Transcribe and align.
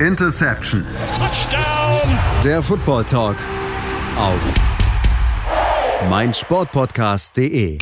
Interception. 0.00 0.84
Touchdown. 1.16 2.18
Der 2.44 2.62
Football 2.62 3.06
Talk 3.06 3.38
auf 4.18 4.54
meinsportpodcast.de. 6.10 7.78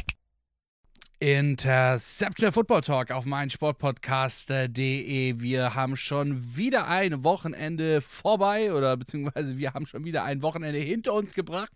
Interception 1.18 2.44
der 2.44 2.52
Football 2.52 2.82
Talk 2.82 3.10
auf 3.10 3.24
meinsportpodcast.de. 3.24 5.40
Wir 5.40 5.74
haben 5.74 5.96
schon 5.96 6.56
wieder 6.56 6.86
ein 6.86 7.24
Wochenende 7.24 8.00
vorbei 8.00 8.72
oder 8.72 8.96
beziehungsweise 8.96 9.58
wir 9.58 9.74
haben 9.74 9.86
schon 9.86 10.04
wieder 10.04 10.22
ein 10.22 10.40
Wochenende 10.42 10.78
hinter 10.78 11.14
uns 11.14 11.34
gebracht. 11.34 11.72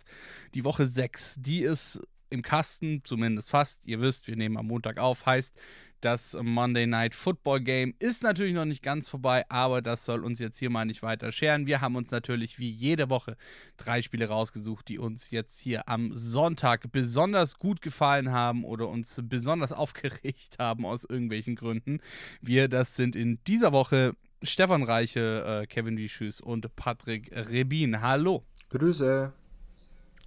Die 0.54 0.62
Woche 0.62 0.86
6, 0.86 1.38
die 1.40 1.62
ist 1.62 2.00
im 2.30 2.42
Kasten, 2.42 3.00
zumindest 3.02 3.50
fast. 3.50 3.86
Ihr 3.86 4.00
wisst, 4.00 4.28
wir 4.28 4.36
nehmen 4.36 4.56
am 4.56 4.68
Montag 4.68 4.98
auf, 4.98 5.26
heißt, 5.26 5.56
das 6.00 6.36
Monday 6.40 6.86
Night 6.86 7.14
Football 7.14 7.60
Game 7.60 7.94
ist 7.98 8.22
natürlich 8.22 8.54
noch 8.54 8.64
nicht 8.64 8.82
ganz 8.82 9.08
vorbei, 9.08 9.44
aber 9.48 9.82
das 9.82 10.04
soll 10.04 10.24
uns 10.24 10.38
jetzt 10.38 10.58
hier 10.58 10.70
mal 10.70 10.84
nicht 10.84 11.02
weiter 11.02 11.32
scheren. 11.32 11.66
Wir 11.66 11.80
haben 11.80 11.96
uns 11.96 12.10
natürlich 12.10 12.58
wie 12.58 12.70
jede 12.70 13.10
Woche 13.10 13.36
drei 13.76 14.02
Spiele 14.02 14.28
rausgesucht, 14.28 14.88
die 14.88 14.98
uns 14.98 15.30
jetzt 15.30 15.58
hier 15.58 15.88
am 15.88 16.16
Sonntag 16.16 16.90
besonders 16.92 17.58
gut 17.58 17.82
gefallen 17.82 18.32
haben 18.32 18.64
oder 18.64 18.88
uns 18.88 19.20
besonders 19.24 19.72
aufgeregt 19.78 20.56
haben 20.58 20.86
aus 20.86 21.04
irgendwelchen 21.04 21.56
Gründen. 21.56 22.00
Wir, 22.40 22.68
das 22.68 22.96
sind 22.96 23.16
in 23.16 23.38
dieser 23.46 23.72
Woche 23.72 24.14
Stefan 24.42 24.84
Reiche, 24.84 25.62
äh, 25.62 25.66
Kevin 25.66 25.96
Wieschüss 25.96 26.40
und 26.40 26.74
Patrick 26.76 27.30
Rebin. 27.32 28.00
Hallo. 28.00 28.44
Grüße. 28.70 29.32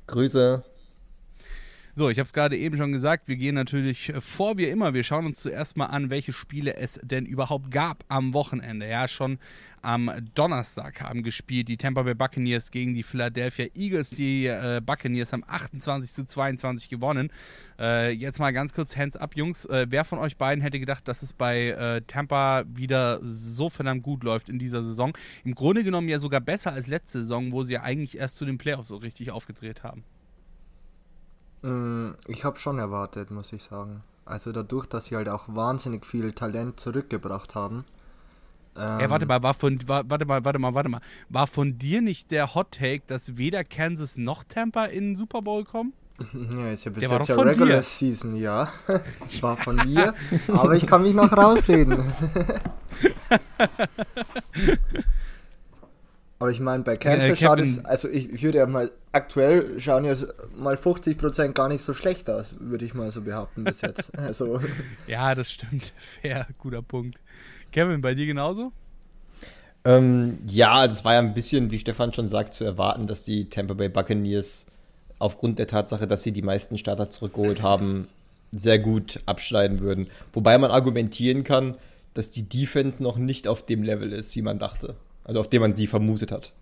Grüße. 0.08 0.64
So, 1.94 2.10
ich 2.10 2.20
habe 2.20 2.26
es 2.26 2.32
gerade 2.32 2.58
eben 2.58 2.78
schon 2.78 2.94
gesagt, 2.94 3.28
wir 3.28 3.36
gehen 3.36 3.56
natürlich 3.56 4.10
äh, 4.10 4.22
vor 4.22 4.58
wie 4.58 4.66
immer. 4.66 4.94
Wir 4.94 5.04
schauen 5.04 5.26
uns 5.26 5.42
zuerst 5.42 5.76
mal 5.76 5.88
an, 5.88 6.10
welche 6.10 6.32
Spiele 6.32 6.76
es 6.78 7.02
denn 7.04 7.26
überhaupt 7.26 7.70
gab 7.70 8.06
am 8.08 8.34
Wochenende. 8.34 8.88
Ja, 8.88 9.10
schon 9.10 9.40
am 9.82 10.10
Donnerstag 10.36 11.02
haben 11.02 11.22
gespielt 11.22 11.68
die 11.68 11.76
Tampa 11.76 12.04
Bay 12.04 12.14
Buccaneers 12.14 12.72
gegen 12.72 12.94
die 12.94 13.04
Philadelphia 13.04 13.66
Eagles. 13.76 14.12
Die 14.12 14.46
äh, 14.46 14.80
Buccaneers 14.86 15.34
haben 15.34 15.44
28 15.46 16.14
zu 16.14 16.26
22 16.26 16.88
gewonnen. 16.88 17.30
Äh, 17.78 18.12
jetzt 18.12 18.40
mal 18.40 18.52
ganz 18.52 18.74
kurz 18.74 18.96
Hands 18.96 19.18
up, 19.18 19.36
Jungs. 19.36 19.66
Äh, 19.66 19.88
wer 19.90 20.06
von 20.06 20.20
euch 20.20 20.38
beiden 20.38 20.62
hätte 20.62 20.80
gedacht, 20.80 21.08
dass 21.10 21.24
es 21.24 21.34
bei 21.34 21.70
äh, 21.70 22.02
Tampa 22.08 22.64
wieder 22.68 23.20
so 23.24 23.70
verdammt 23.70 24.04
gut 24.04 24.24
läuft 24.24 24.48
in 24.48 24.60
dieser 24.60 24.82
Saison? 24.82 25.12
Im 25.44 25.56
Grunde 25.56 25.84
genommen 25.84 26.08
ja 26.08 26.20
sogar 26.20 26.40
besser 26.40 26.72
als 26.72 26.88
letzte 26.88 27.20
Saison, 27.20 27.52
wo 27.52 27.64
sie 27.64 27.74
ja 27.74 27.82
eigentlich 27.82 28.18
erst 28.18 28.38
zu 28.38 28.46
den 28.46 28.58
Playoffs 28.58 28.88
so 28.88 28.98
richtig 28.98 29.32
aufgedreht 29.32 29.84
haben. 29.84 30.06
Mm, 31.62 32.12
ich 32.28 32.44
habe 32.44 32.58
schon 32.60 32.80
erwartet, 32.80 33.32
muss 33.32 33.54
ich 33.54 33.64
sagen. 33.64 34.04
Also 34.26 34.52
dadurch, 34.52 34.86
dass 34.88 35.06
sie 35.06 35.16
halt 35.16 35.30
auch 35.30 35.46
wahnsinnig 35.50 36.06
viel 36.06 36.32
Talent 36.34 36.80
zurückgebracht 36.80 37.56
haben. 37.56 37.86
Ähm, 38.78 39.00
Ey, 39.00 39.10
warte 39.10 39.26
mal, 39.26 39.44
war 39.44 39.54
von, 39.54 39.80
war, 39.88 40.10
warte 40.10 40.26
mal, 40.26 40.46
warte 40.46 40.60
mal, 40.60 40.74
warte 40.74 40.90
mal. 40.90 41.02
War 41.30 41.48
von 41.48 41.78
dir 41.78 42.02
nicht 42.02 42.32
der 42.32 42.56
Hot 42.56 42.72
Take, 42.72 43.04
dass 43.08 43.38
weder 43.38 43.64
Kansas 43.64 44.18
noch 44.18 44.44
Tampa 44.44 44.86
in 44.86 45.10
den 45.10 45.16
Super 45.16 45.42
Bowl 45.42 45.66
kommen? 45.66 45.94
Ja, 46.56 46.72
ist 46.72 46.86
ja 46.86 46.92
bis 46.92 47.02
der 47.02 47.18
jetzt 47.18 47.30
ja 47.30 47.36
Regular 47.36 47.78
dir. 47.78 47.84
Season, 47.84 48.36
ja. 48.36 48.68
war 49.42 49.58
von 49.58 49.76
mir, 49.76 50.14
aber 50.48 50.76
ich 50.76 50.86
kann 50.86 51.02
mich 51.02 51.16
noch 51.16 51.32
rausreden. 51.36 51.98
Aber 56.42 56.50
ich 56.50 56.60
meine, 56.60 56.82
bei 56.82 56.98
Cancel 56.98 57.34
äh, 57.34 57.36
schaut 57.36 57.60
es, 57.60 57.86
also 57.86 58.10
ich, 58.10 58.34
ich 58.34 58.42
würde 58.42 58.58
ja 58.58 58.66
mal, 58.66 58.90
aktuell 59.12 59.80
schauen 59.80 60.06
ja 60.06 60.16
mal 60.58 60.74
50% 60.74 61.52
gar 61.52 61.68
nicht 61.68 61.84
so 61.84 61.94
schlecht 61.94 62.32
aus, 62.32 62.56
würde 62.60 62.84
ich 62.84 62.96
mal 62.96 63.12
so 63.12 63.22
behaupten 63.22 63.64
bis 63.64 63.82
jetzt. 63.82 64.12
Also. 64.18 64.60
ja, 65.06 65.36
das 65.36 65.52
stimmt. 65.52 65.94
Fair, 66.22 66.48
guter 66.58 66.82
Punkt. 66.82 67.20
Kevin, 67.72 68.02
bei 68.02 68.16
dir 68.16 68.26
genauso? 68.26 68.72
Ähm, 69.86 70.40
ja, 70.48 70.88
das 70.88 71.06
war 71.06 71.14
ja 71.14 71.20
ein 71.20 71.36
bisschen, 71.36 71.70
wie 71.70 71.78
Stefan 71.78 72.12
schon 72.12 72.28
sagt, 72.28 72.56
zu 72.56 72.64
erwarten, 72.64 73.06
dass 73.06 73.24
die 73.24 73.48
Tampa 73.48 73.76
Bay 73.76 73.90
Buccaneers 73.90 74.66
aufgrund 75.20 75.60
der 75.60 75.68
Tatsache, 75.68 76.08
dass 76.08 76.24
sie 76.24 76.32
die 76.32 76.42
meisten 76.42 76.80
Starter 76.80 77.12
zurückgeholt 77.12 77.62
haben, 77.62 78.08
sehr 78.52 78.80
gut 78.80 79.20
abschneiden 79.28 79.80
würden. 79.80 80.08
Wobei 80.34 80.58
man 80.58 80.72
argumentieren 80.72 81.44
kann, 81.44 81.78
dass 82.16 82.32
die 82.32 82.50
Defense 82.50 83.04
noch 83.04 83.18
nicht 83.18 83.48
auf 83.48 83.64
dem 83.64 83.84
Level 83.84 84.12
ist, 84.12 84.36
wie 84.36 84.42
man 84.42 84.58
dachte. 84.58 84.96
Also 85.24 85.40
auf 85.40 85.50
dem 85.50 85.62
man 85.62 85.74
sie 85.74 85.88
vermutet 85.88 86.32
hat. 86.32 86.54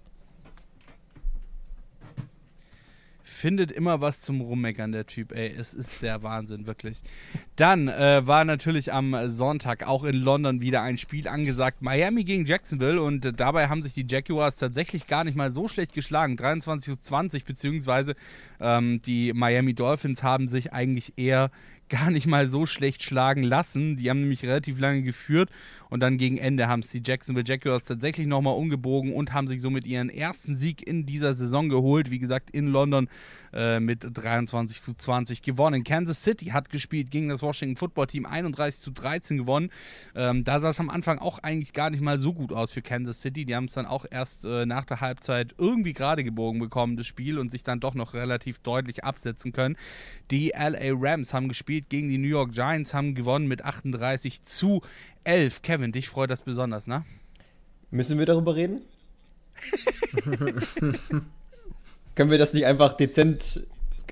Findet 3.40 3.72
immer 3.72 4.02
was 4.02 4.20
zum 4.20 4.42
Rummeckern, 4.42 4.92
der 4.92 5.06
Typ, 5.06 5.32
ey. 5.32 5.48
Es 5.58 5.74
ist 5.74 6.02
der 6.02 6.24
Wahnsinn, 6.24 6.68
wirklich. 6.68 7.02
Dann 7.56 7.88
äh, 7.88 8.28
war 8.28 8.44
natürlich 8.44 8.92
am 8.92 9.16
Sonntag 9.30 9.88
auch 9.88 10.04
in 10.04 10.16
London 10.16 10.60
wieder 10.60 10.82
ein 10.82 10.98
Spiel 10.98 11.26
angesagt. 11.26 11.82
Miami 11.82 12.26
gegen 12.26 12.46
Jacksonville 12.46 13.02
und 13.02 13.24
äh, 13.24 13.32
dabei 13.32 13.70
haben 13.70 13.82
sich 13.82 13.94
die 13.94 14.06
Jaguars 14.06 14.58
tatsächlich 14.58 15.08
gar 15.08 15.24
nicht 15.24 15.38
mal 15.38 15.52
so 15.52 15.70
schlecht 15.70 15.94
geschlagen. 15.94 16.36
23 16.36 16.96
zu 16.96 17.02
20, 17.02 17.46
beziehungsweise 17.46 18.16
ähm, 18.60 19.02
die 19.04 19.32
Miami 19.32 19.74
Dolphins 19.74 20.22
haben 20.22 20.50
sich 20.50 20.74
eigentlich 20.74 21.14
eher 21.16 21.50
gar 21.90 22.12
nicht 22.12 22.28
mal 22.28 22.48
so 22.48 22.66
schlecht 22.66 23.04
schlagen 23.04 23.44
lassen. 23.44 23.98
Die 23.98 24.10
haben 24.10 24.22
nämlich 24.22 24.44
relativ 24.44 24.80
lange 24.80 25.02
geführt 25.02 25.50
und 25.90 26.00
dann 26.00 26.18
gegen 26.18 26.38
Ende 26.38 26.68
haben 26.68 26.82
es 26.82 26.90
die 26.90 27.02
Jacksonville 27.04 27.46
Jaguars 27.48 27.84
tatsächlich 27.84 28.28
nochmal 28.28 28.56
umgebogen 28.56 29.14
und 29.14 29.34
haben 29.34 29.48
sich 29.48 29.62
somit 29.62 29.86
ihren 29.86 30.10
ersten 30.10 30.56
Sieg 30.56 30.86
in 30.86 31.06
dieser 31.06 31.34
Saison 31.34 31.70
geholt. 31.70 32.12
Wie 32.12 32.20
gesagt, 32.20 32.50
in 32.52 32.68
London 32.68 33.10
äh, 33.54 33.80
mit 33.80 34.06
23 34.12 34.82
zu 34.82 34.94
20 34.94 35.42
gewonnen. 35.42 35.84
Kansas 35.84 36.24
City 36.24 36.48
hat 36.48 36.70
gespielt 36.70 37.12
gegen 37.12 37.30
das 37.30 37.42
Washington 37.42 37.76
Football 37.76 38.08
Team 38.08 38.26
31 38.26 38.80
zu 38.80 38.92
13 38.92 39.38
gewonnen. 39.38 39.70
Ähm, 40.16 40.44
da 40.44 40.60
sah 40.60 40.70
es 40.70 40.80
am 40.80 40.90
Anfang 40.90 41.20
auch 41.20 41.40
eigentlich 41.40 41.74
gar 41.74 41.90
nicht 41.90 42.02
mal 42.02 42.20
so 42.20 42.34
gut 42.34 42.52
aus 42.54 42.72
für 42.72 42.82
Kansas 42.82 43.22
City. 43.22 43.46
Die 43.46 43.56
haben 43.56 43.66
es 43.66 43.74
dann 43.74 43.86
auch 43.86 44.06
erst 44.10 44.46
äh, 44.46 44.66
nach 44.66 44.86
der 44.86 45.02
Halbzeit 45.02 45.56
irgendwie 45.58 45.94
gerade 45.94 46.24
gebogen 46.24 46.60
bekommen, 46.60 46.98
das 46.98 47.08
Spiel, 47.08 47.40
und 47.40 47.52
sich 47.52 47.64
dann 47.64 47.80
doch 47.80 47.94
noch 47.94 48.14
relativ 48.14 48.60
deutlich 48.60 49.04
absetzen 49.04 49.52
können. 49.52 49.78
Die 50.32 50.50
LA 50.50 50.94
Rams 50.94 51.34
haben 51.34 51.48
gespielt 51.48 51.90
gegen 51.90 52.10
die 52.10 52.18
New 52.18 52.28
York 52.28 52.54
Giants, 52.54 52.94
haben 52.94 53.16
gewonnen 53.16 53.48
mit 53.48 53.64
38 53.64 54.44
zu 54.44 54.82
11. 55.24 55.62
Kevin, 55.62 55.92
dich 55.92 56.10
freut 56.10 56.30
das 56.30 56.42
besonders, 56.42 56.88
ne? 56.88 57.06
Müssen 57.92 58.20
wir 58.20 58.26
darüber 58.26 58.56
reden? 58.56 58.82
Können 62.20 62.32
wir 62.32 62.38
das 62.38 62.54
nicht 62.54 62.66
einfach 62.66 62.96
dezent, 62.96 63.62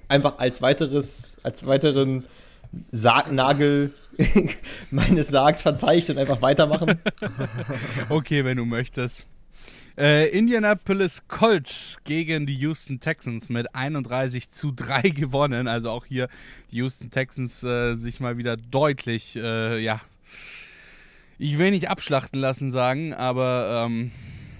einfach 0.07 0.39
als 0.39 0.61
weiteres, 0.61 1.39
als 1.43 1.67
weiteren 1.67 2.23
Sargnagel 2.89 3.93
meines 4.91 5.27
Sargs 5.27 5.61
verzeichnen 5.61 6.15
und 6.15 6.21
einfach 6.21 6.41
weitermachen? 6.41 7.01
okay, 8.09 8.45
wenn 8.45 8.55
du 8.55 8.63
möchtest. 8.63 9.27
Äh, 9.97 10.29
Indianapolis 10.29 11.27
Colts 11.27 11.97
gegen 12.05 12.45
die 12.45 12.55
Houston 12.55 13.01
Texans 13.01 13.49
mit 13.49 13.75
31 13.75 14.51
zu 14.51 14.71
3 14.71 15.01
gewonnen. 15.09 15.67
Also 15.67 15.89
auch 15.89 16.05
hier 16.05 16.29
die 16.71 16.77
Houston 16.77 17.11
Texans 17.11 17.61
äh, 17.65 17.95
sich 17.95 18.21
mal 18.21 18.37
wieder 18.37 18.55
deutlich, 18.55 19.35
äh, 19.35 19.79
ja, 19.83 19.99
ich 21.37 21.57
will 21.57 21.71
nicht 21.71 21.89
abschlachten 21.89 22.39
lassen 22.39 22.71
sagen, 22.71 23.13
aber 23.13 23.85
ähm, 23.85 24.11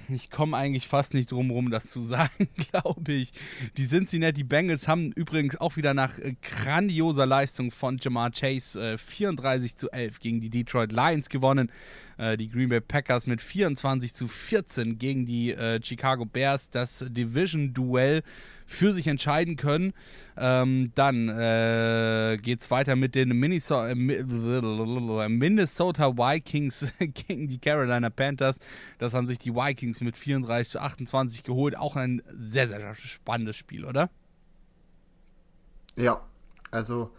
ich 0.10 0.30
komme 0.30 0.56
eigentlich 0.56 0.88
fast 0.88 1.14
nicht 1.14 1.32
drum 1.32 1.52
rum, 1.52 1.70
das 1.70 1.88
zu 1.88 2.02
sagen, 2.02 2.50
glaube 2.72 3.14
ich. 3.14 3.32
Die 3.78 3.88
Cincinnati 3.88 4.44
Bengals 4.44 4.88
haben 4.88 5.12
übrigens 5.12 5.56
auch 5.58 5.76
wieder 5.76 5.94
nach 5.94 6.18
äh, 6.20 6.36
grandioser 6.42 7.26
Leistung 7.26 7.72
von 7.72 7.98
Jamar 8.00 8.32
Chase 8.32 8.94
äh, 8.94 8.98
34 8.98 9.76
zu 9.76 9.92
11 9.92 10.20
gegen 10.20 10.42
die 10.42 10.50
Detroit 10.50 10.92
Lions 10.92 11.30
gewonnen. 11.30 11.72
Äh, 12.18 12.38
die 12.38 12.50
Green 12.50 12.70
Bay 12.70 12.82
Packers 12.82 13.28
mit 13.28 13.42
24 13.42 14.14
zu 14.14 14.28
14 14.28 14.98
gegen 14.98 15.26
die 15.26 15.52
äh, 15.52 15.82
Chicago 15.84 16.26
Bears. 16.26 16.70
Das 16.70 17.06
Division-Duell 17.08 18.24
für 18.68 18.92
sich 18.92 19.08
entscheiden 19.08 19.56
können. 19.56 19.94
Ähm, 20.36 20.92
dann 20.94 21.30
äh, 21.30 22.38
geht 22.40 22.62
es 22.62 22.70
weiter 22.70 22.96
mit 22.96 23.16
den 23.16 23.30
Minnesota, 23.30 23.90
äh, 23.90 23.96
Vikings 26.18 26.92
gegen 27.00 27.48
die 27.48 27.58
Carolina 27.58 28.12
Panthers. 28.12 28.60
Das 29.00 29.16
haben 29.16 29.26
sich 29.26 29.40
die 29.40 29.56
Vikings 29.56 30.02
mit 30.02 30.16
34 30.18 30.74
zu 30.74 30.80
28 30.80 31.44
geholt. 31.44 31.76
Auch 31.78 31.96
ein 31.96 32.22
sehr, 32.36 32.68
sehr 32.68 32.94
spannendes 32.96 33.56
Spiel, 33.56 33.86
oder? 33.86 34.10
Ja, 35.96 36.22
also 36.70 37.10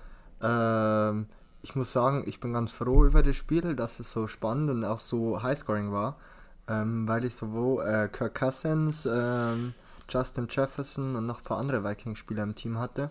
ähm, 0.43 1.27
ich 1.63 1.75
muss 1.75 1.93
sagen, 1.93 2.25
ich 2.27 2.41
bin 2.41 2.53
ganz 2.53 2.71
froh 2.71 3.05
über 3.05 3.23
das 3.23 3.37
Spiel, 3.37 3.75
dass 3.75 3.99
es 3.99 4.11
so 4.11 4.29
spannend 4.29 4.71
und 4.71 4.85
auch 4.85 4.99
so 4.99 5.43
highscoring 5.43 5.91
war, 5.91 6.17
ähm, 6.69 7.09
weil 7.09 7.25
ich 7.25 7.35
sowohl 7.35 7.85
äh, 7.85 8.09
Kirk 8.09 8.35
Cousins, 8.35 9.09
ähm, 9.11 9.75
Justin 10.09 10.49
Jefferson 10.51 11.17
und 11.17 11.27
noch 11.27 11.39
ein 11.39 11.45
paar 11.45 11.59
andere 11.59 11.85
Vikings-Spieler 11.85 12.43
im 12.43 12.55
Team 12.55 12.79
hatte. 12.79 13.11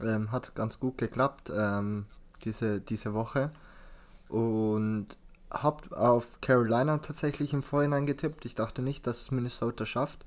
Ähm, 0.00 0.30
hat 0.32 0.54
ganz 0.54 0.78
gut 0.78 0.98
geklappt 0.98 1.50
ähm, 1.54 2.06
diese, 2.44 2.80
diese 2.80 3.14
Woche. 3.14 3.50
Und 4.28 5.16
habe 5.50 5.96
auf 5.96 6.40
Carolina 6.40 6.98
tatsächlich 6.98 7.52
im 7.52 7.62
Vorhinein 7.62 8.06
getippt. 8.06 8.44
Ich 8.44 8.54
dachte 8.54 8.82
nicht, 8.82 9.06
dass 9.06 9.22
es 9.22 9.30
Minnesota 9.30 9.86
schafft. 9.86 10.24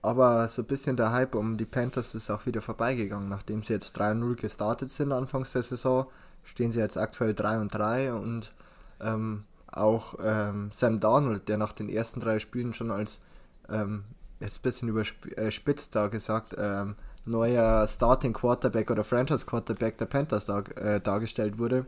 Aber 0.00 0.48
so 0.48 0.62
ein 0.62 0.68
bisschen 0.68 0.96
der 0.96 1.12
Hype 1.12 1.34
um 1.34 1.56
die 1.56 1.64
Panthers 1.64 2.14
ist 2.14 2.30
auch 2.30 2.46
wieder 2.46 2.62
vorbeigegangen. 2.62 3.28
Nachdem 3.28 3.62
sie 3.62 3.72
jetzt 3.72 4.00
3-0 4.00 4.36
gestartet 4.36 4.92
sind 4.92 5.12
anfangs 5.12 5.52
der 5.52 5.62
Saison, 5.62 6.06
stehen 6.44 6.72
sie 6.72 6.78
jetzt 6.78 6.96
aktuell 6.96 7.34
3 7.34 7.66
3 7.66 8.12
und 8.12 8.52
ähm, 9.00 9.44
auch 9.66 10.14
ähm, 10.22 10.70
Sam 10.74 11.00
Darnold, 11.00 11.48
der 11.48 11.58
nach 11.58 11.72
den 11.72 11.88
ersten 11.88 12.20
drei 12.20 12.38
Spielen 12.38 12.72
schon 12.74 12.90
als, 12.90 13.20
ähm, 13.68 14.04
jetzt 14.40 14.58
ein 14.58 14.62
bisschen 14.62 14.88
überspitzt 14.88 15.94
da 15.94 16.08
gesagt, 16.08 16.54
ähm, 16.58 16.96
neuer 17.24 17.86
Starting 17.86 18.32
Quarterback 18.32 18.90
oder 18.90 19.04
Franchise 19.04 19.44
Quarterback 19.44 19.98
der 19.98 20.06
Panthers 20.06 20.44
dar, 20.44 20.64
äh, 20.76 21.00
dargestellt 21.00 21.58
wurde, 21.58 21.86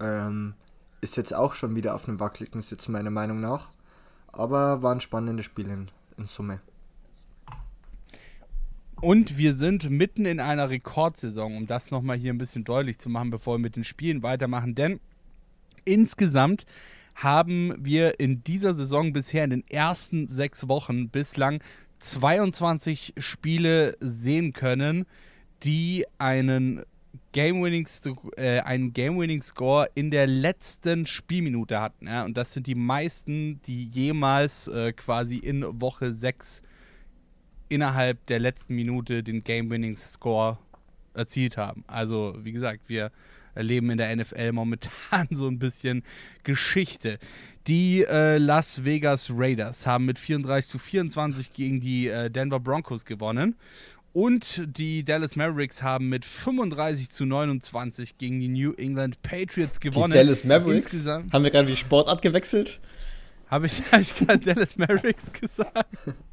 ähm, 0.00 0.54
ist 1.00 1.16
jetzt 1.16 1.34
auch 1.34 1.54
schon 1.54 1.76
wieder 1.76 1.94
auf 1.94 2.08
einem 2.08 2.20
wackeligen 2.20 2.62
Sitz, 2.62 2.88
meiner 2.88 3.10
Meinung 3.10 3.40
nach. 3.40 3.68
Aber 4.28 4.82
waren 4.82 5.00
spannende 5.00 5.42
Spiele 5.42 5.72
in, 5.72 5.86
in 6.16 6.26
Summe. 6.26 6.60
Und 9.00 9.36
wir 9.36 9.54
sind 9.54 9.90
mitten 9.90 10.24
in 10.24 10.40
einer 10.40 10.70
Rekordsaison, 10.70 11.56
um 11.56 11.66
das 11.66 11.90
nochmal 11.90 12.16
hier 12.16 12.32
ein 12.32 12.38
bisschen 12.38 12.64
deutlich 12.64 12.98
zu 12.98 13.10
machen, 13.10 13.30
bevor 13.30 13.54
wir 13.54 13.58
mit 13.58 13.76
den 13.76 13.84
Spielen 13.84 14.22
weitermachen. 14.22 14.74
Denn 14.74 14.98
insgesamt 15.84 16.64
haben 17.14 17.74
wir 17.78 18.18
in 18.20 18.42
dieser 18.42 18.74
Saison 18.74 19.12
bisher 19.12 19.44
in 19.44 19.50
den 19.50 19.68
ersten 19.68 20.26
sechs 20.26 20.68
Wochen 20.68 21.08
bislang 21.08 21.62
22 22.00 23.14
Spiele 23.16 23.96
sehen 24.00 24.52
können, 24.52 25.06
die 25.62 26.04
einen 26.18 26.84
Game-Winning 27.32 27.88
äh, 28.36 28.78
Game 28.90 29.42
Score 29.42 29.88
in 29.94 30.10
der 30.10 30.26
letzten 30.26 31.06
Spielminute 31.06 31.80
hatten. 31.80 32.06
Ja? 32.06 32.24
Und 32.24 32.36
das 32.36 32.52
sind 32.52 32.66
die 32.66 32.74
meisten, 32.74 33.60
die 33.62 33.86
jemals 33.86 34.68
äh, 34.68 34.92
quasi 34.92 35.38
in 35.38 35.80
Woche 35.80 36.12
6 36.12 36.62
innerhalb 37.68 38.24
der 38.26 38.38
letzten 38.38 38.74
Minute 38.74 39.22
den 39.22 39.42
Game-Winning 39.42 39.96
Score 39.96 40.58
erzielt 41.14 41.56
haben. 41.56 41.84
Also, 41.86 42.36
wie 42.38 42.52
gesagt, 42.52 42.88
wir 42.88 43.10
erleben 43.54 43.90
in 43.90 43.98
der 43.98 44.14
NFL 44.14 44.52
momentan 44.52 45.28
so 45.30 45.46
ein 45.46 45.58
bisschen 45.58 46.02
Geschichte. 46.42 47.18
Die 47.66 48.04
äh, 48.04 48.36
Las 48.36 48.84
Vegas 48.84 49.30
Raiders 49.34 49.86
haben 49.86 50.04
mit 50.04 50.18
34 50.18 50.70
zu 50.70 50.78
24 50.78 51.52
gegen 51.52 51.80
die 51.80 52.08
äh, 52.08 52.30
Denver 52.30 52.60
Broncos 52.60 53.04
gewonnen. 53.04 53.56
Und 54.12 54.62
die 54.78 55.04
Dallas 55.04 55.34
Mavericks 55.34 55.82
haben 55.82 56.08
mit 56.08 56.24
35 56.24 57.10
zu 57.10 57.24
29 57.24 58.16
gegen 58.16 58.38
die 58.38 58.46
New 58.46 58.72
England 58.74 59.20
Patriots 59.22 59.80
gewonnen. 59.80 60.12
Die 60.12 60.18
Dallas 60.18 60.44
Mavericks? 60.44 60.92
Insgesamt 60.92 61.32
haben 61.32 61.42
wir 61.42 61.50
gerade 61.50 61.66
die 61.66 61.76
Sportart 61.76 62.22
gewechselt? 62.22 62.78
Habe 63.54 63.66
ich, 63.66 63.80
hab 63.92 64.00
ich 64.00 64.16
gerade 64.16 64.38
Dallas 64.40 64.76
Mavericks 64.76 65.32
gesagt? 65.32 65.86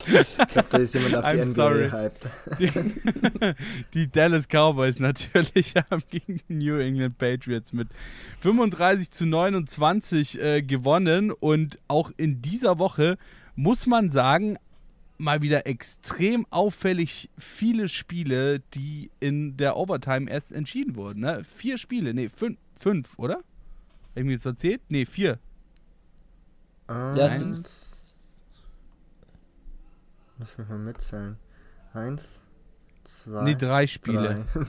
Ich 0.08 0.48
glaube, 0.48 0.68
da 0.72 0.78
ist 0.80 0.96
jemand 0.96 1.16
auf 1.18 1.26
die 1.32 1.38
I'm 1.38 1.46
NBA 1.46 1.54
sorry. 1.54 1.90
hyped. 1.92 2.30
Die, 2.58 3.54
die, 3.94 4.12
Dallas 4.12 4.48
Cowboys 4.48 4.98
natürlich 4.98 5.76
haben 5.92 6.02
gegen 6.10 6.42
die 6.50 6.54
New 6.56 6.80
England 6.80 7.20
Patriots 7.20 7.74
mit 7.74 7.90
35 8.40 9.12
zu 9.12 9.28
29 9.28 10.42
äh, 10.42 10.62
gewonnen. 10.64 11.30
Und 11.32 11.78
auch 11.88 12.10
in 12.18 12.42
dieser 12.42 12.80
Woche 12.80 13.20
muss 13.56 13.86
man 13.86 14.10
sagen, 14.10 14.58
mal 15.20 15.44
wieder 15.44 15.68
extrem 15.68 16.48
auffällig 16.50 17.30
viele 17.38 17.88
Spiele, 17.88 18.64
die 18.74 19.12
in 19.20 19.58
der 19.58 19.78
Overtime 19.78 20.28
erst 20.28 20.54
entschieden 20.54 20.96
wurden. 20.96 21.20
Ne? 21.20 21.44
Vier 21.44 21.78
Spiele, 21.78 22.16
nee, 22.16 22.30
fünf, 22.30 22.58
fünf 22.80 23.20
oder? 23.20 23.42
Irgendwie 24.16 24.34
jetzt 24.34 24.48
erzählt? 24.48 24.82
Nee, 24.90 25.06
vier. 25.06 25.38
Eins. 26.92 27.18
Ja, 27.18 27.30
stimmt. 27.32 27.70
Lass 30.40 30.58
mich 30.58 30.68
mal 30.68 30.78
mitzählen. 30.78 31.38
Eins, 31.94 32.42
zwei. 33.04 33.44
Nee, 33.44 33.56
drei 33.56 33.88
Spiele. 33.88 34.46
Drei. 34.54 34.66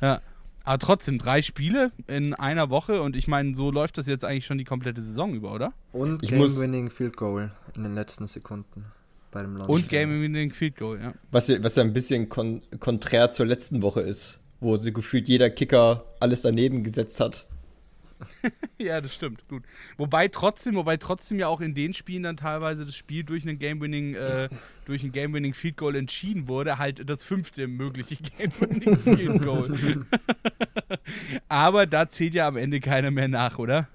ja. 0.06 0.20
Aber 0.62 0.78
trotzdem 0.78 1.18
drei 1.18 1.42
Spiele 1.42 1.90
in 2.06 2.34
einer 2.34 2.70
Woche 2.70 3.00
und 3.02 3.16
ich 3.16 3.26
meine, 3.26 3.54
so 3.54 3.70
läuft 3.70 3.98
das 3.98 4.06
jetzt 4.06 4.24
eigentlich 4.24 4.46
schon 4.46 4.58
die 4.58 4.64
komplette 4.64 5.00
Saison 5.00 5.34
über, 5.34 5.52
oder? 5.52 5.72
Und 5.92 6.20
Game-Winning 6.22 6.90
Field 6.90 7.16
Goal 7.16 7.50
in 7.74 7.82
den 7.82 7.94
letzten 7.94 8.26
Sekunden 8.26 8.84
bei 9.30 9.42
dem 9.42 9.56
Launch. 9.56 9.70
Und 9.70 9.88
Game-Winning 9.88 10.52
Field 10.52 10.76
Goal, 10.76 11.00
ja. 11.00 11.14
Was, 11.30 11.48
was 11.62 11.76
ja 11.76 11.82
ein 11.82 11.92
bisschen 11.92 12.28
kon 12.28 12.62
konträr 12.78 13.32
zur 13.32 13.46
letzten 13.46 13.82
Woche 13.82 14.02
ist, 14.02 14.38
wo 14.60 14.76
sie 14.76 14.92
gefühlt 14.92 15.28
jeder 15.28 15.50
Kicker 15.50 16.04
alles 16.20 16.42
daneben 16.42 16.82
gesetzt 16.82 17.20
hat. 17.20 17.46
ja, 18.78 19.00
das 19.00 19.14
stimmt, 19.14 19.46
gut. 19.48 19.62
Wobei 19.96 20.28
trotzdem, 20.28 20.74
wobei 20.74 20.96
trotzdem 20.96 21.38
ja 21.38 21.48
auch 21.48 21.60
in 21.60 21.74
den 21.74 21.92
Spielen 21.92 22.22
dann 22.22 22.36
teilweise 22.36 22.86
das 22.86 22.94
Spiel 22.94 23.24
durch 23.24 23.44
einen 23.44 23.58
Game-Winning, 23.58 24.14
äh, 24.14 24.48
durch 24.84 25.02
ein 25.02 25.12
Game-Winning 25.12 25.54
Field 25.54 25.76
Goal 25.76 25.96
entschieden 25.96 26.48
wurde, 26.48 26.78
halt 26.78 27.08
das 27.08 27.24
fünfte 27.24 27.66
mögliche 27.66 28.16
Game-Winning 28.38 28.98
Field 28.98 29.42
Goal. 29.42 30.06
Aber 31.48 31.86
da 31.86 32.08
zählt 32.08 32.34
ja 32.34 32.46
am 32.46 32.56
Ende 32.56 32.80
keiner 32.80 33.10
mehr 33.10 33.28
nach, 33.28 33.58
oder? 33.58 33.88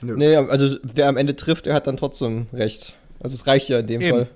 Nö. 0.00 0.16
Nee, 0.16 0.36
also 0.36 0.76
wer 0.82 1.08
am 1.08 1.16
Ende 1.16 1.36
trifft, 1.36 1.66
der 1.66 1.74
hat 1.74 1.86
dann 1.86 1.96
trotzdem 1.96 2.46
recht. 2.52 2.96
Also 3.20 3.34
es 3.34 3.46
reicht 3.46 3.68
ja 3.68 3.78
in 3.78 3.86
dem 3.86 4.00
Eben. 4.00 4.10
Fall. 4.10 4.30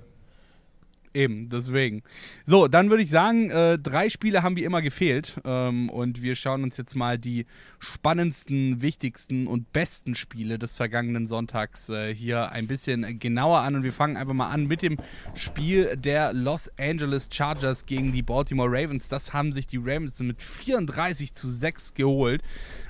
Eben, 1.13 1.49
deswegen. 1.49 2.03
So, 2.45 2.69
dann 2.69 2.89
würde 2.89 3.03
ich 3.03 3.09
sagen, 3.09 3.49
äh, 3.49 3.77
drei 3.77 4.09
Spiele 4.09 4.43
haben 4.43 4.55
wie 4.55 4.63
immer 4.63 4.81
gefehlt. 4.81 5.41
Ähm, 5.43 5.89
und 5.89 6.21
wir 6.21 6.35
schauen 6.35 6.63
uns 6.63 6.77
jetzt 6.77 6.95
mal 6.95 7.17
die 7.17 7.45
spannendsten, 7.79 8.81
wichtigsten 8.81 9.47
und 9.47 9.73
besten 9.73 10.15
Spiele 10.15 10.57
des 10.57 10.73
vergangenen 10.75 11.27
Sonntags 11.27 11.89
äh, 11.89 12.15
hier 12.15 12.51
ein 12.51 12.67
bisschen 12.67 13.19
genauer 13.19 13.59
an. 13.59 13.75
Und 13.75 13.83
wir 13.83 13.91
fangen 13.91 14.15
einfach 14.15 14.33
mal 14.33 14.51
an 14.51 14.67
mit 14.67 14.83
dem 14.83 14.97
Spiel 15.33 15.97
der 15.97 16.31
Los 16.31 16.71
Angeles 16.77 17.27
Chargers 17.29 17.85
gegen 17.85 18.13
die 18.13 18.21
Baltimore 18.21 18.69
Ravens. 18.71 19.09
Das 19.09 19.33
haben 19.33 19.51
sich 19.51 19.67
die 19.67 19.77
Ravens 19.77 20.17
mit 20.21 20.41
34 20.41 21.33
zu 21.33 21.49
6 21.49 21.93
geholt. 21.93 22.41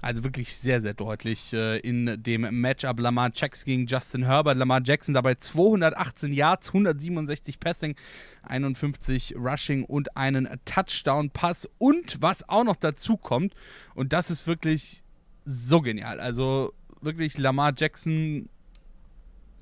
Also 0.02 0.24
wirklich 0.24 0.56
sehr, 0.56 0.82
sehr 0.82 0.94
deutlich 0.94 1.54
äh, 1.54 1.80
in 1.80 2.22
dem 2.22 2.42
Matchup 2.62 3.00
Lamar 3.00 3.32
Jackson 3.34 3.66
gegen 3.66 3.88
Justin 3.88 4.26
Herbert. 4.26 4.58
Lamar 4.58 4.82
Jackson 4.84 5.16
dabei 5.16 5.36
218 5.36 6.34
Yards, 6.34 6.70
167 6.70 7.60
Passing, 7.60 7.96
51 8.44 9.36
Rushing 9.38 9.84
und 9.86 10.18
einen 10.18 10.50
Touchdown-Pass. 10.66 11.70
Und 11.78 12.22
was 12.22 12.48
auch 12.50 12.64
noch 12.64 12.76
dazu 12.76 13.18
kommt, 13.18 13.54
und 13.96 14.14
das 14.14 14.30
ist 14.30 14.48
wirklich 14.48 15.04
so 15.46 15.82
genial. 15.82 16.20
Also 16.20 16.74
wirklich 17.02 17.38
Lamar 17.38 17.74
Jackson, 17.76 18.50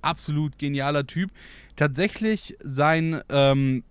absolut 0.02 0.58
genialer 0.58 1.06
Typ. 1.06 1.32
Tatsächlich 1.76 2.58
sein 2.62 3.22
ähm, 3.30 3.84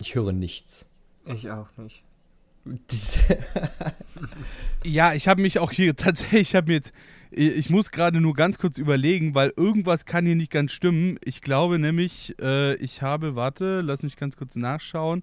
Ich 0.00 0.14
höre 0.14 0.32
nichts. 0.32 0.88
Ich 1.26 1.50
auch 1.50 1.68
nicht. 1.76 2.02
ja, 4.84 5.14
ich 5.14 5.28
habe 5.28 5.42
mich 5.42 5.58
auch 5.58 5.70
hier 5.70 5.96
tatsächlich, 5.96 6.50
ich 6.50 6.54
habe 6.54 6.68
mir 6.68 6.74
jetzt, 6.74 6.92
ich 7.30 7.70
muss 7.70 7.90
gerade 7.90 8.20
nur 8.20 8.34
ganz 8.34 8.58
kurz 8.58 8.78
überlegen, 8.78 9.34
weil 9.34 9.52
irgendwas 9.56 10.06
kann 10.06 10.24
hier 10.24 10.34
nicht 10.34 10.50
ganz 10.50 10.72
stimmen. 10.72 11.18
Ich 11.22 11.42
glaube 11.42 11.78
nämlich, 11.78 12.34
äh, 12.40 12.74
ich 12.76 13.02
habe, 13.02 13.36
warte, 13.36 13.82
lass 13.82 14.02
mich 14.02 14.16
ganz 14.16 14.36
kurz 14.36 14.56
nachschauen. 14.56 15.22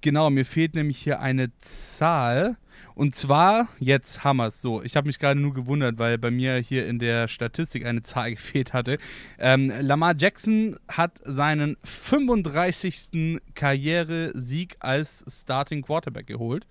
Genau, 0.00 0.30
mir 0.30 0.44
fehlt 0.44 0.74
nämlich 0.74 0.98
hier 0.98 1.20
eine 1.20 1.50
Zahl. 1.60 2.56
Und 2.94 3.14
zwar, 3.14 3.68
jetzt 3.78 4.24
es 4.24 4.60
so. 4.60 4.82
Ich 4.82 4.96
habe 4.96 5.06
mich 5.06 5.18
gerade 5.20 5.38
nur 5.38 5.54
gewundert, 5.54 5.98
weil 5.98 6.18
bei 6.18 6.32
mir 6.32 6.56
hier 6.56 6.86
in 6.86 6.98
der 6.98 7.28
Statistik 7.28 7.86
eine 7.86 8.02
Zahl 8.02 8.30
gefehlt 8.34 8.72
hatte. 8.72 8.98
Ähm, 9.38 9.72
Lamar 9.80 10.14
Jackson 10.18 10.76
hat 10.88 11.12
seinen 11.24 11.76
35. 11.84 13.40
Karrieresieg 13.54 14.76
als 14.80 15.24
Starting 15.28 15.82
Quarterback 15.82 16.26
geholt. 16.26 16.66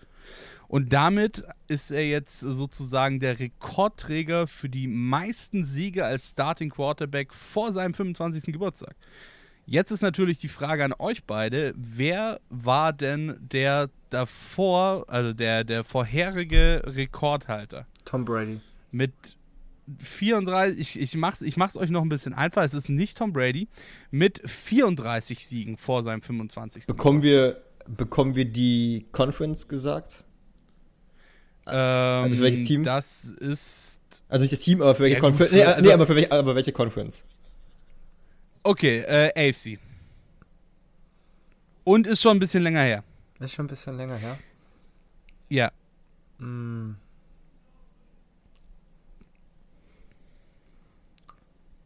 Und 0.67 0.91
damit 0.91 1.43
ist 1.67 1.91
er 1.91 2.05
jetzt 2.05 2.41
sozusagen 2.41 3.21
der 3.21 3.39
Rekordträger 3.39 4.47
für 4.47 4.67
die 4.67 4.87
meisten 4.87 5.63
Siege 5.63 6.05
als 6.05 6.31
Starting 6.31 6.69
Quarterback 6.69 7.33
vor 7.33 7.71
seinem 7.71 7.93
25. 7.93 8.51
Geburtstag. 8.51 8.95
Jetzt 9.69 9.91
ist 9.91 10.01
natürlich 10.01 10.37
die 10.37 10.47
Frage 10.47 10.85
an 10.85 10.93
euch 10.97 11.25
beide, 11.25 11.73
wer 11.75 12.39
war 12.49 12.93
denn 12.93 13.35
der 13.41 13.89
davor, 14.09 15.03
also 15.09 15.33
der, 15.33 15.65
der 15.65 15.83
vorherige 15.83 16.81
Rekordhalter? 16.85 17.85
Tom 18.05 18.23
Brady. 18.23 18.61
Mit 18.91 19.11
34, 19.99 20.79
ich, 20.79 21.01
ich, 21.01 21.17
mach's, 21.17 21.41
ich 21.41 21.57
mach's 21.57 21.75
euch 21.75 21.89
noch 21.89 22.01
ein 22.01 22.07
bisschen 22.07 22.33
einfach, 22.33 22.63
es 22.63 22.73
ist 22.73 22.87
nicht 22.87 23.17
Tom 23.17 23.33
Brady, 23.33 23.67
mit 24.09 24.41
34 24.49 25.45
Siegen 25.45 25.75
vor 25.75 26.01
seinem 26.01 26.21
25. 26.21 26.87
Bekommen 26.87 27.21
wir, 27.21 27.61
bekommen 27.87 28.35
wir 28.35 28.45
die 28.45 29.05
Conference 29.11 29.67
gesagt? 29.67 30.23
Ähm, 31.67 31.73
also 31.75 32.37
für 32.37 32.43
welches 32.43 32.67
Team? 32.67 32.83
Das 32.83 33.25
ist. 33.25 33.99
Also 34.29 34.43
nicht 34.43 34.53
das 34.53 34.61
Team, 34.61 34.81
aber 34.81 34.95
für 34.95 35.03
welche 35.03 35.15
ja, 35.15 35.19
Conference? 35.19 35.51
Nee, 35.51 35.63
also, 35.63 35.81
nee, 35.81 35.91
aber 35.91 36.07
für 36.07 36.15
welche, 36.15 36.31
aber 36.31 36.55
welche 36.55 36.71
Conference? 36.71 37.25
Okay, 38.67 38.99
äh, 38.99 39.49
AFC. 39.49 39.79
Und 41.85 42.05
ist 42.05 42.21
schon 42.21 42.35
ein 42.35 42.39
bisschen 42.41 42.63
länger 42.63 42.81
her. 42.81 43.01
Ist 43.39 43.53
schon 43.53 43.63
ein 43.63 43.69
bisschen 43.69 43.95
länger 43.95 44.17
her? 44.17 44.37
Ja. 45.47 45.71
Mm. 46.37 46.95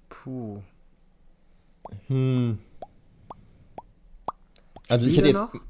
Puh. 0.10 0.64
Hm. 2.08 2.58
Also 4.90 5.06
ich 5.06 5.18
hätte 5.18 5.28
jetzt. 5.28 5.40
Noch? 5.40 5.54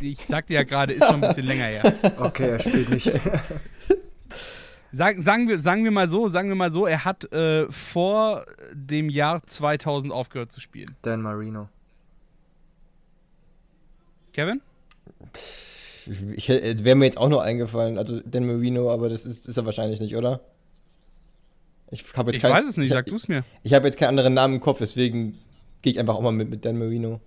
Ich 0.00 0.26
sagte 0.26 0.52
ja 0.52 0.62
gerade, 0.62 0.92
ist 0.92 1.06
schon 1.06 1.24
ein 1.24 1.28
bisschen 1.28 1.46
länger 1.46 1.64
her. 1.64 1.94
Okay, 2.18 2.50
er 2.50 2.60
spielt 2.60 2.90
nicht. 2.90 3.10
Sag, 4.96 5.20
sagen, 5.20 5.48
wir, 5.48 5.58
sagen 5.58 5.82
wir 5.82 5.90
mal 5.90 6.08
so, 6.08 6.28
sagen 6.28 6.48
wir 6.48 6.54
mal 6.54 6.70
so, 6.70 6.86
er 6.86 7.04
hat 7.04 7.30
äh, 7.32 7.68
vor 7.68 8.46
dem 8.72 9.08
Jahr 9.08 9.44
2000 9.44 10.12
aufgehört 10.12 10.52
zu 10.52 10.60
spielen. 10.60 10.94
Dan 11.02 11.20
Marino. 11.20 11.68
Kevin? 14.32 14.60
Ich, 16.36 16.48
wäre 16.48 16.94
mir 16.94 17.06
jetzt 17.06 17.18
auch 17.18 17.28
noch 17.28 17.40
eingefallen, 17.40 17.98
also 17.98 18.20
Dan 18.20 18.46
Marino, 18.46 18.92
aber 18.92 19.08
das 19.08 19.26
ist, 19.26 19.48
ist 19.48 19.56
er 19.56 19.64
wahrscheinlich 19.64 19.98
nicht, 19.98 20.14
oder? 20.14 20.40
Ich, 21.90 22.02
jetzt 22.02 22.28
ich 22.28 22.40
kein, 22.40 22.52
weiß 22.52 22.64
es 22.64 22.76
nicht, 22.76 22.86
ich, 22.86 22.92
sag 22.92 23.06
du 23.06 23.16
es 23.16 23.26
mir. 23.26 23.38
Ich, 23.38 23.70
ich 23.70 23.74
habe 23.74 23.86
jetzt 23.86 23.98
keinen 23.98 24.10
anderen 24.10 24.34
Namen 24.34 24.54
im 24.54 24.60
Kopf, 24.60 24.78
deswegen 24.78 25.40
gehe 25.82 25.92
ich 25.92 25.98
einfach 25.98 26.14
auch 26.14 26.22
mal 26.22 26.30
mit, 26.30 26.50
mit 26.50 26.64
Dan 26.64 26.78
Marino. 26.78 27.20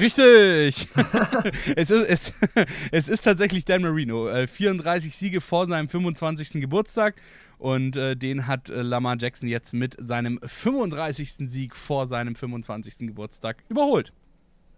Richtig! 0.00 0.88
es, 1.76 1.90
ist, 1.90 2.08
es, 2.08 2.32
es, 2.90 3.08
ist 3.10 3.22
tatsächlich 3.22 3.66
Dan 3.66 3.82
Marino. 3.82 4.28
Äh, 4.28 4.46
34 4.46 5.14
Siege 5.14 5.40
vor 5.42 5.66
seinem 5.66 5.88
25. 5.88 6.60
Geburtstag. 6.60 7.16
Und 7.58 7.96
äh, 7.96 8.16
den 8.16 8.46
hat 8.46 8.70
äh, 8.70 8.80
Lamar 8.80 9.16
Jackson 9.18 9.46
jetzt 9.46 9.74
mit 9.74 9.94
seinem 9.98 10.40
35. 10.42 11.50
Sieg 11.50 11.76
vor 11.76 12.06
seinem 12.06 12.34
25. 12.34 13.08
Geburtstag 13.08 13.58
überholt. 13.68 14.14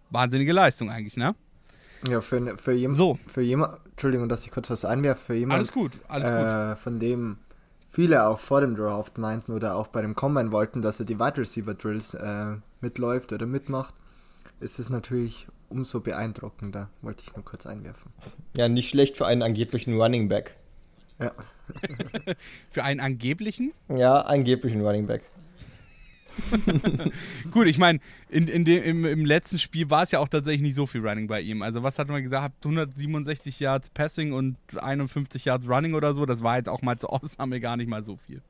Wahnsinnige 0.09 0.51
Leistung 0.51 0.91
eigentlich, 0.91 1.15
ne? 1.15 1.35
Ja, 2.09 2.19
für, 2.19 2.57
für 2.57 2.73
jemanden. 2.73 2.97
So. 2.97 3.17
Für 3.25 3.41
jemand, 3.41 3.79
Entschuldigung, 3.91 4.27
dass 4.27 4.43
ich 4.43 4.51
kurz 4.51 4.69
was 4.69 4.83
einwerfe. 4.83 5.27
Für 5.27 5.35
jemanden. 5.35 5.59
Alles 5.59 5.71
gut, 5.71 5.93
alles 6.09 6.27
gut. 6.27 6.37
Äh, 6.37 6.75
von 6.75 6.99
dem 6.99 7.37
viele 7.89 8.25
auch 8.25 8.39
vor 8.39 8.59
dem 8.59 8.75
Draft 8.75 9.17
meinten 9.17 9.53
oder 9.53 9.77
auch 9.77 9.87
bei 9.87 10.01
dem 10.01 10.15
Combine 10.15 10.51
wollten, 10.51 10.81
dass 10.81 10.99
er 10.99 11.05
die 11.05 11.17
Wide 11.17 11.37
Receiver 11.37 11.75
Drills 11.75 12.13
äh, 12.13 12.55
mitläuft 12.81 13.31
oder 13.31 13.45
mitmacht 13.45 13.93
ist 14.59 14.79
es 14.79 14.89
natürlich 14.89 15.47
umso 15.69 15.99
beeindruckender, 15.99 16.89
wollte 17.01 17.23
ich 17.25 17.35
nur 17.35 17.43
kurz 17.43 17.65
einwerfen. 17.65 18.11
Ja, 18.55 18.69
nicht 18.69 18.89
schlecht 18.89 19.17
für 19.17 19.25
einen 19.25 19.41
angeblichen 19.41 19.99
Running 19.99 20.29
Back. 20.29 20.55
Ja. 21.19 21.31
für 22.69 22.83
einen 22.83 22.99
angeblichen? 22.99 23.73
Ja, 23.89 24.21
angeblichen 24.21 24.81
Running 24.81 25.07
Back. 25.07 25.23
Gut, 27.51 27.67
ich 27.67 27.77
meine, 27.77 27.99
in, 28.29 28.47
in 28.47 28.65
im, 28.65 29.05
im 29.05 29.25
letzten 29.25 29.59
Spiel 29.59 29.89
war 29.89 30.03
es 30.03 30.11
ja 30.11 30.19
auch 30.19 30.27
tatsächlich 30.27 30.61
nicht 30.61 30.75
so 30.75 30.85
viel 30.85 31.07
Running 31.07 31.27
bei 31.27 31.41
ihm. 31.41 31.61
Also, 31.61 31.83
was 31.83 31.99
hat 31.99 32.07
man 32.07 32.23
gesagt? 32.23 32.65
167 32.65 33.59
Yards 33.59 33.89
Passing 33.89 34.33
und 34.33 34.57
51 34.75 35.45
Yards 35.45 35.67
Running 35.67 35.93
oder 35.93 36.13
so. 36.13 36.25
Das 36.25 36.41
war 36.41 36.57
jetzt 36.57 36.69
auch 36.69 36.81
mal 36.81 36.97
zur 36.97 37.13
Ausnahme 37.13 37.59
gar 37.59 37.77
nicht 37.77 37.87
mal 37.87 38.03
so 38.03 38.17
viel. 38.17 38.41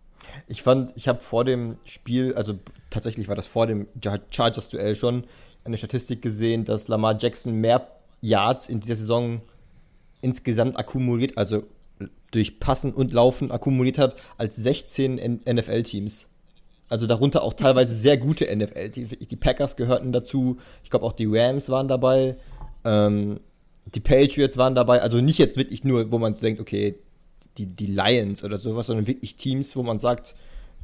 Ich 0.47 0.63
fand, 0.63 0.93
ich 0.95 1.09
habe 1.09 1.19
vor 1.19 1.43
dem 1.43 1.77
Spiel, 1.83 2.33
also 2.35 2.57
tatsächlich 2.89 3.27
war 3.27 3.35
das 3.35 3.45
vor 3.45 3.67
dem 3.67 3.87
Chargers-Duell 4.01 4.95
schon, 4.95 5.25
eine 5.63 5.77
Statistik 5.77 6.21
gesehen, 6.21 6.65
dass 6.65 6.87
Lamar 6.87 7.17
Jackson 7.17 7.53
mehr 7.55 7.87
Yards 8.21 8.69
in 8.69 8.79
dieser 8.79 8.95
Saison 8.95 9.41
insgesamt 10.21 10.77
akkumuliert, 10.77 11.37
also 11.37 11.63
durch 12.31 12.59
Passen 12.59 12.93
und 12.93 13.13
Laufen 13.13 13.51
akkumuliert 13.51 13.97
hat, 13.97 14.15
als 14.37 14.55
16 14.55 15.41
NFL-Teams. 15.45 16.29
Also 16.89 17.07
darunter 17.07 17.43
auch 17.43 17.53
teilweise 17.53 17.93
sehr 17.93 18.17
gute 18.17 18.45
NFL-Teams. 18.53 19.11
Die 19.29 19.35
Packers 19.35 19.75
gehörten 19.75 20.11
dazu, 20.11 20.57
ich 20.83 20.89
glaube 20.89 21.05
auch 21.05 21.13
die 21.13 21.27
Rams 21.27 21.69
waren 21.69 21.87
dabei, 21.87 22.37
ähm, 22.83 23.39
die 23.93 23.99
Patriots 23.99 24.57
waren 24.57 24.75
dabei. 24.75 25.01
Also 25.01 25.19
nicht 25.21 25.37
jetzt 25.37 25.57
wirklich 25.57 25.83
nur, 25.83 26.11
wo 26.11 26.17
man 26.17 26.37
denkt, 26.37 26.59
okay, 26.59 26.95
die, 27.57 27.67
die 27.67 27.87
Lions 27.87 28.43
oder 28.43 28.57
sowas, 28.57 28.87
sondern 28.87 29.07
wirklich 29.07 29.35
Teams, 29.35 29.75
wo 29.75 29.83
man 29.83 29.99
sagt, 29.99 30.35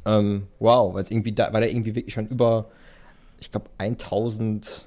ähm, 0.06 0.46
wow, 0.58 0.94
da, 1.34 1.52
weil 1.52 1.62
er 1.62 1.70
irgendwie 1.70 1.94
wirklich 1.94 2.14
schon 2.14 2.28
über 2.28 2.70
ich 3.40 3.50
glaube, 3.50 3.70
1000 3.78 4.86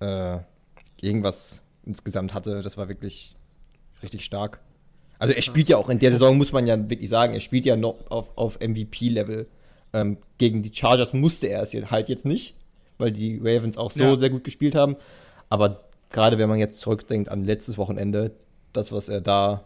äh, 0.00 0.38
irgendwas 1.00 1.62
insgesamt 1.84 2.34
hatte. 2.34 2.62
Das 2.62 2.76
war 2.76 2.88
wirklich 2.88 3.34
richtig 4.02 4.24
stark. 4.24 4.60
Also 5.18 5.34
er 5.34 5.42
spielt 5.42 5.68
ja 5.68 5.76
auch 5.76 5.88
in 5.88 5.98
der 5.98 6.10
Saison, 6.10 6.36
muss 6.36 6.52
man 6.52 6.66
ja 6.66 6.88
wirklich 6.88 7.08
sagen, 7.08 7.34
er 7.34 7.40
spielt 7.40 7.66
ja 7.66 7.76
noch 7.76 8.10
auf, 8.10 8.36
auf 8.36 8.60
MVP-Level. 8.60 9.48
Ähm, 9.92 10.18
gegen 10.36 10.62
die 10.62 10.72
Chargers 10.72 11.12
musste 11.12 11.48
er 11.48 11.62
es 11.62 11.72
halt 11.72 12.08
jetzt 12.08 12.24
nicht, 12.24 12.54
weil 12.98 13.10
die 13.10 13.38
Ravens 13.38 13.78
auch 13.78 13.90
so 13.90 14.02
ja. 14.02 14.16
sehr 14.16 14.30
gut 14.30 14.44
gespielt 14.44 14.74
haben. 14.74 14.96
Aber 15.48 15.84
gerade 16.10 16.38
wenn 16.38 16.48
man 16.48 16.58
jetzt 16.58 16.80
zurückdenkt 16.80 17.30
an 17.30 17.44
letztes 17.44 17.78
Wochenende, 17.78 18.32
das, 18.72 18.92
was 18.92 19.08
er 19.08 19.20
da 19.20 19.64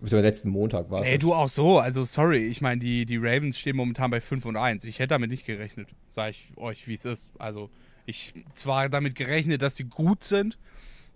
Sogar 0.00 0.22
letzten 0.22 0.50
Montag 0.50 0.90
war 0.90 1.02
es. 1.02 1.08
Ey, 1.08 1.18
du 1.18 1.32
auch 1.32 1.48
so. 1.48 1.78
Also, 1.78 2.04
sorry. 2.04 2.44
Ich 2.46 2.60
meine, 2.60 2.80
die, 2.80 3.06
die 3.06 3.16
Ravens 3.16 3.58
stehen 3.58 3.76
momentan 3.76 4.10
bei 4.10 4.20
5 4.20 4.44
und 4.44 4.56
1. 4.56 4.84
Ich 4.84 4.98
hätte 4.98 5.08
damit 5.08 5.30
nicht 5.30 5.46
gerechnet. 5.46 5.88
Sag 6.10 6.30
ich 6.30 6.48
euch, 6.56 6.86
wie 6.86 6.94
es 6.94 7.04
ist. 7.04 7.30
Also, 7.38 7.70
ich 8.04 8.34
zwar 8.54 8.88
damit 8.88 9.14
gerechnet, 9.14 9.62
dass 9.62 9.76
sie 9.76 9.84
gut 9.84 10.22
sind, 10.22 10.58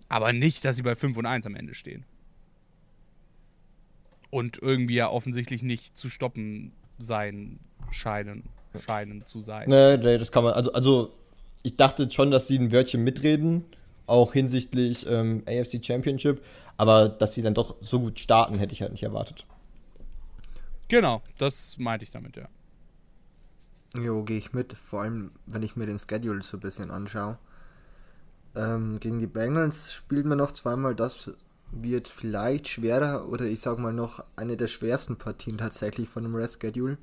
aber 0.09 0.33
nicht, 0.33 0.65
dass 0.65 0.75
sie 0.75 0.81
bei 0.81 0.95
5 0.95 1.15
und 1.17 1.25
1 1.25 1.45
am 1.45 1.55
Ende 1.55 1.75
stehen. 1.75 2.05
Und 4.31 4.57
irgendwie 4.61 4.95
ja 4.95 5.09
offensichtlich 5.09 5.61
nicht 5.61 5.95
zu 5.95 6.09
stoppen 6.09 6.71
sein 6.97 7.59
scheinen, 7.91 8.43
scheinen 8.85 9.25
zu 9.25 9.41
sein. 9.41 9.67
Nee, 9.69 9.97
nee, 9.97 10.17
das 10.17 10.31
kann 10.31 10.43
man. 10.43 10.53
Also, 10.53 10.73
also 10.73 11.13
ich 11.63 11.75
dachte 11.75 12.09
schon, 12.09 12.31
dass 12.31 12.47
sie 12.47 12.57
ein 12.57 12.71
Wörtchen 12.71 13.03
mitreden 13.03 13.65
auch 14.11 14.33
hinsichtlich 14.33 15.07
ähm, 15.09 15.43
AFC 15.47 15.83
Championship. 15.83 16.43
Aber 16.77 17.09
dass 17.09 17.33
sie 17.33 17.41
dann 17.41 17.53
doch 17.53 17.77
so 17.79 17.99
gut 17.99 18.19
starten, 18.19 18.57
hätte 18.57 18.73
ich 18.73 18.81
halt 18.81 18.91
nicht 18.91 19.03
erwartet. 19.03 19.45
Genau, 20.87 21.21
das 21.37 21.77
meinte 21.77 22.03
ich 22.03 22.11
damit, 22.11 22.35
ja. 22.35 22.49
Jo, 23.95 24.23
gehe 24.23 24.37
ich 24.37 24.53
mit. 24.53 24.73
Vor 24.73 25.01
allem, 25.01 25.31
wenn 25.45 25.63
ich 25.63 25.75
mir 25.75 25.85
den 25.85 25.99
Schedule 25.99 26.41
so 26.41 26.57
ein 26.57 26.61
bisschen 26.61 26.91
anschaue. 26.91 27.37
Ähm, 28.55 28.99
gegen 28.99 29.19
die 29.19 29.27
Bengals 29.27 29.93
spielt 29.93 30.25
man 30.25 30.37
noch 30.37 30.51
zweimal. 30.51 30.93
Das 30.93 31.31
wird 31.71 32.09
vielleicht 32.09 32.67
schwerer 32.67 33.29
oder 33.29 33.45
ich 33.45 33.61
sag 33.61 33.79
mal 33.79 33.93
noch 33.93 34.25
eine 34.35 34.57
der 34.57 34.67
schwersten 34.67 35.15
Partien 35.15 35.57
tatsächlich 35.57 36.09
von 36.09 36.23
dem 36.23 36.35
Rest 36.35 36.61
Schedule. 36.61 36.97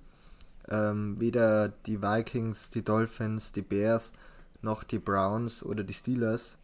Ähm, 0.68 1.18
weder 1.18 1.70
die 1.70 2.02
Vikings, 2.02 2.68
die 2.68 2.84
Dolphins, 2.84 3.52
die 3.52 3.62
Bears 3.62 4.12
noch 4.60 4.84
die 4.84 4.98
Browns 4.98 5.62
oder 5.62 5.82
die 5.82 5.94
Steelers 5.94 6.57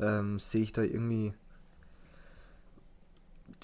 ähm, 0.00 0.38
sehe 0.38 0.62
ich 0.62 0.72
da 0.72 0.82
irgendwie 0.82 1.34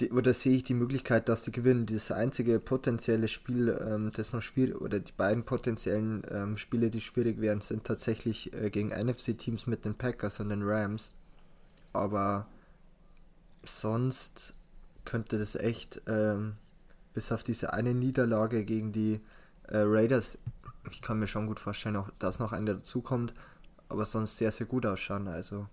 die, 0.00 0.10
oder 0.10 0.34
sehe 0.34 0.56
ich 0.56 0.64
die 0.64 0.74
Möglichkeit, 0.74 1.28
dass 1.28 1.42
die 1.42 1.52
gewinnen. 1.52 1.86
Das 1.86 2.10
einzige 2.10 2.60
potenzielle 2.60 3.28
Spiel, 3.28 3.68
ähm, 3.80 4.12
das 4.12 4.32
noch 4.32 4.42
schwierig 4.42 4.80
oder 4.80 5.00
die 5.00 5.12
beiden 5.12 5.44
potenziellen 5.44 6.22
ähm, 6.30 6.56
Spiele, 6.56 6.90
die 6.90 7.00
schwierig 7.00 7.40
wären, 7.40 7.60
sind 7.60 7.84
tatsächlich 7.84 8.52
äh, 8.54 8.70
gegen 8.70 8.88
NFC-Teams 8.88 9.66
mit 9.66 9.84
den 9.84 9.94
Packers 9.94 10.40
und 10.40 10.50
den 10.50 10.62
Rams. 10.62 11.14
Aber 11.92 12.46
sonst 13.64 14.52
könnte 15.04 15.38
das 15.38 15.54
echt 15.54 16.02
ähm, 16.06 16.56
bis 17.14 17.32
auf 17.32 17.42
diese 17.42 17.72
eine 17.72 17.94
Niederlage 17.94 18.64
gegen 18.64 18.92
die 18.92 19.20
äh, 19.68 19.78
Raiders, 19.78 20.38
ich 20.90 21.00
kann 21.00 21.18
mir 21.18 21.26
schon 21.26 21.46
gut 21.46 21.58
vorstellen, 21.58 21.96
auch 21.96 22.10
dass 22.18 22.38
noch 22.38 22.52
eine 22.52 22.74
dazukommt, 22.74 23.32
aber 23.88 24.04
sonst 24.04 24.36
sehr, 24.36 24.52
sehr 24.52 24.66
gut 24.66 24.84
ausschauen. 24.84 25.28
Also 25.28 25.66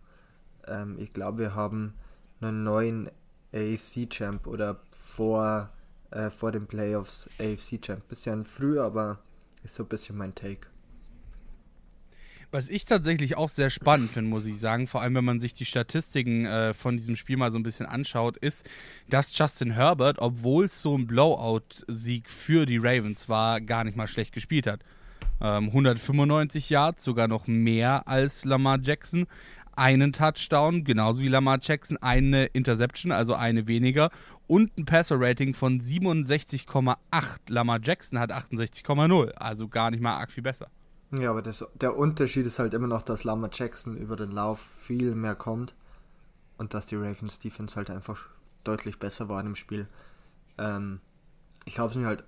ähm, 0.67 0.98
ich 1.00 1.13
glaube, 1.13 1.39
wir 1.39 1.55
haben 1.55 1.93
einen 2.41 2.63
neuen 2.63 3.10
AFC-Champ 3.53 4.48
oder 4.48 4.79
vor, 4.91 5.70
äh, 6.12 6.29
vor 6.29 6.51
den 6.51 6.67
Playoffs 6.67 7.29
AFC-Champ. 7.39 8.08
Bisschen 8.08 8.46
früh, 8.46 8.79
aber 8.79 9.20
ist 9.63 9.75
so 9.75 9.84
ein 9.84 9.89
bisschen 9.89 10.17
mein 10.17 10.36
Take. 10.36 10.67
Was 12.53 12.70
ich 12.70 12.86
tatsächlich 12.86 13.36
auch 13.36 13.50
sehr 13.50 13.72
spannend 13.72 14.12
finde, 14.12 14.29
muss 14.29 14.46
ich 14.46 14.60
sagen, 14.60 14.86
vor 14.86 15.01
allem 15.01 15.15
wenn 15.15 15.25
man 15.25 15.39
sich 15.39 15.55
die 15.55 15.65
Statistiken 15.65 16.46
äh, 16.46 16.75
von 16.75 16.98
diesem 16.98 17.15
Spiel 17.15 17.36
mal 17.36 17.51
so 17.51 17.58
ein 17.58 17.63
bisschen 17.63 17.88
anschaut, 17.88 18.38
ist, 18.38 18.70
dass 19.10 19.36
Justin 19.36 19.72
Herbert, 19.72 20.20
obwohl 20.20 20.65
es 20.65 20.79
so 20.79 20.96
ein 20.96 21.08
Blowout-Sieg 21.08 22.29
für 22.29 22.67
die 22.67 22.77
Ravens 22.77 23.27
war, 23.27 23.60
gar 23.60 23.84
nicht 23.84 23.98
mal 23.98 24.08
schlecht 24.08 24.34
gespielt 24.36 24.67
hat. 24.67 24.82
Ähm, 25.41 25.70
195 25.70 26.70
Yards, 26.70 27.03
sogar 27.03 27.27
noch 27.27 27.48
mehr 27.48 28.08
als 28.08 28.46
Lamar 28.46 28.79
Jackson 28.79 29.25
einen 29.75 30.13
Touchdown, 30.13 30.83
genauso 30.83 31.21
wie 31.21 31.27
Lamar 31.27 31.59
Jackson, 31.61 31.97
eine 31.97 32.45
Interception, 32.47 33.11
also 33.11 33.33
eine 33.33 33.67
weniger 33.67 34.11
und 34.47 34.77
ein 34.77 34.85
Passer-Rating 34.85 35.53
von 35.53 35.81
67,8. 35.81 36.97
Lamar 37.47 37.79
Jackson 37.81 38.19
hat 38.19 38.31
68,0, 38.31 39.31
also 39.31 39.67
gar 39.67 39.91
nicht 39.91 40.01
mal 40.01 40.15
arg 40.15 40.31
viel 40.31 40.43
besser. 40.43 40.67
Ja, 41.11 41.29
aber 41.29 41.41
das, 41.41 41.65
der 41.75 41.95
Unterschied 41.95 42.45
ist 42.45 42.59
halt 42.59 42.73
immer 42.73 42.87
noch, 42.87 43.03
dass 43.03 43.23
Lamar 43.23 43.49
Jackson 43.53 43.97
über 43.97 44.15
den 44.15 44.31
Lauf 44.31 44.59
viel 44.79 45.13
mehr 45.15 45.35
kommt 45.35 45.75
und 46.57 46.73
dass 46.73 46.85
die 46.85 46.95
Ravens 46.95 47.39
Defense 47.39 47.75
halt 47.75 47.89
einfach 47.89 48.29
deutlich 48.63 48.99
besser 48.99 49.29
war 49.29 49.41
im 49.41 49.55
Spiel. 49.55 49.87
Ähm, 50.57 51.01
ich 51.65 51.79
habe 51.79 51.91
es 51.91 51.95
mir 51.95 52.07
halt 52.07 52.23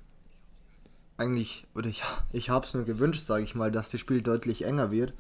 eigentlich, 1.18 1.66
oder 1.74 1.88
ich, 1.88 2.04
ich 2.32 2.50
habe 2.50 2.66
es 2.66 2.74
mir 2.74 2.84
gewünscht, 2.84 3.26
sage 3.26 3.44
ich 3.44 3.56
mal, 3.56 3.72
dass 3.72 3.90
das 3.90 4.00
Spiel 4.00 4.22
deutlich 4.22 4.66
enger 4.66 4.92
wird. 4.92 5.14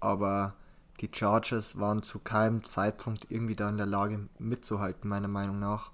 Aber 0.00 0.54
die 1.00 1.10
Chargers 1.12 1.78
waren 1.78 2.02
zu 2.02 2.18
keinem 2.18 2.64
Zeitpunkt 2.64 3.26
irgendwie 3.30 3.56
da 3.56 3.68
in 3.68 3.76
der 3.76 3.86
Lage 3.86 4.28
mitzuhalten, 4.38 5.08
meiner 5.08 5.28
Meinung 5.28 5.58
nach. 5.58 5.90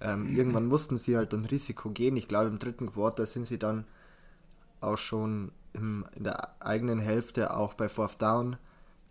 Ähm, 0.00 0.36
irgendwann 0.36 0.66
mussten 0.66 0.98
sie 0.98 1.16
halt 1.16 1.32
ein 1.32 1.44
Risiko 1.44 1.90
gehen. 1.90 2.16
Ich 2.16 2.28
glaube, 2.28 2.48
im 2.48 2.58
dritten 2.58 2.92
Quarter 2.92 3.24
sind 3.24 3.46
sie 3.46 3.58
dann 3.58 3.84
auch 4.80 4.98
schon 4.98 5.52
im, 5.72 6.04
in 6.14 6.24
der 6.24 6.60
eigenen 6.60 6.98
Hälfte 6.98 7.56
auch 7.56 7.74
bei 7.74 7.88
Fourth 7.88 8.20
Down 8.20 8.56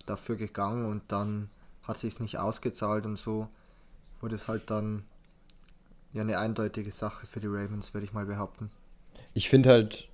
dafür 0.05 0.36
gegangen 0.36 0.86
und 0.86 1.03
dann 1.08 1.50
hat 1.84 1.98
sich 1.98 2.20
nicht 2.20 2.38
ausgezahlt 2.38 3.05
und 3.05 3.17
so 3.17 3.48
wurde 4.22 4.36
es 4.36 4.48
halt 4.48 4.70
dann 4.70 5.03
ja 6.13 6.22
eine 6.22 6.39
eindeutige 6.39 6.91
Sache 6.91 7.27
für 7.27 7.39
die 7.39 7.48
Ravens, 7.48 7.94
würde 7.94 8.05
ich 8.05 8.13
mal 8.13 8.25
behaupten. 8.25 8.70
Ich 9.34 9.50
finde 9.50 9.70
halt, 9.70 10.08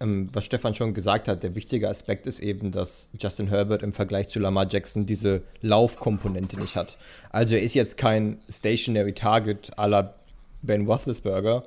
ähm, 0.00 0.28
was 0.32 0.44
Stefan 0.44 0.74
schon 0.74 0.94
gesagt 0.94 1.28
hat, 1.28 1.42
der 1.42 1.54
wichtige 1.54 1.88
Aspekt 1.88 2.26
ist 2.26 2.40
eben, 2.40 2.70
dass 2.72 3.10
Justin 3.18 3.48
Herbert 3.48 3.82
im 3.82 3.92
Vergleich 3.92 4.28
zu 4.28 4.38
Lamar 4.38 4.66
Jackson 4.70 5.06
diese 5.06 5.42
Laufkomponente 5.60 6.58
nicht 6.58 6.76
hat. 6.76 6.98
Also 7.30 7.54
er 7.54 7.62
ist 7.62 7.74
jetzt 7.74 7.96
kein 7.96 8.38
Stationary 8.48 9.12
Target 9.12 9.72
à 9.78 9.86
la 9.86 10.14
Ben 10.62 10.86
Roethlisberger, 10.86 11.64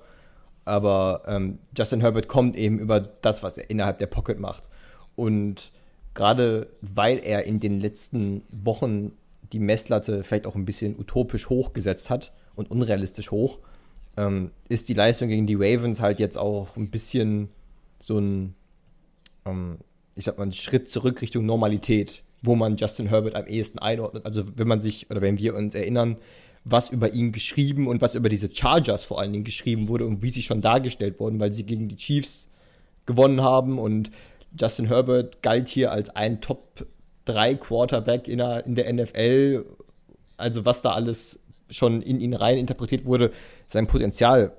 aber 0.65 1.23
ähm, 1.27 1.59
Justin 1.75 2.01
Herbert 2.01 2.27
kommt 2.27 2.55
eben 2.55 2.79
über 2.79 2.99
das, 2.99 3.41
was 3.41 3.57
er 3.57 3.69
innerhalb 3.69 3.97
der 3.97 4.07
Pocket 4.07 4.39
macht. 4.39 4.69
Und 5.15 5.71
gerade 6.13 6.67
weil 6.81 7.19
er 7.19 7.45
in 7.45 7.59
den 7.59 7.79
letzten 7.79 8.43
Wochen 8.49 9.13
die 9.51 9.59
Messlatte 9.59 10.23
vielleicht 10.23 10.45
auch 10.45 10.55
ein 10.55 10.65
bisschen 10.65 10.99
utopisch 10.99 11.49
hochgesetzt 11.49 12.09
hat 12.09 12.31
und 12.55 12.69
unrealistisch 12.69 13.31
hoch, 13.31 13.59
ähm, 14.17 14.51
ist 14.67 14.89
die 14.89 14.93
Leistung 14.93 15.29
gegen 15.29 15.47
die 15.47 15.55
Ravens 15.55 16.01
halt 16.01 16.19
jetzt 16.19 16.37
auch 16.37 16.77
ein 16.77 16.91
bisschen 16.91 17.49
so 17.99 18.19
ein, 18.19 18.55
ähm, 19.45 19.77
ich 20.15 20.25
sag 20.25 20.37
mal, 20.37 20.45
ein 20.45 20.53
Schritt 20.53 20.89
zurück 20.89 21.21
Richtung 21.21 21.45
Normalität, 21.45 22.23
wo 22.41 22.55
man 22.55 22.77
Justin 22.77 23.07
Herbert 23.07 23.35
am 23.35 23.47
ehesten 23.47 23.79
einordnet. 23.79 24.25
Also 24.25 24.45
wenn 24.55 24.67
man 24.67 24.81
sich 24.81 25.09
oder 25.09 25.21
wenn 25.21 25.37
wir 25.37 25.55
uns 25.55 25.75
erinnern, 25.75 26.17
was 26.63 26.89
über 26.89 27.13
ihn 27.13 27.31
geschrieben 27.31 27.87
und 27.87 28.01
was 28.01 28.15
über 28.15 28.29
diese 28.29 28.53
Chargers 28.53 29.05
vor 29.05 29.19
allen 29.19 29.31
Dingen 29.31 29.43
geschrieben 29.43 29.87
wurde 29.87 30.05
und 30.05 30.21
wie 30.21 30.29
sie 30.29 30.43
schon 30.43 30.61
dargestellt 30.61 31.19
wurden, 31.19 31.39
weil 31.39 31.53
sie 31.53 31.65
gegen 31.65 31.87
die 31.87 31.95
Chiefs 31.95 32.49
gewonnen 33.05 33.41
haben 33.41 33.79
und 33.79 34.11
Justin 34.59 34.87
Herbert 34.87 35.41
galt 35.41 35.67
hier 35.67 35.91
als 35.91 36.09
ein 36.09 36.41
Top 36.41 36.85
3 37.25 37.55
Quarterback 37.55 38.27
in 38.27 38.39
der, 38.39 38.65
in 38.65 38.75
der 38.75 38.91
NFL. 38.91 39.65
Also 40.37 40.65
was 40.65 40.81
da 40.81 40.91
alles 40.91 41.39
schon 41.69 42.01
in 42.01 42.19
ihn 42.19 42.33
rein 42.33 42.57
interpretiert 42.57 43.05
wurde, 43.05 43.31
sein 43.67 43.87
Potenzial 43.87 44.51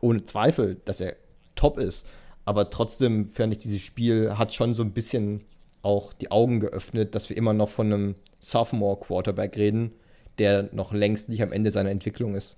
ohne 0.00 0.24
Zweifel, 0.24 0.80
dass 0.84 1.00
er 1.00 1.16
top 1.54 1.78
ist. 1.78 2.06
Aber 2.44 2.70
trotzdem 2.70 3.28
fand 3.28 3.52
ich, 3.52 3.58
dieses 3.58 3.80
Spiel 3.80 4.36
hat 4.36 4.54
schon 4.54 4.74
so 4.74 4.82
ein 4.82 4.92
bisschen 4.92 5.42
auch 5.82 6.12
die 6.12 6.30
Augen 6.30 6.60
geöffnet, 6.60 7.14
dass 7.14 7.28
wir 7.28 7.36
immer 7.36 7.52
noch 7.52 7.68
von 7.68 7.92
einem 7.92 8.14
Sophomore-Quarterback 8.40 9.56
reden, 9.56 9.92
der 10.38 10.68
noch 10.74 10.92
längst 10.92 11.28
nicht 11.28 11.42
am 11.42 11.52
Ende 11.52 11.70
seiner 11.70 11.90
Entwicklung 11.90 12.34
ist. 12.34 12.56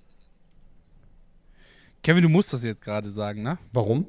Kevin, 2.01 2.23
du 2.23 2.29
musst 2.29 2.51
das 2.51 2.63
jetzt 2.63 2.81
gerade 2.81 3.11
sagen, 3.11 3.43
ne? 3.43 3.57
Warum? 3.71 4.07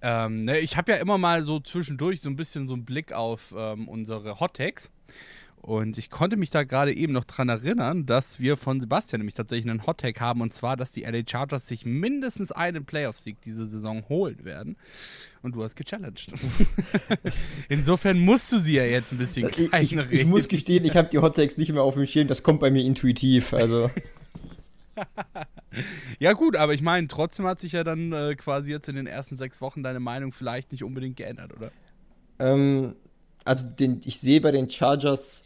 Ähm, 0.00 0.42
ne, 0.42 0.58
ich 0.58 0.76
habe 0.76 0.92
ja 0.92 0.98
immer 0.98 1.18
mal 1.18 1.42
so 1.42 1.60
zwischendurch 1.60 2.20
so 2.20 2.28
ein 2.28 2.36
bisschen 2.36 2.68
so 2.68 2.74
einen 2.74 2.84
Blick 2.84 3.12
auf 3.12 3.54
ähm, 3.56 3.88
unsere 3.88 4.38
Hot 4.40 4.54
Takes. 4.54 4.90
Und 5.60 5.98
ich 5.98 6.08
konnte 6.08 6.36
mich 6.36 6.50
da 6.50 6.62
gerade 6.62 6.94
eben 6.94 7.12
noch 7.12 7.24
dran 7.24 7.48
erinnern, 7.48 8.06
dass 8.06 8.40
wir 8.40 8.56
von 8.56 8.80
Sebastian 8.80 9.20
nämlich 9.20 9.34
tatsächlich 9.34 9.70
einen 9.70 9.86
Hot-Tag 9.86 10.20
haben 10.20 10.40
und 10.40 10.54
zwar, 10.54 10.76
dass 10.76 10.92
die 10.92 11.02
LA 11.02 11.22
Chargers 11.28 11.66
sich 11.66 11.84
mindestens 11.84 12.52
einen 12.52 12.84
Playoff-Sieg 12.84 13.40
diese 13.44 13.66
Saison 13.66 14.04
holen 14.08 14.44
werden. 14.44 14.76
Und 15.42 15.54
du 15.56 15.62
hast 15.62 15.76
gechallenged. 15.76 16.32
Insofern 17.68 18.18
musst 18.18 18.50
du 18.52 18.58
sie 18.58 18.74
ja 18.74 18.84
jetzt 18.84 19.12
ein 19.12 19.18
bisschen 19.18 19.48
ich, 19.48 19.72
ich, 19.72 19.96
ich 20.10 20.26
muss 20.26 20.48
gestehen, 20.48 20.84
ich 20.84 20.96
habe 20.96 21.08
die 21.08 21.18
Hot 21.18 21.36
Takes 21.36 21.58
nicht 21.58 21.72
mehr 21.72 21.82
auf 21.82 21.94
dem 21.94 22.06
Schirm, 22.06 22.28
das 22.28 22.42
kommt 22.42 22.60
bei 22.60 22.70
mir 22.70 22.84
intuitiv. 22.84 23.52
Also. 23.52 23.90
ja, 26.18 26.32
gut, 26.32 26.56
aber 26.56 26.74
ich 26.74 26.82
meine, 26.82 27.08
trotzdem 27.08 27.46
hat 27.46 27.60
sich 27.60 27.72
ja 27.72 27.84
dann 27.84 28.12
äh, 28.12 28.34
quasi 28.36 28.70
jetzt 28.70 28.88
in 28.88 28.96
den 28.96 29.06
ersten 29.06 29.36
sechs 29.36 29.60
Wochen 29.60 29.82
deine 29.82 30.00
Meinung 30.00 30.32
vielleicht 30.32 30.72
nicht 30.72 30.84
unbedingt 30.84 31.16
geändert, 31.16 31.52
oder? 31.56 31.70
Ähm, 32.38 32.94
also 33.44 33.66
den, 33.66 34.00
ich 34.04 34.20
sehe 34.20 34.40
bei 34.40 34.52
den 34.52 34.70
Chargers, 34.70 35.44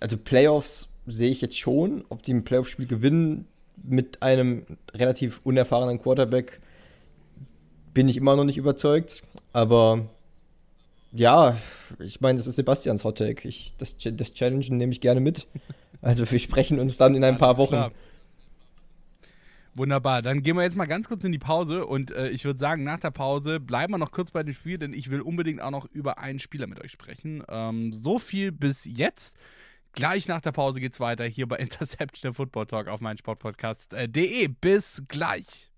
also 0.00 0.16
Playoffs 0.16 0.88
sehe 1.06 1.30
ich 1.30 1.40
jetzt 1.40 1.58
schon, 1.58 2.04
ob 2.08 2.22
die 2.22 2.32
ein 2.34 2.44
Playoff-Spiel 2.44 2.86
gewinnen 2.86 3.46
mit 3.82 4.22
einem 4.22 4.66
relativ 4.94 5.40
unerfahrenen 5.44 6.00
Quarterback, 6.00 6.60
bin 7.94 8.08
ich 8.08 8.16
immer 8.16 8.36
noch 8.36 8.44
nicht 8.44 8.58
überzeugt. 8.58 9.22
Aber 9.52 10.06
ja, 11.12 11.56
ich 11.98 12.20
meine, 12.20 12.38
das 12.38 12.46
ist 12.46 12.56
Sebastians 12.56 13.04
Hottake. 13.04 13.48
das, 13.78 13.96
das 13.98 14.34
Challengen 14.34 14.78
nehme 14.78 14.92
ich 14.92 15.00
gerne 15.00 15.20
mit. 15.20 15.46
Also 16.00 16.28
wir 16.30 16.38
sprechen 16.38 16.80
uns 16.80 16.96
dann 16.96 17.14
in 17.14 17.22
ein 17.24 17.38
paar 17.38 17.58
Wochen. 17.58 17.70
Klar. 17.70 17.92
Wunderbar, 19.74 20.20
dann 20.20 20.42
gehen 20.42 20.56
wir 20.56 20.62
jetzt 20.62 20.76
mal 20.76 20.86
ganz 20.86 21.08
kurz 21.08 21.24
in 21.24 21.32
die 21.32 21.38
Pause 21.38 21.86
und 21.86 22.10
äh, 22.10 22.28
ich 22.28 22.44
würde 22.44 22.58
sagen, 22.58 22.84
nach 22.84 23.00
der 23.00 23.10
Pause 23.10 23.58
bleiben 23.58 23.94
wir 23.94 23.98
noch 23.98 24.12
kurz 24.12 24.30
bei 24.30 24.42
dem 24.42 24.52
Spiel, 24.52 24.76
denn 24.76 24.92
ich 24.92 25.10
will 25.10 25.22
unbedingt 25.22 25.62
auch 25.62 25.70
noch 25.70 25.86
über 25.86 26.18
einen 26.18 26.40
Spieler 26.40 26.66
mit 26.66 26.82
euch 26.84 26.92
sprechen. 26.92 27.42
Ähm, 27.48 27.92
so 27.92 28.18
viel 28.18 28.52
bis 28.52 28.84
jetzt. 28.84 29.38
Gleich 29.94 30.28
nach 30.28 30.42
der 30.42 30.52
Pause 30.52 30.80
geht's 30.80 31.00
weiter 31.00 31.24
hier 31.24 31.46
bei 31.46 31.56
Interception 31.58 32.30
der 32.30 32.34
Football 32.34 32.66
Talk 32.66 32.88
auf 32.88 33.00
meinsportpodcast.de. 33.00 34.48
Bis 34.48 35.02
gleich. 35.08 35.70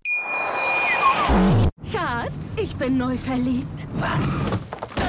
Schatz, 1.89 2.57
ich 2.61 2.75
bin 2.75 2.97
neu 2.97 3.15
verliebt. 3.15 3.87
Was? 3.95 4.39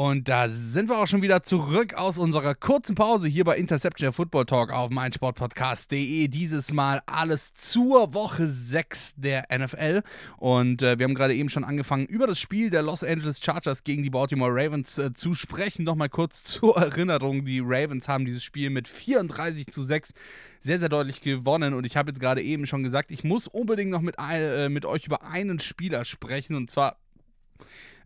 Und 0.00 0.28
da 0.28 0.48
sind 0.48 0.88
wir 0.88 0.96
auch 0.96 1.06
schon 1.06 1.20
wieder 1.20 1.42
zurück 1.42 1.92
aus 1.92 2.16
unserer 2.16 2.54
kurzen 2.54 2.94
Pause 2.94 3.28
hier 3.28 3.44
bei 3.44 3.58
Interception 3.58 4.06
der 4.06 4.12
Football 4.12 4.46
Talk 4.46 4.72
auf 4.72 4.88
meinsportpodcast.de. 4.88 6.26
Dieses 6.28 6.72
Mal 6.72 7.02
alles 7.04 7.52
zur 7.52 8.14
Woche 8.14 8.48
6 8.48 9.16
der 9.18 9.48
NFL. 9.54 10.00
Und 10.38 10.80
äh, 10.80 10.98
wir 10.98 11.04
haben 11.04 11.14
gerade 11.14 11.34
eben 11.34 11.50
schon 11.50 11.64
angefangen, 11.64 12.06
über 12.06 12.26
das 12.26 12.40
Spiel 12.40 12.70
der 12.70 12.80
Los 12.80 13.04
Angeles 13.04 13.44
Chargers 13.44 13.84
gegen 13.84 14.02
die 14.02 14.08
Baltimore 14.08 14.50
Ravens 14.50 14.96
äh, 14.96 15.12
zu 15.12 15.34
sprechen. 15.34 15.84
Nochmal 15.84 16.08
kurz 16.08 16.44
zur 16.44 16.78
Erinnerung: 16.78 17.44
Die 17.44 17.60
Ravens 17.62 18.08
haben 18.08 18.24
dieses 18.24 18.42
Spiel 18.42 18.70
mit 18.70 18.88
34 18.88 19.66
zu 19.66 19.82
6 19.82 20.14
sehr, 20.60 20.80
sehr 20.80 20.88
deutlich 20.88 21.20
gewonnen. 21.20 21.74
Und 21.74 21.84
ich 21.84 21.98
habe 21.98 22.08
jetzt 22.10 22.20
gerade 22.20 22.40
eben 22.40 22.66
schon 22.66 22.82
gesagt, 22.82 23.10
ich 23.10 23.22
muss 23.22 23.48
unbedingt 23.48 23.90
noch 23.90 24.00
mit, 24.00 24.14
äh, 24.18 24.70
mit 24.70 24.86
euch 24.86 25.04
über 25.04 25.24
einen 25.24 25.60
Spieler 25.60 26.06
sprechen. 26.06 26.56
Und 26.56 26.70
zwar 26.70 26.96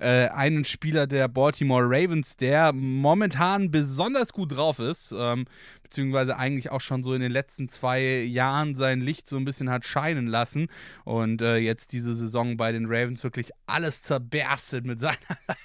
äh, 0.04 0.28
einen 0.28 0.64
Spieler 0.64 1.06
der 1.06 1.28
Baltimore 1.28 1.84
Ravens, 1.84 2.36
der 2.36 2.72
momentan 2.74 3.70
besonders 3.70 4.32
gut 4.32 4.54
drauf 4.54 4.78
ist, 4.78 5.14
ähm, 5.16 5.46
beziehungsweise 5.94 6.36
eigentlich 6.36 6.72
auch 6.72 6.80
schon 6.80 7.04
so 7.04 7.14
in 7.14 7.20
den 7.20 7.30
letzten 7.30 7.68
zwei 7.68 8.02
Jahren 8.24 8.74
sein 8.74 9.00
Licht 9.00 9.28
so 9.28 9.36
ein 9.36 9.44
bisschen 9.44 9.70
hat 9.70 9.84
scheinen 9.84 10.26
lassen 10.26 10.66
und 11.04 11.40
äh, 11.40 11.58
jetzt 11.58 11.92
diese 11.92 12.16
Saison 12.16 12.56
bei 12.56 12.72
den 12.72 12.86
Ravens 12.86 13.22
wirklich 13.22 13.52
alles 13.66 14.02
zerberstet 14.02 14.86
mit 14.86 14.98
seiner 15.04 15.16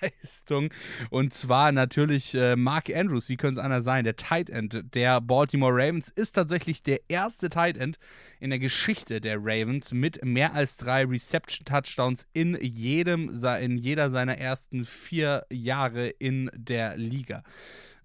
Leistung. 0.02 0.70
Und 1.10 1.34
zwar 1.34 1.72
natürlich 1.72 2.36
äh, 2.36 2.56
Mark 2.56 2.92
Andrews, 2.96 3.28
wie 3.30 3.38
könnte 3.38 3.60
es 3.60 3.66
anders 3.66 3.84
sein? 3.84 4.04
Der 4.04 4.18
Tight 4.18 4.52
End 4.52 4.84
der 4.94 5.20
Baltimore 5.20 5.74
Ravens 5.74 6.10
ist 6.10 6.34
tatsächlich 6.34 6.84
der 6.84 7.00
erste 7.08 7.50
Tight 7.50 7.76
End 7.76 7.98
in 8.40 8.52
der 8.52 8.60
Geschichte 8.60 9.22
der 9.22 9.38
Ravens 9.40 9.92
mit 9.92 10.24
mehr 10.24 10.54
als 10.54 10.78
drei 10.78 11.06
Reception-Touchdowns 11.06 12.28
in 12.34 12.56
jedem, 12.62 13.34
in 13.60 13.80
jeder 13.80 14.12
seiner 14.12 14.38
ersten 14.38 14.86
vier 14.86 15.48
Jahre 15.50 16.08
in 16.08 16.52
der 16.54 16.98
Liga. 16.98 17.44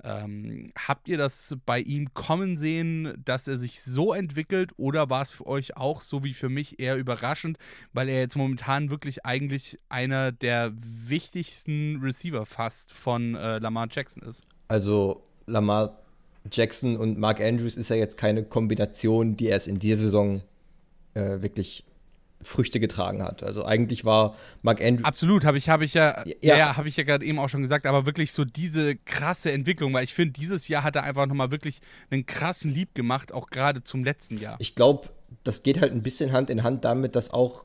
Ähm, 0.07 0.71
habt 0.77 1.09
ihr 1.09 1.17
das 1.17 1.57
bei 1.65 1.81
ihm 1.81 2.13
kommen 2.13 2.59
sehen, 2.59 3.15
dass 3.25 3.49
er 3.49 3.57
sich 3.57 3.81
so 3.81 4.13
entwickelt 4.13 4.73
oder 4.77 5.09
war 5.09 5.23
es 5.23 5.31
für 5.31 5.47
euch 5.47 5.79
auch 5.79 6.03
so 6.03 6.23
wie 6.23 6.35
für 6.35 6.51
mich 6.51 6.79
eher 6.79 6.97
überraschend, 6.99 7.57
weil 7.95 8.11
er 8.11 8.21
jetzt 8.21 8.37
momentan 8.37 8.91
wirklich 8.91 9.25
eigentlich 9.25 9.81
einer 9.89 10.31
der 10.31 10.75
wichtigsten 10.77 12.01
Receiver 12.03 12.45
fast 12.45 12.93
von 12.93 13.35
äh, 13.35 13.59
Lamar 13.59 13.89
Jackson 13.91 14.23
ist? 14.25 14.43
Also 14.69 15.23
Lamar 15.47 15.99
Jackson 16.53 16.99
und 16.99 17.19
Mark 17.19 17.41
Andrews 17.41 17.79
ist 17.79 17.89
ja 17.89 17.97
jetzt 17.97 18.19
keine 18.19 18.45
Kombination, 18.45 19.39
die 19.39 19.47
erst 19.47 19.69
in 19.69 19.79
dieser 19.79 20.03
Saison 20.03 20.43
äh, 21.15 21.41
wirklich 21.41 21.85
Früchte 22.45 22.79
getragen 22.79 23.23
hat. 23.23 23.43
Also 23.43 23.65
eigentlich 23.65 24.05
war 24.05 24.37
Mark 24.63 24.83
Andrews. 24.83 25.05
Absolut, 25.05 25.45
habe 25.45 25.59
ich, 25.59 25.69
hab 25.69 25.81
ich 25.81 25.95
ja, 25.95 26.25
ja, 26.27 26.57
ja 26.57 26.77
habe 26.77 26.89
ich 26.89 26.97
ja 26.97 27.05
gerade 27.05 27.25
eben 27.25 27.39
auch 27.39 27.49
schon 27.49 27.63
gesagt, 27.63 27.87
aber 27.87 28.07
wirklich 28.07 28.33
so 28.33 28.45
diese 28.45 28.97
krasse 28.97 29.51
Entwicklung, 29.51 29.93
weil 29.93 30.05
ich 30.05 30.15
finde, 30.15 30.33
dieses 30.33 30.69
Jahr 30.69 30.83
hat 30.83 30.97
er 30.97 31.03
einfach 31.03 31.27
nochmal 31.27 31.51
wirklich 31.51 31.81
einen 32.11 32.27
krassen 32.27 32.73
Lieb 32.73 32.95
gemacht, 32.95 33.33
auch 33.33 33.51
gerade 33.51 33.83
zum 33.83 34.05
letzten 34.05 34.39
Jahr. 34.39 34.57
Ich 34.61 34.75
glaube, 34.75 35.09
das 35.43 35.63
geht 35.63 35.81
halt 35.81 35.93
ein 35.93 36.03
bisschen 36.03 36.33
Hand 36.33 36.51
in 36.51 36.63
Hand 36.63 36.85
damit, 36.85 37.17
dass 37.17 37.33
auch 37.33 37.65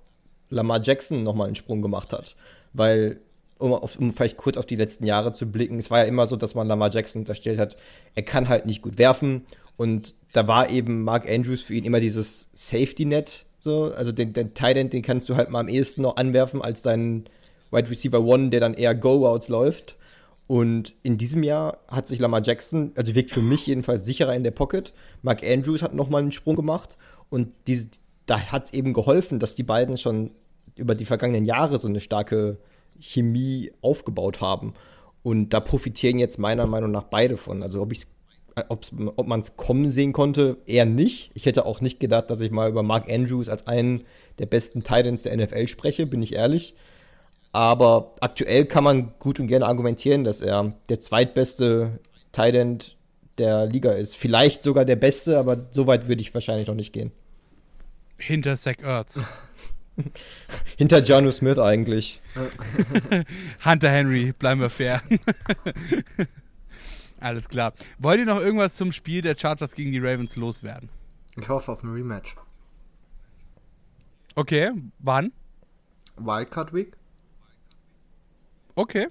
Lamar 0.49 0.81
Jackson 0.81 1.23
nochmal 1.23 1.47
einen 1.47 1.55
Sprung 1.55 1.81
gemacht 1.81 2.13
hat. 2.13 2.35
Weil 2.73 3.19
um, 3.57 3.73
auf, 3.73 3.99
um 3.99 4.13
vielleicht 4.13 4.37
kurz 4.37 4.57
auf 4.57 4.65
die 4.65 4.75
letzten 4.75 5.05
Jahre 5.05 5.33
zu 5.33 5.45
blicken, 5.45 5.77
es 5.79 5.91
war 5.91 5.99
ja 5.99 6.05
immer 6.05 6.25
so, 6.25 6.35
dass 6.35 6.55
man 6.55 6.67
Lamar 6.67 6.89
Jackson 6.89 7.21
unterstellt 7.21 7.59
hat, 7.59 7.75
er 8.15 8.23
kann 8.23 8.47
halt 8.47 8.65
nicht 8.65 8.81
gut 8.81 8.97
werfen. 8.97 9.45
Und 9.77 10.15
da 10.33 10.47
war 10.47 10.69
eben 10.69 11.03
Mark 11.03 11.29
Andrews 11.29 11.61
für 11.61 11.73
ihn 11.73 11.85
immer 11.85 11.99
dieses 11.99 12.49
Safety-Net. 12.53 13.45
So, 13.59 13.91
also 13.93 14.11
den, 14.11 14.33
den 14.33 14.53
Tight 14.53 14.77
End, 14.77 14.93
den 14.93 15.01
kannst 15.01 15.27
du 15.29 15.35
halt 15.35 15.49
mal 15.49 15.59
am 15.59 15.67
ehesten 15.67 16.01
noch 16.01 16.15
anwerfen 16.15 16.61
als 16.61 16.81
deinen 16.81 17.25
Wide 17.71 17.89
Receiver 17.89 18.21
One, 18.21 18.49
der 18.49 18.59
dann 18.59 18.73
eher 18.73 18.95
Go-Routes 18.95 19.49
läuft. 19.49 19.97
Und 20.47 20.95
in 21.03 21.17
diesem 21.17 21.43
Jahr 21.43 21.77
hat 21.87 22.07
sich 22.07 22.19
Lamar 22.19 22.41
Jackson, 22.41 22.91
also 22.95 23.13
wirkt 23.13 23.29
für 23.29 23.41
mich 23.41 23.67
jedenfalls 23.67 24.05
sicherer 24.05 24.35
in 24.35 24.43
der 24.43 24.51
Pocket. 24.51 24.93
Mark 25.21 25.43
Andrews 25.43 25.83
hat 25.83 25.93
nochmal 25.93 26.21
einen 26.21 26.31
Sprung 26.31 26.55
gemacht 26.55 26.97
und 27.29 27.49
diese, 27.67 27.89
da 28.25 28.39
hat 28.39 28.65
es 28.65 28.73
eben 28.73 28.93
geholfen, 28.93 29.37
dass 29.37 29.53
die 29.53 29.63
beiden 29.63 29.97
schon 29.97 30.31
über 30.75 30.95
die 30.95 31.05
vergangenen 31.05 31.45
Jahre 31.45 31.77
so 31.77 31.87
eine 31.87 31.99
starke 31.99 32.57
Chemie 32.99 33.71
aufgebaut 33.81 34.41
haben. 34.41 34.73
Und 35.21 35.49
da 35.49 35.59
profitieren 35.59 36.17
jetzt 36.17 36.39
meiner 36.39 36.65
Meinung 36.65 36.91
nach 36.91 37.03
beide 37.03 37.37
von. 37.37 37.61
Also 37.61 37.81
ob, 37.81 37.93
ob 38.67 39.27
man 39.27 39.39
es 39.39 39.57
kommen 39.57 39.91
sehen 39.91 40.13
konnte, 40.13 40.57
eher 40.65 40.85
nicht. 40.85 41.31
Ich 41.33 41.45
hätte 41.45 41.65
auch 41.65 41.81
nicht 41.81 41.99
gedacht, 41.99 42.29
dass 42.29 42.41
ich 42.41 42.51
mal 42.51 42.69
über 42.69 42.83
Mark 42.83 43.09
Andrews 43.09 43.49
als 43.49 43.67
einen 43.67 44.05
der 44.39 44.45
besten 44.45 44.83
Titans 44.83 45.23
der 45.23 45.37
NFL 45.37 45.67
spreche, 45.67 46.05
bin 46.05 46.21
ich 46.21 46.33
ehrlich. 46.33 46.75
Aber 47.51 48.13
aktuell 48.21 48.65
kann 48.65 48.83
man 48.83 49.13
gut 49.19 49.39
und 49.39 49.47
gerne 49.47 49.65
argumentieren, 49.65 50.23
dass 50.23 50.41
er 50.41 50.73
der 50.89 50.99
zweitbeste 50.99 51.99
Titan 52.31 52.79
der 53.37 53.65
Liga 53.65 53.91
ist. 53.91 54.15
Vielleicht 54.15 54.61
sogar 54.61 54.85
der 54.85 54.95
beste, 54.95 55.39
aber 55.39 55.67
so 55.71 55.87
weit 55.87 56.07
würde 56.07 56.21
ich 56.21 56.33
wahrscheinlich 56.33 56.67
noch 56.67 56.75
nicht 56.75 56.93
gehen. 56.93 57.11
Hinter 58.17 58.55
Zach 58.55 58.79
Ertz. 58.83 59.21
Hinter 60.77 61.01
Janu 61.01 61.31
Smith 61.31 61.57
eigentlich. 61.57 62.21
Hunter 63.65 63.89
Henry, 63.89 64.33
bleiben 64.33 64.61
wir 64.61 64.69
fair. 64.69 65.01
Alles 67.19 67.49
klar. 67.49 67.73
Wollt 67.97 68.19
ihr 68.19 68.25
noch 68.25 68.39
irgendwas 68.39 68.75
zum 68.75 68.91
Spiel 68.91 69.21
der 69.21 69.37
Chargers 69.37 69.73
gegen 69.73 69.91
die 69.91 69.99
Ravens 69.99 70.35
loswerden? 70.35 70.89
Ich 71.35 71.49
hoffe 71.49 71.71
auf 71.71 71.83
ein 71.83 71.91
Rematch. 71.91 72.35
Okay, 74.35 74.71
wann? 74.99 75.31
Wildcard 76.17 76.73
Week. 76.73 76.95
Okay. 78.75 79.07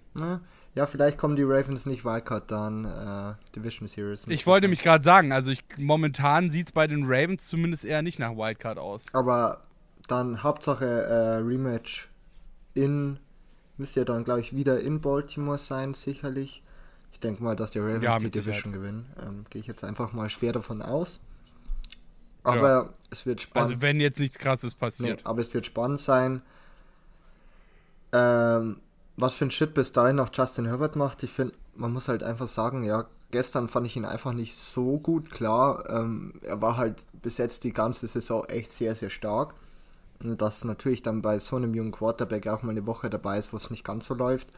Ja, 0.74 0.86
vielleicht 0.86 1.18
kommen 1.18 1.36
die 1.36 1.42
Ravens 1.42 1.86
nicht 1.86 2.04
Wildcard, 2.04 2.50
dann 2.50 2.84
äh, 2.84 3.34
Division 3.54 3.88
Series. 3.88 4.24
Ich 4.28 4.46
wollte 4.46 4.68
mich 4.68 4.82
gerade 4.82 5.04
sagen, 5.04 5.32
also 5.32 5.50
ich, 5.50 5.64
momentan 5.76 6.50
sieht 6.50 6.68
es 6.68 6.72
bei 6.72 6.86
den 6.86 7.04
Ravens 7.04 7.46
zumindest 7.46 7.84
eher 7.84 8.00
nicht 8.02 8.18
nach 8.18 8.36
Wildcard 8.36 8.78
aus. 8.78 9.06
Aber 9.12 9.64
dann 10.06 10.42
Hauptsache 10.42 10.86
äh, 10.86 11.36
Rematch 11.38 12.08
in, 12.74 13.18
müsste 13.76 14.00
ja 14.00 14.04
dann, 14.04 14.24
glaube 14.24 14.40
ich, 14.40 14.54
wieder 14.54 14.80
in 14.80 15.00
Baltimore 15.00 15.58
sein, 15.58 15.94
sicherlich. 15.94 16.62
Ich 17.12 17.20
denke 17.20 17.42
mal, 17.42 17.56
dass 17.56 17.70
die 17.70 17.78
Ravens 17.80 18.04
ja, 18.04 18.18
die 18.18 18.30
Division 18.30 18.72
gewinnen. 18.72 19.06
Ähm, 19.20 19.44
Gehe 19.50 19.60
ich 19.60 19.66
jetzt 19.66 19.84
einfach 19.84 20.12
mal 20.12 20.30
schwer 20.30 20.52
davon 20.52 20.82
aus. 20.82 21.20
Aber 22.44 22.68
ja. 22.68 22.88
es 23.10 23.26
wird 23.26 23.40
spannend. 23.40 23.70
Also 23.70 23.82
wenn 23.82 24.00
jetzt 24.00 24.18
nichts 24.18 24.38
krasses 24.38 24.74
passiert. 24.74 25.18
Nee, 25.18 25.24
aber 25.24 25.40
es 25.40 25.52
wird 25.52 25.66
spannend 25.66 26.00
sein. 26.00 26.42
Ähm, 28.12 28.80
was 29.16 29.34
für 29.34 29.46
ein 29.46 29.50
Shit 29.50 29.74
bis 29.74 29.92
dahin 29.92 30.16
noch 30.16 30.30
Justin 30.32 30.66
Herbert 30.66 30.96
macht. 30.96 31.22
Ich 31.22 31.32
finde, 31.32 31.54
man 31.74 31.92
muss 31.92 32.08
halt 32.08 32.22
einfach 32.22 32.48
sagen, 32.48 32.84
ja, 32.84 33.06
gestern 33.30 33.68
fand 33.68 33.86
ich 33.86 33.96
ihn 33.96 34.04
einfach 34.04 34.32
nicht 34.32 34.56
so 34.56 34.98
gut. 34.98 35.30
Klar, 35.30 35.88
ähm, 35.90 36.34
er 36.42 36.62
war 36.62 36.76
halt 36.76 37.04
bis 37.20 37.36
jetzt 37.36 37.64
die 37.64 37.72
ganze 37.72 38.06
Saison 38.06 38.44
echt 38.44 38.72
sehr, 38.72 38.94
sehr 38.94 39.10
stark. 39.10 39.54
Und 40.20 40.40
dass 40.40 40.64
natürlich 40.64 41.02
dann 41.02 41.22
bei 41.22 41.38
so 41.38 41.56
einem 41.56 41.74
jungen 41.74 41.92
Quarterback 41.92 42.46
auch 42.46 42.62
mal 42.62 42.72
eine 42.72 42.86
Woche 42.86 43.10
dabei 43.10 43.38
ist, 43.38 43.52
wo 43.52 43.56
es 43.56 43.70
nicht 43.70 43.84
ganz 43.84 44.06
so 44.06 44.14
läuft, 44.14 44.48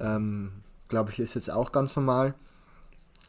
ähm, 0.00 0.52
glaube 0.88 1.10
ich, 1.10 1.18
ist 1.18 1.34
jetzt 1.34 1.50
auch 1.50 1.72
ganz 1.72 1.96
normal. 1.96 2.34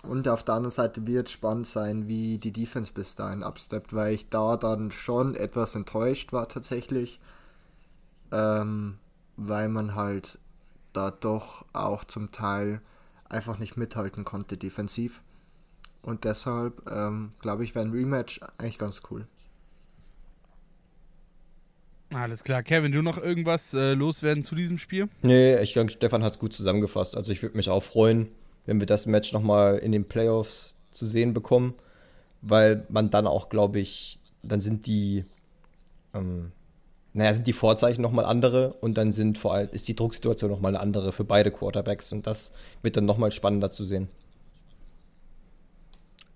Und 0.03 0.27
auf 0.27 0.43
der 0.43 0.55
anderen 0.55 0.71
Seite 0.71 1.07
wird 1.07 1.29
spannend 1.29 1.67
sein, 1.67 2.07
wie 2.07 2.37
die 2.37 2.51
Defense 2.51 2.91
bis 2.93 3.15
dahin 3.15 3.43
absteppt, 3.43 3.93
weil 3.93 4.13
ich 4.13 4.29
da 4.29 4.55
dann 4.55 4.91
schon 4.91 5.35
etwas 5.35 5.73
enttäuscht 5.75 6.31
war 6.31 6.47
tatsächlich. 6.47 7.19
Ähm, 8.31 8.97
weil 9.37 9.69
man 9.69 9.95
halt 9.95 10.39
da 10.93 11.11
doch 11.11 11.65
auch 11.73 12.03
zum 12.03 12.31
Teil 12.31 12.81
einfach 13.27 13.57
nicht 13.57 13.77
mithalten 13.77 14.23
konnte 14.23 14.57
defensiv. 14.57 15.21
Und 16.01 16.23
deshalb 16.23 16.89
ähm, 16.89 17.33
glaube 17.41 17.63
ich, 17.63 17.75
wäre 17.75 17.85
ein 17.85 17.91
Rematch 17.91 18.39
eigentlich 18.57 18.77
ganz 18.77 19.01
cool. 19.09 19.27
Alles 22.15 22.45
klar. 22.45 22.63
Kevin, 22.63 22.93
du 22.93 23.01
noch 23.01 23.17
irgendwas 23.17 23.73
äh, 23.73 23.93
loswerden 23.93 24.41
zu 24.41 24.55
diesem 24.55 24.77
Spiel? 24.77 25.09
Nee, 25.21 25.57
ich 25.59 25.73
denke, 25.73 25.91
Stefan 25.91 26.23
hat 26.23 26.33
es 26.33 26.39
gut 26.39 26.53
zusammengefasst. 26.53 27.17
Also 27.17 27.33
ich 27.33 27.41
würde 27.41 27.57
mich 27.57 27.69
auch 27.69 27.83
freuen, 27.83 28.29
wenn 28.65 28.79
wir 28.79 28.87
das 28.87 29.05
Match 29.05 29.33
nochmal 29.33 29.79
in 29.79 29.91
den 29.91 30.05
Playoffs 30.05 30.75
zu 30.91 31.05
sehen 31.05 31.33
bekommen, 31.33 31.73
weil 32.41 32.85
man 32.87 33.09
dann 33.09 33.27
auch, 33.27 33.49
glaube 33.49 33.81
ich, 33.81 34.19
dann 34.43 34.61
sind 34.61 34.87
die, 34.87 35.25
ähm, 36.13 36.53
naja, 37.11 37.33
sind 37.33 37.47
die 37.47 37.53
Vorzeichen 37.53 38.01
nochmal 38.01 38.23
andere 38.23 38.73
und 38.79 38.97
dann 38.97 39.11
sind 39.11 39.37
vor 39.37 39.53
allem, 39.53 39.69
ist 39.73 39.89
die 39.89 39.95
Drucksituation 39.95 40.49
nochmal 40.49 40.71
eine 40.71 40.79
andere 40.79 41.11
für 41.11 41.25
beide 41.25 41.51
Quarterbacks 41.51 42.13
und 42.13 42.25
das 42.27 42.53
wird 42.81 42.95
dann 42.95 43.05
nochmal 43.05 43.33
spannender 43.33 43.71
zu 43.71 43.83
sehen. 43.83 44.07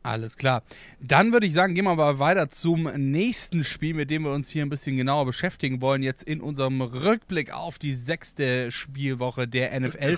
Alles 0.01 0.37
klar. 0.37 0.63
Dann 1.01 1.33
würde 1.33 1.45
ich 1.45 1.53
sagen, 1.53 1.75
gehen 1.75 1.83
wir 1.85 1.91
aber 1.91 2.19
weiter 2.19 2.49
zum 2.49 2.83
nächsten 2.83 3.65
Spiel, 3.65 3.93
mit 3.93 4.09
dem 4.09 4.23
wir 4.23 4.31
uns 4.31 4.49
hier 4.49 4.65
ein 4.65 4.69
bisschen 4.69 4.95
genauer 4.95 5.25
beschäftigen 5.25 5.81
wollen. 5.81 6.03
Jetzt 6.03 6.23
in 6.23 6.39
unserem 6.39 6.81
Rückblick 6.81 7.53
auf 7.53 7.79
die 7.79 7.93
sechste 7.93 8.71
Spielwoche 8.71 9.47
der 9.47 9.77
NFL. 9.77 10.17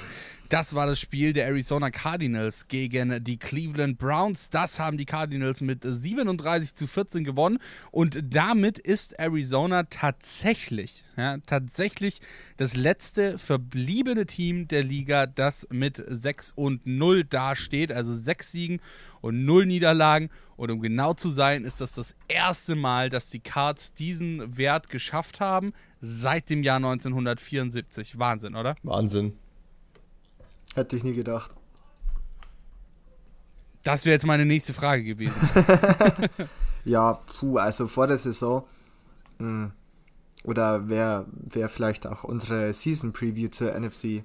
Das 0.51 0.75
war 0.75 0.85
das 0.85 0.99
Spiel 0.99 1.31
der 1.31 1.45
Arizona 1.45 1.91
Cardinals 1.91 2.67
gegen 2.67 3.23
die 3.23 3.37
Cleveland 3.37 3.97
Browns. 3.97 4.49
Das 4.49 4.79
haben 4.79 4.97
die 4.97 5.05
Cardinals 5.05 5.61
mit 5.61 5.85
37 5.85 6.75
zu 6.75 6.87
14 6.87 7.23
gewonnen. 7.23 7.57
Und 7.89 8.21
damit 8.35 8.77
ist 8.77 9.13
Arizona 9.13 9.83
tatsächlich, 9.83 11.05
ja, 11.15 11.37
tatsächlich 11.45 12.19
das 12.57 12.75
letzte 12.75 13.37
verbliebene 13.37 14.25
Team 14.25 14.67
der 14.67 14.83
Liga, 14.83 15.25
das 15.25 15.65
mit 15.71 16.03
6 16.05 16.51
und 16.53 16.85
0 16.85 17.23
dasteht. 17.23 17.93
Also 17.93 18.13
6 18.13 18.51
Siegen 18.51 18.81
und 19.21 19.45
0 19.45 19.65
Niederlagen. 19.65 20.31
Und 20.57 20.69
um 20.69 20.81
genau 20.81 21.13
zu 21.13 21.29
sein, 21.29 21.63
ist 21.63 21.79
das 21.79 21.93
das 21.93 22.13
erste 22.27 22.75
Mal, 22.75 23.09
dass 23.09 23.29
die 23.29 23.39
Cards 23.39 23.93
diesen 23.93 24.57
Wert 24.57 24.89
geschafft 24.89 25.39
haben 25.39 25.71
seit 26.01 26.49
dem 26.49 26.61
Jahr 26.61 26.75
1974. 26.75 28.19
Wahnsinn, 28.19 28.55
oder? 28.55 28.75
Wahnsinn. 28.83 29.37
Hätte 30.75 30.95
ich 30.95 31.03
nie 31.03 31.13
gedacht. 31.13 31.51
Das 33.83 34.05
wäre 34.05 34.13
jetzt 34.13 34.25
meine 34.25 34.45
nächste 34.45 34.73
Frage 34.73 35.03
gewesen. 35.03 35.35
ja, 36.85 37.13
puh, 37.13 37.57
also 37.57 37.87
vor 37.87 38.07
der 38.07 38.17
Saison, 38.17 38.63
mh, 39.39 39.47
hm, 39.47 39.71
oder 40.43 40.87
wer, 40.87 41.25
wer 41.31 41.69
vielleicht 41.69 42.07
auch 42.07 42.23
unsere 42.23 42.73
Season 42.73 43.13
Preview 43.13 43.49
zur 43.49 43.77
NFC 43.79 44.23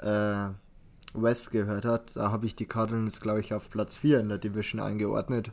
äh, 0.00 0.48
West 1.14 1.50
gehört 1.50 1.84
hat, 1.84 2.10
da 2.14 2.30
habe 2.30 2.46
ich 2.46 2.54
die 2.54 2.66
Cardinals, 2.66 3.20
glaube 3.20 3.40
ich, 3.40 3.54
auf 3.54 3.70
Platz 3.70 3.96
4 3.96 4.20
in 4.20 4.28
der 4.28 4.38
Division 4.38 4.80
eingeordnet, 4.80 5.52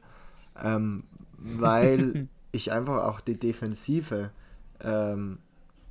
ähm, 0.62 1.04
weil 1.38 2.28
ich 2.52 2.72
einfach 2.72 3.04
auch 3.04 3.22
die 3.22 3.40
Defensive 3.40 4.32
ähm, 4.82 5.40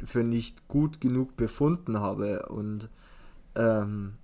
für 0.02 0.22
nicht 0.22 0.68
gut 0.68 1.00
genug 1.00 1.36
befunden 1.36 1.98
habe 1.98 2.46
und 2.48 2.88
ähm, 3.56 4.14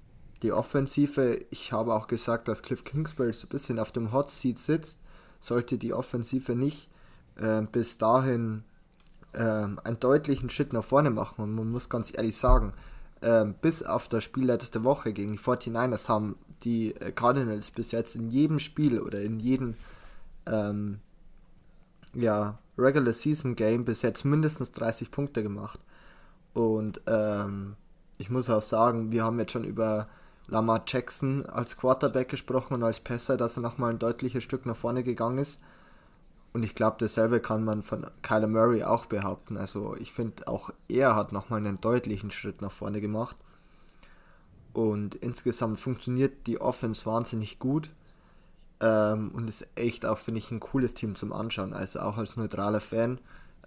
die 0.43 0.53
Offensive, 0.53 1.45
ich 1.51 1.73
habe 1.73 1.95
auch 1.95 2.07
gesagt, 2.07 2.49
dass 2.49 2.63
Cliff 2.63 2.85
Kingsbury 2.85 3.33
so 3.33 3.47
ein 3.47 3.51
bisschen 3.51 3.79
auf 3.79 3.93
dem 3.93 4.13
Hot 4.13 4.31
Seat 4.31 4.59
sitzt, 4.59 4.99
sollte 5.41 5.79
die 5.79 5.93
Offensive 5.93 6.55
nicht 6.55 6.89
äh, 7.37 7.63
bis 7.63 7.99
dahin 7.99 8.65
äh, 9.33 9.41
einen 9.41 10.01
deutlichen 10.01 10.51
Schritt 10.51 10.73
nach 10.73 10.85
vorne 10.85 11.11
machen. 11.11 11.43
Und 11.43 11.55
man 11.55 11.71
muss 11.71 11.89
ganz 11.89 12.13
ehrlich 12.17 12.37
sagen, 12.37 12.73
äh, 13.21 13.45
bis 13.61 13.83
auf 13.83 14.09
das 14.09 14.25
Spiel 14.25 14.47
letzte 14.47 14.85
Woche 14.85 15.13
gegen 15.13 15.33
die 15.33 15.39
49ers 15.39 16.09
haben 16.09 16.37
die 16.63 16.95
äh, 16.97 17.13
Cardinals 17.13 17.71
bis 17.71 17.93
jetzt 17.93 18.17
in 18.17 18.31
jedem 18.31 18.59
Spiel 18.59 19.01
oder 19.01 19.21
in 19.21 19.41
jedem 19.41 19.75
ähm, 20.47 21.01
ja, 22.15 22.59
Regular 22.79 23.13
Season 23.13 23.57
Game 23.57 23.85
bis 23.85 24.03
jetzt 24.03 24.25
mindestens 24.25 24.73
30 24.73 25.11
Punkte 25.11 25.43
gemacht. 25.43 25.79
Und 26.55 27.01
ähm, 27.07 27.77
ich 28.19 28.31
muss 28.31 28.51
auch 28.51 28.63
sagen, 28.63 29.13
wir 29.13 29.25
haben 29.25 29.39
jetzt 29.39 29.53
schon 29.53 29.65
über 29.65 30.09
Lamar 30.51 30.83
Jackson 30.87 31.47
als 31.47 31.77
Quarterback 31.77 32.29
gesprochen 32.29 32.75
und 32.75 32.83
als 32.83 33.01
Passer, 33.01 33.37
dass 33.37 33.57
er 33.57 33.63
nochmal 33.63 33.91
ein 33.91 33.99
deutliches 33.99 34.45
Stück 34.45 34.67
nach 34.67 34.77
vorne 34.77 35.05
gegangen 35.05 35.39
ist. 35.39 35.61
Und 36.53 36.65
ich 36.65 36.75
glaube, 36.75 36.97
dasselbe 36.99 37.41
kann 37.41 37.65
man 37.65 37.83
von 37.83 38.07
Kyler 38.23 38.49
Murray 38.49 38.83
auch 38.83 39.07
behaupten. 39.07 39.57
Also 39.57 39.95
ich 39.97 40.13
finde, 40.13 40.49
auch 40.49 40.71
er 40.89 41.15
hat 41.15 41.33
nochmal 41.33 41.61
einen 41.61 41.81
deutlichen 41.81 42.33
Schritt 42.33 42.61
nach 42.61 42.73
vorne 42.73 43.01
gemacht. 43.01 43.37
Und 44.73 45.15
insgesamt 45.17 45.79
funktioniert 45.79 46.47
die 46.47 46.61
Offense 46.61 47.07
wahnsinnig 47.07 47.61
gut. 47.61 47.91
Ähm, 48.81 49.31
und 49.33 49.49
ist 49.49 49.69
echt 49.77 50.05
auch, 50.05 50.19
finde 50.19 50.39
ich, 50.39 50.51
ein 50.51 50.59
cooles 50.59 50.95
Team 50.95 51.15
zum 51.15 51.33
Anschauen. 51.33 51.73
Also 51.73 52.01
auch 52.01 52.17
als 52.17 52.37
neutraler 52.37 52.81
Fan 52.81 53.21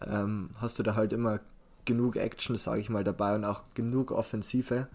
ähm, 0.05 0.49
hast 0.59 0.77
du 0.77 0.83
da 0.83 0.95
halt 0.95 1.13
immer 1.13 1.39
genug 1.85 2.17
Action, 2.17 2.57
sage 2.57 2.81
ich 2.81 2.89
mal, 2.89 3.03
dabei 3.03 3.35
und 3.35 3.45
auch 3.45 3.63
genug 3.75 4.11
Offensive 4.11 4.87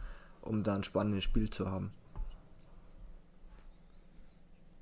um 0.49 0.63
da 0.63 0.75
ein 0.75 0.85
spannendes 0.85 1.25
Spiel 1.25 1.51
zu 1.51 1.71
haben. 1.71 1.93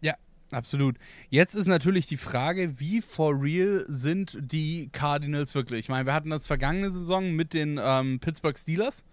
Ja, 0.01 0.15
absolut. 0.51 0.97
Jetzt 1.29 1.55
ist 1.55 1.67
natürlich 1.67 2.07
die 2.07 2.17
Frage, 2.17 2.79
wie 2.79 3.01
for 3.01 3.41
real 3.41 3.85
sind 3.89 4.39
die 4.41 4.89
Cardinals 4.93 5.55
wirklich? 5.55 5.81
Ich 5.81 5.89
meine, 5.89 6.07
wir 6.07 6.15
hatten 6.15 6.31
das 6.31 6.47
vergangene 6.47 6.91
Saison 6.91 7.33
mit 7.33 7.53
den 7.53 7.81
ähm, 7.83 8.21
Pittsburgh 8.21 8.59
Steelers. 8.59 9.05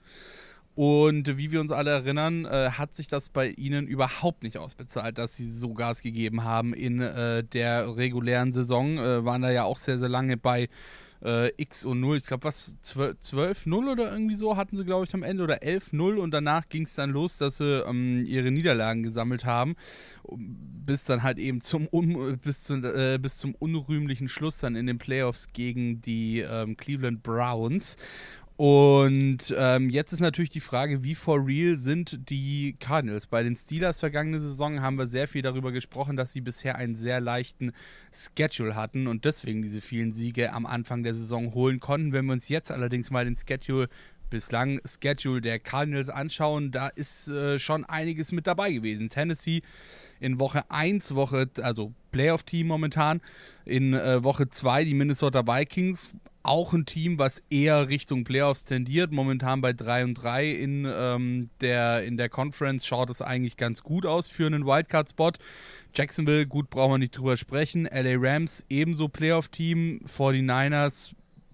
Und 0.76 1.38
wie 1.38 1.52
wir 1.52 1.62
uns 1.62 1.72
alle 1.72 1.92
erinnern, 1.92 2.46
äh, 2.46 2.72
hat 2.72 2.96
sich 2.96 3.08
das 3.08 3.30
bei 3.30 3.50
ihnen 3.50 3.88
überhaupt 3.88 4.42
nicht 4.42 4.58
ausbezahlt, 4.58 5.20
dass 5.20 5.38
sie 5.38 5.52
so 5.52 5.76
Gas 5.76 6.02
gegeben 6.02 6.44
haben 6.44 6.74
in 6.74 7.00
äh, 7.00 7.44
der 7.44 7.96
regulären 7.96 8.52
Saison. 8.52 8.98
Äh, 8.98 9.24
waren 9.24 9.44
da 9.44 9.52
ja 9.52 9.66
auch 9.66 9.78
sehr, 9.78 10.00
sehr 10.00 10.10
lange 10.10 10.36
bei 10.36 10.70
äh, 11.24 11.52
X 11.58 11.86
und 11.86 12.00
0. 12.00 12.18
Ich 12.18 12.26
glaube, 12.26 12.44
was, 12.44 12.76
12-0 12.84 13.92
oder 13.92 14.12
irgendwie 14.12 14.36
so 14.36 14.58
hatten 14.58 14.78
sie, 14.78 14.84
glaube 14.84 15.06
ich, 15.06 15.14
am 15.14 15.24
Ende 15.24 15.44
oder 15.44 15.64
11-0 15.64 16.18
und 16.18 16.32
danach 16.32 16.68
ging 16.70 16.84
es 16.84 16.96
dann 16.96 17.12
los, 17.12 17.38
dass 17.38 17.58
sie 17.58 17.84
ähm, 17.88 18.26
ihre 18.26 18.52
Niederlagen 18.52 19.04
gesammelt 19.04 19.46
haben, 19.46 19.76
bis 20.28 21.06
dann 21.06 21.24
halt 21.24 21.40
eben 21.40 21.62
zum, 21.62 21.88
un 21.92 22.38
bis, 22.40 22.64
zu, 22.64 22.76
äh, 22.76 23.18
bis 23.18 23.38
zum 23.38 23.56
unrühmlichen 23.56 24.28
Schluss 24.28 24.58
dann 24.58 24.76
in 24.76 24.88
den 24.88 24.98
Playoffs 24.98 25.48
gegen 25.54 26.02
die 26.02 26.40
ähm, 26.40 26.78
Cleveland 26.78 27.24
Browns. 27.24 27.98
Und 28.66 29.54
ähm, 29.58 29.90
jetzt 29.90 30.14
ist 30.14 30.22
natürlich 30.22 30.50
die 30.50 30.62
Frage, 30.62 31.04
wie 31.04 31.16
for 31.16 31.46
real 31.46 31.76
sind 31.76 32.30
die 32.30 32.78
Cardinals? 32.80 33.28
Bei 33.28 33.44
den 33.44 33.58
Steelers 33.58 34.00
vergangene 34.00 34.40
Saison 34.40 34.80
haben 34.80 34.98
wir 34.98 35.06
sehr 35.06 35.28
viel 35.28 35.42
darüber 35.42 35.74
gesprochen, 35.74 36.16
dass 36.16 36.32
sie 36.32 36.40
bisher 36.40 36.78
einen 36.78 36.96
sehr 36.96 37.20
leichten 37.20 37.74
Schedule 38.14 38.74
hatten 38.74 39.08
und 39.08 39.26
deswegen 39.26 39.64
diese 39.64 39.82
vielen 39.82 40.14
Siege 40.14 40.54
am 40.54 40.66
Anfang 40.66 41.04
der 41.04 41.14
Saison 41.14 41.54
holen 41.54 41.82
konnten. 41.82 42.14
Wenn 42.14 42.26
wir 42.26 42.32
uns 42.32 42.48
jetzt 42.48 42.72
allerdings 42.72 43.12
mal 43.12 43.26
den 43.26 43.36
Schedule 43.36 43.90
bislang 44.34 44.82
Schedule 44.84 45.42
der 45.42 45.60
Cardinals 45.60 46.10
anschauen, 46.10 46.72
da 46.72 46.88
ist 46.88 47.28
äh, 47.28 47.60
schon 47.60 47.86
einiges 47.86 48.32
mit 48.32 48.48
dabei 48.48 48.72
gewesen. 48.74 49.08
Tennessee 49.08 49.62
in 50.20 50.40
Woche 50.40 50.70
1, 50.72 51.14
Woche, 51.14 51.52
also 51.62 51.94
Playoff-Team 52.12 52.66
momentan, 52.66 53.22
in 53.64 53.94
äh, 53.94 54.24
Woche 54.24 54.50
2 54.50 54.86
die 54.86 54.96
Minnesota 54.96 55.46
Vikings, 55.46 56.16
auch 56.42 56.74
ein 56.74 56.88
Team, 56.88 57.20
was 57.20 57.44
eher 57.52 57.90
Richtung 57.90 58.24
Playoffs 58.24 58.66
tendiert. 58.66 59.12
Momentan 59.12 59.62
bei 59.62 59.72
3 59.72 60.04
und 60.04 60.16
3 60.16 60.50
in, 60.50 60.92
ähm, 60.92 61.52
der, 61.62 62.04
in 62.04 62.18
der 62.18 62.30
Conference 62.30 62.88
schaut 62.88 63.12
es 63.12 63.22
eigentlich 63.22 63.56
ganz 63.56 63.84
gut 63.84 64.06
aus 64.06 64.30
für 64.30 64.48
einen 64.48 64.66
Wildcard-Spot. 64.66 65.34
Jacksonville, 65.94 66.48
gut, 66.48 66.72
brauchen 66.72 66.94
wir 66.94 66.98
nicht 66.98 67.16
drüber 67.16 67.38
sprechen. 67.38 67.86
LA 67.86 68.16
Rams 68.18 68.66
ebenso 68.68 69.10
Playoff-Team. 69.10 70.02
49ers 70.08 71.14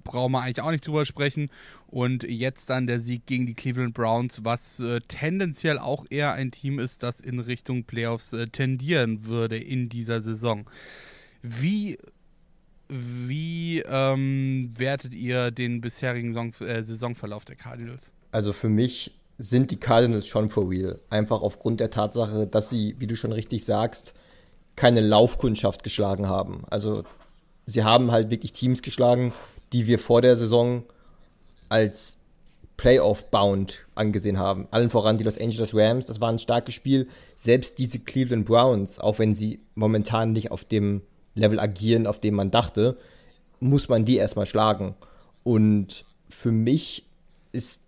brauchen 0.10 0.32
wir 0.32 0.41
eigentlich 0.41 0.62
auch 0.62 0.72
nicht 0.72 0.86
drüber 0.88 1.06
sprechen. 1.06 1.50
Und 1.88 2.24
jetzt 2.24 2.69
dann 2.69 2.88
der 2.88 3.00
Sieg 3.00 3.26
gegen 3.26 3.45
die 3.45 3.54
Cleveland 3.54 3.93
Browns, 3.93 4.43
was 4.43 4.80
äh, 4.80 5.00
tendenziell 5.08 5.78
auch 5.78 6.06
eher 6.10 6.34
ein 6.34 6.52
Team 6.52 6.80
ist, 6.80 7.04
das 7.04 7.19
in 7.19 7.39
Richtung 7.39 7.84
Playoffs 7.84 8.34
äh, 8.34 8.48
tendieren 8.48 9.26
würde 9.26 9.58
in 9.58 9.89
dieser 9.89 10.22
Saison. 10.22 10.69
Wie 11.41 11.98
wie 12.91 13.84
ähm, 13.88 14.72
wertet 14.76 15.13
ihr 15.13 15.52
den 15.52 15.80
bisherigen 15.80 16.34
Song, 16.34 16.54
äh, 16.62 16.82
Saisonverlauf 16.82 17.45
der 17.45 17.56
Cardinals? 17.56 18.12
Also 18.32 18.52
für 18.52 18.67
mich 18.67 19.12
sind 19.38 19.69
die 19.69 19.78
Cardinals 19.78 20.26
schon 20.26 20.50
for 20.50 20.67
real. 20.67 21.00
Einfach 21.12 21.43
aufgrund 21.43 21.80
der 21.80 21.91
Tatsache, 21.91 22.48
dass 22.48 22.72
sie, 22.72 22.95
wie 22.98 23.06
du 23.06 23.15
schon 23.15 23.32
richtig 23.32 23.63
sagst, 23.63 24.15
keine 24.76 25.02
Laufkundschaft 25.02 25.84
geschlagen 25.84 26.28
haben. 26.28 26.63
Also 26.72 27.04
sie 27.67 27.84
haben 27.84 28.12
halt 28.12 28.32
wirklich 28.32 28.54
Teams 28.54 28.82
geschlagen, 28.82 29.34
die 29.73 29.88
wir 29.88 29.99
vor 29.99 30.21
der 30.21 30.36
Saison 30.36 30.84
als 31.69 32.17
Playoff-bound 32.77 33.86
angesehen 33.95 34.39
haben. 34.39 34.67
Allen 34.71 34.89
voran 34.89 35.17
die 35.17 35.25
Los 35.25 35.38
Angeles 35.38 35.75
Rams, 35.75 36.05
das 36.05 36.21
war 36.21 36.32
ein 36.32 36.39
starkes 36.39 36.73
Spiel. 36.73 37.10
Selbst 37.36 37.77
diese 37.77 37.99
Cleveland 37.99 38.45
Browns, 38.45 38.99
auch 38.99 39.19
wenn 39.19 39.36
sie 39.36 39.60
momentan 39.75 40.32
nicht 40.32 40.51
auf 40.51 40.63
dem 40.63 41.01
Level 41.36 41.60
agieren, 41.60 42.08
auf 42.08 42.19
dem 42.19 42.36
man 42.36 42.51
dachte, 42.51 42.97
muss 43.60 43.89
man 43.89 44.05
die 44.05 44.15
erstmal 44.15 44.45
schlagen. 44.45 44.95
Und 45.43 46.05
für 46.29 46.51
mich 46.51 47.05
ist 47.51 47.84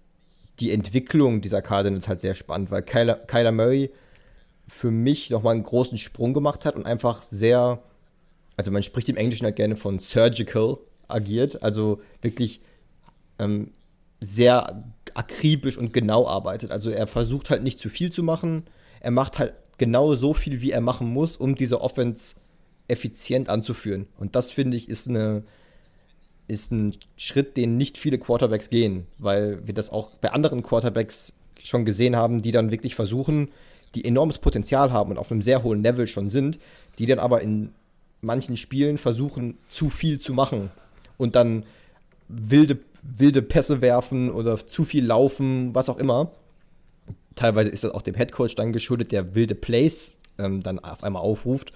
die 0.59 0.71
Entwicklung 0.71 1.41
dieser 1.41 1.61
Cardinals 1.61 2.07
halt 2.07 2.19
sehr 2.19 2.33
spannend, 2.33 2.69
weil 2.69 2.83
Kyler, 2.83 3.15
Kyler 3.15 3.53
Murray 3.53 3.91
für 4.67 4.91
mich 4.91 5.29
nochmal 5.29 5.55
einen 5.55 5.63
großen 5.63 5.97
Sprung 5.97 6.33
gemacht 6.33 6.65
hat 6.65 6.75
und 6.75 6.85
einfach 6.85 7.21
sehr, 7.21 7.81
also 8.57 8.71
man 8.71 8.83
spricht 8.83 9.09
im 9.09 9.17
Englischen 9.17 9.45
halt 9.45 9.55
gerne 9.55 9.75
von 9.75 9.99
surgical 9.99 10.79
agiert, 11.13 11.63
also 11.63 12.01
wirklich 12.21 12.61
ähm, 13.39 13.71
sehr 14.19 14.83
akribisch 15.13 15.77
und 15.77 15.93
genau 15.93 16.27
arbeitet. 16.27 16.71
Also 16.71 16.89
er 16.89 17.07
versucht 17.07 17.49
halt 17.49 17.63
nicht 17.63 17.79
zu 17.79 17.89
viel 17.89 18.11
zu 18.11 18.23
machen, 18.23 18.63
er 18.99 19.11
macht 19.11 19.39
halt 19.39 19.53
genau 19.77 20.13
so 20.15 20.33
viel, 20.33 20.61
wie 20.61 20.71
er 20.71 20.81
machen 20.81 21.07
muss, 21.11 21.37
um 21.37 21.55
diese 21.55 21.81
Offense 21.81 22.35
effizient 22.87 23.49
anzuführen. 23.49 24.07
Und 24.19 24.35
das 24.35 24.51
finde 24.51 24.77
ich 24.77 24.89
ist 24.89 25.09
eine 25.09 25.43
ist 26.47 26.71
ein 26.71 26.95
Schritt, 27.15 27.55
den 27.55 27.77
nicht 27.77 27.97
viele 27.97 28.17
Quarterbacks 28.17 28.69
gehen, 28.69 29.07
weil 29.17 29.65
wir 29.65 29.73
das 29.73 29.89
auch 29.89 30.09
bei 30.15 30.31
anderen 30.33 30.63
Quarterbacks 30.63 31.33
schon 31.63 31.85
gesehen 31.85 32.15
haben, 32.15 32.41
die 32.41 32.51
dann 32.51 32.71
wirklich 32.71 32.93
versuchen, 32.93 33.49
die 33.95 34.03
enormes 34.03 34.37
Potenzial 34.37 34.91
haben 34.91 35.11
und 35.11 35.17
auf 35.17 35.31
einem 35.31 35.41
sehr 35.41 35.63
hohen 35.63 35.81
Level 35.81 36.07
schon 36.07 36.29
sind, 36.29 36.59
die 36.99 37.05
dann 37.05 37.19
aber 37.19 37.41
in 37.41 37.73
manchen 38.19 38.57
Spielen 38.57 38.97
versuchen, 38.97 39.57
zu 39.69 39.89
viel 39.89 40.19
zu 40.19 40.33
machen 40.33 40.71
und 41.21 41.35
dann 41.35 41.65
wilde, 42.27 42.79
wilde 43.03 43.43
Pässe 43.43 43.79
werfen 43.81 44.31
oder 44.31 44.65
zu 44.65 44.83
viel 44.83 45.05
laufen, 45.05 45.75
was 45.75 45.87
auch 45.87 45.97
immer. 45.97 46.31
Teilweise 47.35 47.69
ist 47.69 47.83
das 47.83 47.91
auch 47.91 48.01
dem 48.01 48.15
Headcoach 48.15 48.55
dann 48.55 48.73
geschuldet, 48.73 49.11
der 49.11 49.35
wilde 49.35 49.55
Plays 49.55 50.13
ähm, 50.39 50.63
dann 50.63 50.79
auf 50.79 51.03
einmal 51.03 51.21
aufruft. 51.21 51.71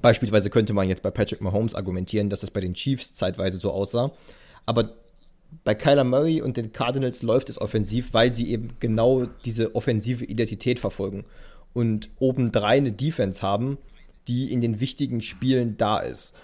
Beispielsweise 0.00 0.50
könnte 0.50 0.72
man 0.72 0.88
jetzt 0.88 1.02
bei 1.02 1.10
Patrick 1.10 1.40
Mahomes 1.40 1.74
argumentieren, 1.74 2.30
dass 2.30 2.40
das 2.40 2.50
bei 2.50 2.60
den 2.60 2.74
Chiefs 2.74 3.12
zeitweise 3.12 3.58
so 3.58 3.72
aussah. 3.72 4.12
Aber 4.66 4.92
bei 5.64 5.74
Kyler 5.74 6.04
Murray 6.04 6.40
und 6.40 6.56
den 6.56 6.72
Cardinals 6.72 7.22
läuft 7.22 7.50
es 7.50 7.60
offensiv, 7.60 8.14
weil 8.14 8.32
sie 8.32 8.50
eben 8.50 8.70
genau 8.78 9.26
diese 9.44 9.74
offensive 9.74 10.24
Identität 10.24 10.78
verfolgen 10.78 11.24
und 11.72 12.10
obendrein 12.20 12.84
eine 12.84 12.92
Defense 12.92 13.42
haben, 13.42 13.78
die 14.28 14.52
in 14.52 14.60
den 14.60 14.78
wichtigen 14.78 15.22
Spielen 15.22 15.76
da 15.76 15.98
ist. 15.98 16.34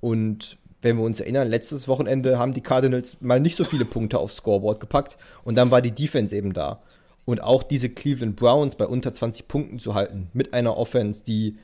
Und 0.00 0.58
wenn 0.82 0.96
wir 0.96 1.04
uns 1.04 1.20
erinnern, 1.20 1.48
letztes 1.48 1.88
Wochenende 1.88 2.38
haben 2.38 2.52
die 2.52 2.60
Cardinals 2.60 3.20
mal 3.20 3.40
nicht 3.40 3.56
so 3.56 3.64
viele 3.64 3.84
Punkte 3.84 4.18
aufs 4.18 4.36
Scoreboard 4.36 4.80
gepackt 4.80 5.16
und 5.44 5.54
dann 5.54 5.70
war 5.70 5.80
die 5.80 5.92
Defense 5.92 6.36
eben 6.36 6.52
da. 6.52 6.82
Und 7.24 7.40
auch 7.40 7.62
diese 7.62 7.88
Cleveland 7.88 8.34
Browns 8.34 8.74
bei 8.74 8.86
unter 8.86 9.12
20 9.12 9.46
Punkten 9.46 9.78
zu 9.78 9.94
halten, 9.94 10.28
mit 10.32 10.54
einer 10.54 10.76
Offense, 10.76 11.22
die 11.22 11.56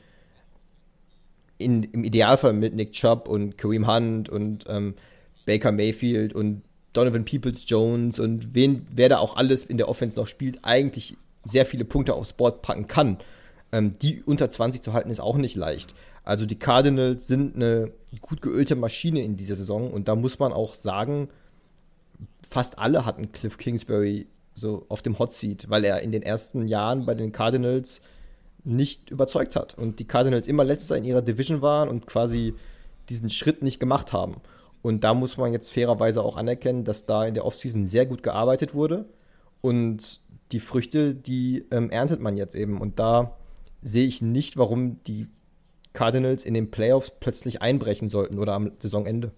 in, 1.59 1.83
im 1.83 2.05
Idealfall 2.05 2.53
mit 2.53 2.75
Nick 2.75 2.93
Chubb 2.93 3.29
und 3.29 3.59
Kareem 3.59 3.89
Hunt 3.89 4.29
und 4.29 4.65
ähm, 4.69 4.95
Baker 5.45 5.73
Mayfield 5.73 6.33
und 6.33 6.63
Donovan 6.93 7.25
Peoples 7.25 7.65
Jones 7.67 8.21
und 8.21 8.55
wen, 8.55 8.87
wer 8.95 9.09
da 9.09 9.19
auch 9.19 9.37
alles 9.37 9.65
in 9.65 9.77
der 9.79 9.89
Offense 9.89 10.19
noch 10.19 10.29
spielt, 10.29 10.61
eigentlich 10.63 11.17
sehr 11.45 11.67
viele 11.67 11.85
Punkte 11.85 12.15
aufs 12.15 12.33
Board 12.33 12.63
packen 12.63 12.87
kann. 12.87 13.19
Ähm, 13.73 13.99
die 14.01 14.23
unter 14.23 14.49
20 14.49 14.81
zu 14.81 14.93
halten 14.93 15.11
ist 15.11 15.21
auch 15.21 15.37
nicht 15.37 15.57
leicht. 15.57 15.95
Also 16.29 16.45
die 16.45 16.59
Cardinals 16.59 17.27
sind 17.27 17.57
eine 17.57 17.91
gut 18.21 18.43
geölte 18.43 18.77
Maschine 18.77 19.23
in 19.23 19.39
dieser 19.39 19.55
Saison 19.55 19.91
und 19.91 20.09
da 20.09 20.15
muss 20.15 20.39
man 20.39 20.53
auch 20.53 20.75
sagen, 20.75 21.31
fast 22.47 22.79
alle 22.79 23.07
hatten 23.07 23.33
Cliff 23.33 23.57
Kingsbury 23.57 24.27
so 24.53 24.85
auf 24.91 25.01
dem 25.01 25.19
Hot 25.19 25.33
Seat, 25.33 25.71
weil 25.71 25.85
er 25.85 26.03
in 26.03 26.13
den 26.13 26.21
ersten 26.21 26.69
Jahren 26.69 27.07
bei 27.07 27.15
den 27.15 27.33
Cardinals 27.33 28.03
nicht 28.63 29.09
überzeugt 29.09 29.57
hat 29.57 29.79
und 29.79 30.01
die 30.01 30.05
Cardinals 30.05 30.49
immer 30.49 30.65
letzter 30.65 30.99
in 30.99 31.07
ihrer 31.07 31.23
Division 31.23 31.63
waren 31.63 31.89
und 31.89 32.07
quasi 32.07 32.53
diesen 33.09 33.31
Schritt 33.31 33.63
nicht 33.63 33.81
gemacht 33.81 34.13
haben. 34.13 34.43
Und 34.83 35.05
da 35.05 35.15
muss 35.15 35.39
man 35.39 35.55
jetzt 35.55 35.73
fairerweise 35.73 36.23
auch 36.23 36.37
anerkennen, 36.37 36.85
dass 36.85 37.07
da 37.07 37.25
in 37.25 37.33
der 37.33 37.47
Offseason 37.47 37.87
sehr 37.87 38.05
gut 38.05 38.23
gearbeitet 38.23 38.75
wurde 38.75 39.07
und 39.63 40.21
die 40.53 40.61
Früchte, 40.61 41.15
die 41.15 41.65
ähm, 41.71 41.89
erntet 41.89 42.21
man 42.21 42.37
jetzt 42.37 42.55
eben. 42.55 42.83
Und 42.83 42.99
da 42.99 43.35
sehe 43.81 44.07
ich 44.07 44.21
nicht, 44.21 44.59
warum 44.59 45.03
die 45.05 45.27
Cardinals 45.99 46.45
in 46.45 46.55
den 46.55 46.71
Playoffs 46.71 47.13
plötzlich 47.19 47.61
einbrechen 47.61 48.09
sollten 48.09 48.39
oder 48.39 48.53
am 48.53 48.71
Saisonende. 48.79 49.33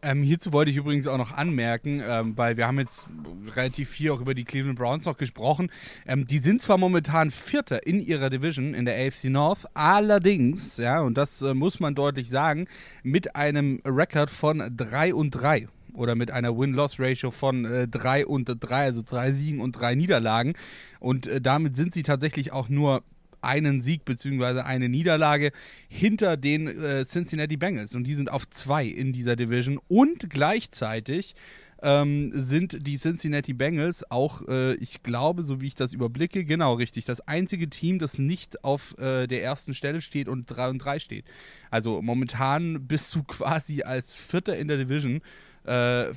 Ähm, 0.00 0.22
hierzu 0.22 0.52
wollte 0.52 0.70
ich 0.70 0.76
übrigens 0.76 1.08
auch 1.08 1.18
noch 1.18 1.32
anmerken, 1.32 2.00
ähm, 2.06 2.38
weil 2.38 2.56
wir 2.56 2.68
haben 2.68 2.78
jetzt 2.78 3.08
relativ 3.56 3.90
viel 3.90 4.12
auch 4.12 4.20
über 4.20 4.32
die 4.32 4.44
Cleveland 4.44 4.78
Browns 4.78 5.06
noch 5.06 5.18
gesprochen. 5.18 5.72
Ähm, 6.06 6.24
die 6.24 6.38
sind 6.38 6.62
zwar 6.62 6.78
momentan 6.78 7.32
Vierter 7.32 7.84
in 7.84 8.00
ihrer 8.00 8.30
Division 8.30 8.72
in 8.72 8.84
der 8.84 8.94
AFC 8.94 9.24
North, 9.24 9.66
allerdings, 9.74 10.76
ja, 10.76 11.00
und 11.00 11.18
das 11.18 11.42
äh, 11.42 11.52
muss 11.52 11.80
man 11.80 11.96
deutlich 11.96 12.30
sagen, 12.30 12.68
mit 13.02 13.34
einem 13.34 13.82
Rekord 13.84 14.30
von 14.30 14.62
3 14.74 15.14
und 15.14 15.32
3 15.32 15.66
oder 15.94 16.14
mit 16.14 16.30
einer 16.30 16.56
Win-Loss-Ratio 16.56 17.32
von 17.32 17.64
äh, 17.64 17.88
3 17.88 18.24
und 18.24 18.46
3, 18.46 18.84
also 18.84 19.02
3 19.04 19.32
Siegen 19.32 19.60
und 19.60 19.72
3 19.72 19.96
Niederlagen. 19.96 20.54
Und 21.00 21.26
äh, 21.26 21.40
damit 21.40 21.74
sind 21.74 21.92
sie 21.92 22.04
tatsächlich 22.04 22.52
auch 22.52 22.68
nur 22.68 23.02
einen 23.42 23.80
Sieg 23.80 24.04
bzw. 24.04 24.60
eine 24.60 24.88
Niederlage 24.88 25.52
hinter 25.88 26.36
den 26.36 26.66
äh, 26.66 27.04
Cincinnati 27.04 27.56
Bengals. 27.56 27.94
Und 27.94 28.04
die 28.04 28.14
sind 28.14 28.30
auf 28.30 28.48
zwei 28.48 28.86
in 28.86 29.12
dieser 29.12 29.36
Division. 29.36 29.80
Und 29.88 30.30
gleichzeitig 30.30 31.34
ähm, 31.82 32.30
sind 32.34 32.86
die 32.86 32.96
Cincinnati 32.96 33.52
Bengals 33.52 34.10
auch, 34.10 34.46
äh, 34.48 34.74
ich 34.74 35.02
glaube, 35.02 35.42
so 35.42 35.60
wie 35.60 35.68
ich 35.68 35.74
das 35.74 35.92
überblicke, 35.92 36.44
genau 36.44 36.74
richtig, 36.74 37.04
das 37.04 37.20
einzige 37.22 37.70
Team, 37.70 37.98
das 37.98 38.18
nicht 38.18 38.64
auf 38.64 38.96
äh, 38.98 39.26
der 39.26 39.42
ersten 39.42 39.74
Stelle 39.74 40.02
steht 40.02 40.28
und 40.28 40.46
3 40.46 40.68
und 40.70 40.78
3 40.78 40.98
steht. 40.98 41.24
Also 41.70 42.02
momentan 42.02 42.86
bist 42.86 43.14
du 43.14 43.22
quasi 43.26 43.82
als 43.82 44.12
Vierter 44.12 44.56
in 44.56 44.68
der 44.68 44.76
Division. 44.76 45.22
Äh, 45.64 46.12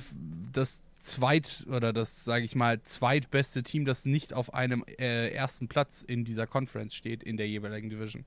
das 0.52 0.82
zweit 1.04 1.66
oder 1.68 1.92
das, 1.92 2.24
sage 2.24 2.44
ich 2.44 2.54
mal, 2.54 2.80
zweitbeste 2.82 3.62
Team, 3.62 3.84
das 3.84 4.06
nicht 4.06 4.32
auf 4.32 4.54
einem 4.54 4.84
äh, 4.98 5.28
ersten 5.28 5.68
Platz 5.68 6.02
in 6.02 6.24
dieser 6.24 6.46
Conference 6.46 6.94
steht, 6.94 7.22
in 7.22 7.36
der 7.36 7.46
jeweiligen 7.46 7.90
Division. 7.90 8.24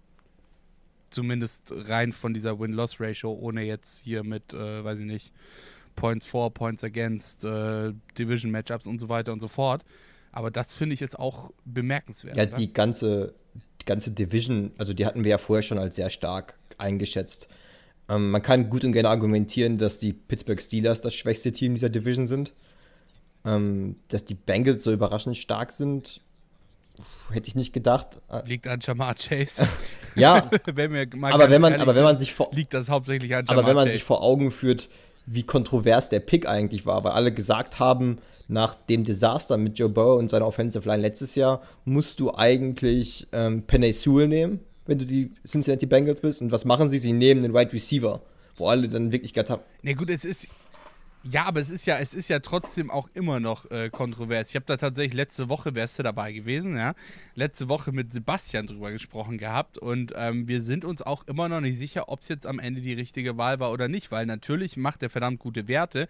Zumindest 1.09 1.71
rein 1.71 2.11
von 2.11 2.33
dieser 2.33 2.59
Win-Loss-Ratio, 2.59 3.31
ohne 3.31 3.63
jetzt 3.63 4.03
hier 4.03 4.23
mit, 4.23 4.53
äh, 4.53 4.83
weiß 4.83 4.99
ich 4.99 5.05
nicht, 5.05 5.33
Points 5.95 6.25
for, 6.25 6.53
Points 6.53 6.83
against, 6.83 7.45
äh, 7.45 7.93
Division-Matchups 8.17 8.87
und 8.87 8.99
so 8.99 9.09
weiter 9.09 9.33
und 9.33 9.39
so 9.39 9.47
fort. 9.47 9.83
Aber 10.31 10.51
das 10.51 10.75
finde 10.75 10.93
ich 10.93 10.99
jetzt 10.99 11.17
auch 11.17 11.51
bemerkenswert. 11.65 12.37
Ja, 12.37 12.43
oder? 12.43 12.57
die 12.57 12.71
ganze, 12.71 13.33
die 13.81 13.85
ganze 13.85 14.11
Division, 14.11 14.71
also 14.77 14.93
die 14.93 15.05
hatten 15.05 15.23
wir 15.23 15.31
ja 15.31 15.37
vorher 15.39 15.63
schon 15.63 15.79
als 15.79 15.95
sehr 15.95 16.11
stark 16.11 16.55
eingeschätzt. 16.77 17.47
Ähm, 18.07 18.29
man 18.29 18.41
kann 18.41 18.69
gut 18.69 18.83
und 18.83 18.91
gerne 18.91 19.09
argumentieren, 19.09 19.77
dass 19.79 19.97
die 19.97 20.13
Pittsburgh 20.13 20.61
Steelers 20.61 21.01
das 21.01 21.15
schwächste 21.15 21.51
Team 21.51 21.73
dieser 21.73 21.89
Division 21.89 22.27
sind. 22.27 22.53
Ähm, 23.47 23.95
dass 24.09 24.25
die 24.25 24.35
Bengals 24.35 24.83
so 24.83 24.91
überraschend 24.91 25.37
stark 25.37 25.71
sind, 25.71 26.21
hätte 27.31 27.47
ich 27.47 27.55
nicht 27.55 27.73
gedacht. 27.73 28.21
Liegt 28.45 28.67
an 28.67 28.79
Jamar 28.81 29.15
Chase. 29.15 29.67
ja, 30.15 30.49
wenn 30.65 30.93
aber, 31.23 31.49
wenn 31.49 31.61
man, 31.61 31.75
aber 31.75 31.95
wenn 31.95 32.03
man 32.03 32.17
sich 32.17 32.33
vor, 32.33 32.49
liegt 32.53 32.73
das 32.73 32.89
hauptsächlich 32.89 33.35
an 33.35 33.45
Jamar 33.45 33.59
Aber 33.59 33.67
wenn 33.69 33.75
man 33.75 33.85
Chase. 33.85 33.93
sich 33.93 34.03
vor 34.03 34.21
Augen 34.21 34.51
führt, 34.51 34.89
wie 35.25 35.43
kontrovers 35.43 36.09
der 36.09 36.19
Pick 36.19 36.47
eigentlich 36.47 36.85
war, 36.85 37.03
weil 37.03 37.11
alle 37.11 37.31
gesagt 37.31 37.79
haben, 37.79 38.17
nach 38.47 38.75
dem 38.75 39.03
Desaster 39.03 39.57
mit 39.57 39.77
Joe 39.77 39.89
Burrow 39.89 40.17
und 40.17 40.29
seiner 40.29 40.47
Offensive 40.47 40.87
Line 40.87 41.01
letztes 41.01 41.35
Jahr 41.35 41.61
musst 41.85 42.19
du 42.19 42.33
eigentlich 42.33 43.27
ähm, 43.33 43.63
Penny 43.63 43.91
Sewell 43.91 44.27
nehmen, 44.27 44.61
wenn 44.85 44.97
du 44.97 45.05
die 45.05 45.33
Cincinnati 45.45 45.85
Bengals 45.85 46.21
bist. 46.21 46.41
Und 46.41 46.51
was 46.51 46.63
machen 46.65 46.89
sie? 46.89 46.97
Sie 46.97 47.13
nehmen 47.13 47.41
den 47.41 47.53
Wide 47.53 47.73
Receiver, 47.73 48.21
wo 48.55 48.69
alle 48.69 48.87
dann 48.87 49.11
wirklich 49.11 49.33
gedacht 49.33 49.49
haben. 49.49 49.61
Ne, 49.81 49.95
gut, 49.95 50.09
es 50.09 50.23
ist. 50.23 50.47
Ja, 51.23 51.45
aber 51.45 51.59
es 51.59 51.69
ist 51.69 51.85
ja, 51.85 51.97
es 51.97 52.13
ist 52.13 52.29
ja 52.29 52.39
trotzdem 52.39 52.89
auch 52.89 53.09
immer 53.13 53.39
noch 53.39 53.69
äh, 53.69 53.89
kontrovers. 53.89 54.49
Ich 54.49 54.55
habe 54.55 54.65
da 54.65 54.77
tatsächlich 54.77 55.13
letzte 55.13 55.49
Woche, 55.49 55.75
wärst 55.75 55.99
du 55.99 56.03
dabei 56.03 56.31
gewesen, 56.31 56.77
ja, 56.77 56.93
letzte 57.35 57.67
Woche 57.67 57.91
mit 57.91 58.13
Sebastian 58.13 58.67
drüber 58.67 58.91
gesprochen 58.91 59.37
gehabt 59.37 59.77
und 59.77 60.13
ähm, 60.15 60.47
wir 60.47 60.61
sind 60.61 60.85
uns 60.85 61.01
auch 61.01 61.27
immer 61.27 61.49
noch 61.49 61.59
nicht 61.59 61.77
sicher, 61.77 62.07
ob 62.07 62.21
es 62.21 62.29
jetzt 62.29 62.47
am 62.47 62.59
Ende 62.59 62.81
die 62.81 62.93
richtige 62.93 63.35
Wahl 63.37 63.59
war 63.59 63.71
oder 63.71 63.87
nicht, 63.87 64.11
weil 64.11 64.25
natürlich 64.25 64.77
macht 64.77 65.03
er 65.03 65.09
verdammt 65.09 65.39
gute 65.39 65.67
Werte, 65.67 66.07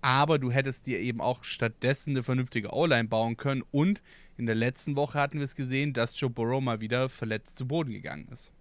aber 0.00 0.38
du 0.38 0.50
hättest 0.50 0.86
dir 0.86 0.98
eben 1.00 1.20
auch 1.20 1.44
stattdessen 1.44 2.10
eine 2.10 2.22
vernünftige 2.22 2.72
O-Line 2.72 3.08
bauen 3.08 3.36
können 3.36 3.62
und 3.70 4.02
in 4.36 4.46
der 4.46 4.54
letzten 4.54 4.96
Woche 4.96 5.18
hatten 5.20 5.38
wir 5.38 5.44
es 5.44 5.54
gesehen, 5.54 5.92
dass 5.92 6.18
Joe 6.18 6.30
Burrow 6.30 6.62
mal 6.62 6.80
wieder 6.80 7.08
verletzt 7.08 7.56
zu 7.56 7.68
Boden 7.68 7.92
gegangen 7.92 8.28
ist. 8.32 8.52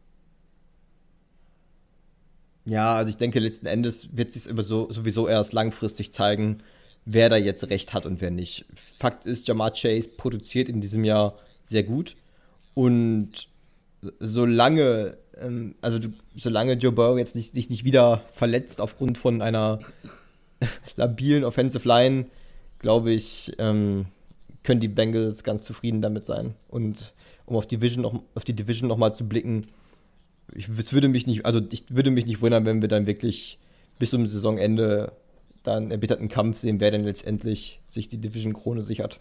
Ja, 2.66 2.96
also 2.96 3.10
ich 3.10 3.18
denke, 3.18 3.40
letzten 3.40 3.68
Endes 3.68 4.18
wird 4.18 4.34
sich 4.34 4.44
so, 4.44 4.92
sowieso 4.92 5.28
erst 5.28 5.54
langfristig 5.54 6.14
zeigen, 6.14 6.64
wer 7.06 7.30
da 7.30 7.38
jetzt 7.38 7.70
recht 7.70 7.94
hat 7.94 8.06
und 8.06 8.22
wer 8.22 8.32
nicht. 8.32 8.66
Fakt 8.98 9.26
ist, 9.26 9.48
Jamar 9.48 9.72
Chase 9.72 10.10
produziert 10.18 10.68
in 10.68 10.82
diesem 10.82 11.04
Jahr 11.04 11.38
sehr 11.64 11.84
gut 11.84 12.16
und 12.74 13.48
solange, 14.20 15.18
ähm, 15.38 15.76
also 15.82 16.00
solange 16.34 16.74
Joe 16.74 16.92
Burrow 16.92 17.18
jetzt 17.18 17.36
nicht, 17.36 17.54
sich 17.54 17.70
nicht 17.70 17.84
wieder 17.84 18.24
verletzt 18.34 18.82
aufgrund 18.82 19.18
von 19.18 19.42
einer 19.42 19.80
labilen 20.96 21.44
Offensive 21.44 21.88
Line, 21.88 22.26
glaube 22.80 23.12
ich, 23.12 23.54
ähm, 23.60 24.08
können 24.64 24.82
die 24.82 24.88
Bengals 24.88 25.44
ganz 25.44 25.64
zufrieden 25.64 26.02
damit 26.02 26.26
sein. 26.26 26.56
Und 26.68 27.14
um 27.46 27.56
auf, 27.56 27.68
Division 27.68 28.02
noch, 28.02 28.22
auf 28.34 28.44
die 28.44 28.56
Division 28.56 28.90
nochmal 28.90 29.14
zu 29.14 29.28
blicken, 29.28 29.68
ich, 30.54 30.70
es 30.70 30.94
würde 30.94 31.08
mich 31.08 31.28
nicht, 31.28 31.46
also 31.46 31.62
ich 31.72 31.86
würde 31.90 32.12
mich 32.12 32.26
nicht 32.26 32.42
wundern, 32.42 32.66
wenn 32.66 32.82
wir 32.82 32.90
dann 32.90 33.06
wirklich 33.06 33.60
bis 34.00 34.12
zum 34.12 34.26
Saisonende 34.28 35.12
dann 35.64 35.92
erbitterten 35.92 36.28
Kampf 36.28 36.58
sehen, 36.58 36.80
wer 36.80 36.92
denn 36.92 37.04
letztendlich 37.04 37.82
sich 37.88 38.08
die 38.08 38.18
Division-Krone 38.18 38.84
sichert. 38.84 39.20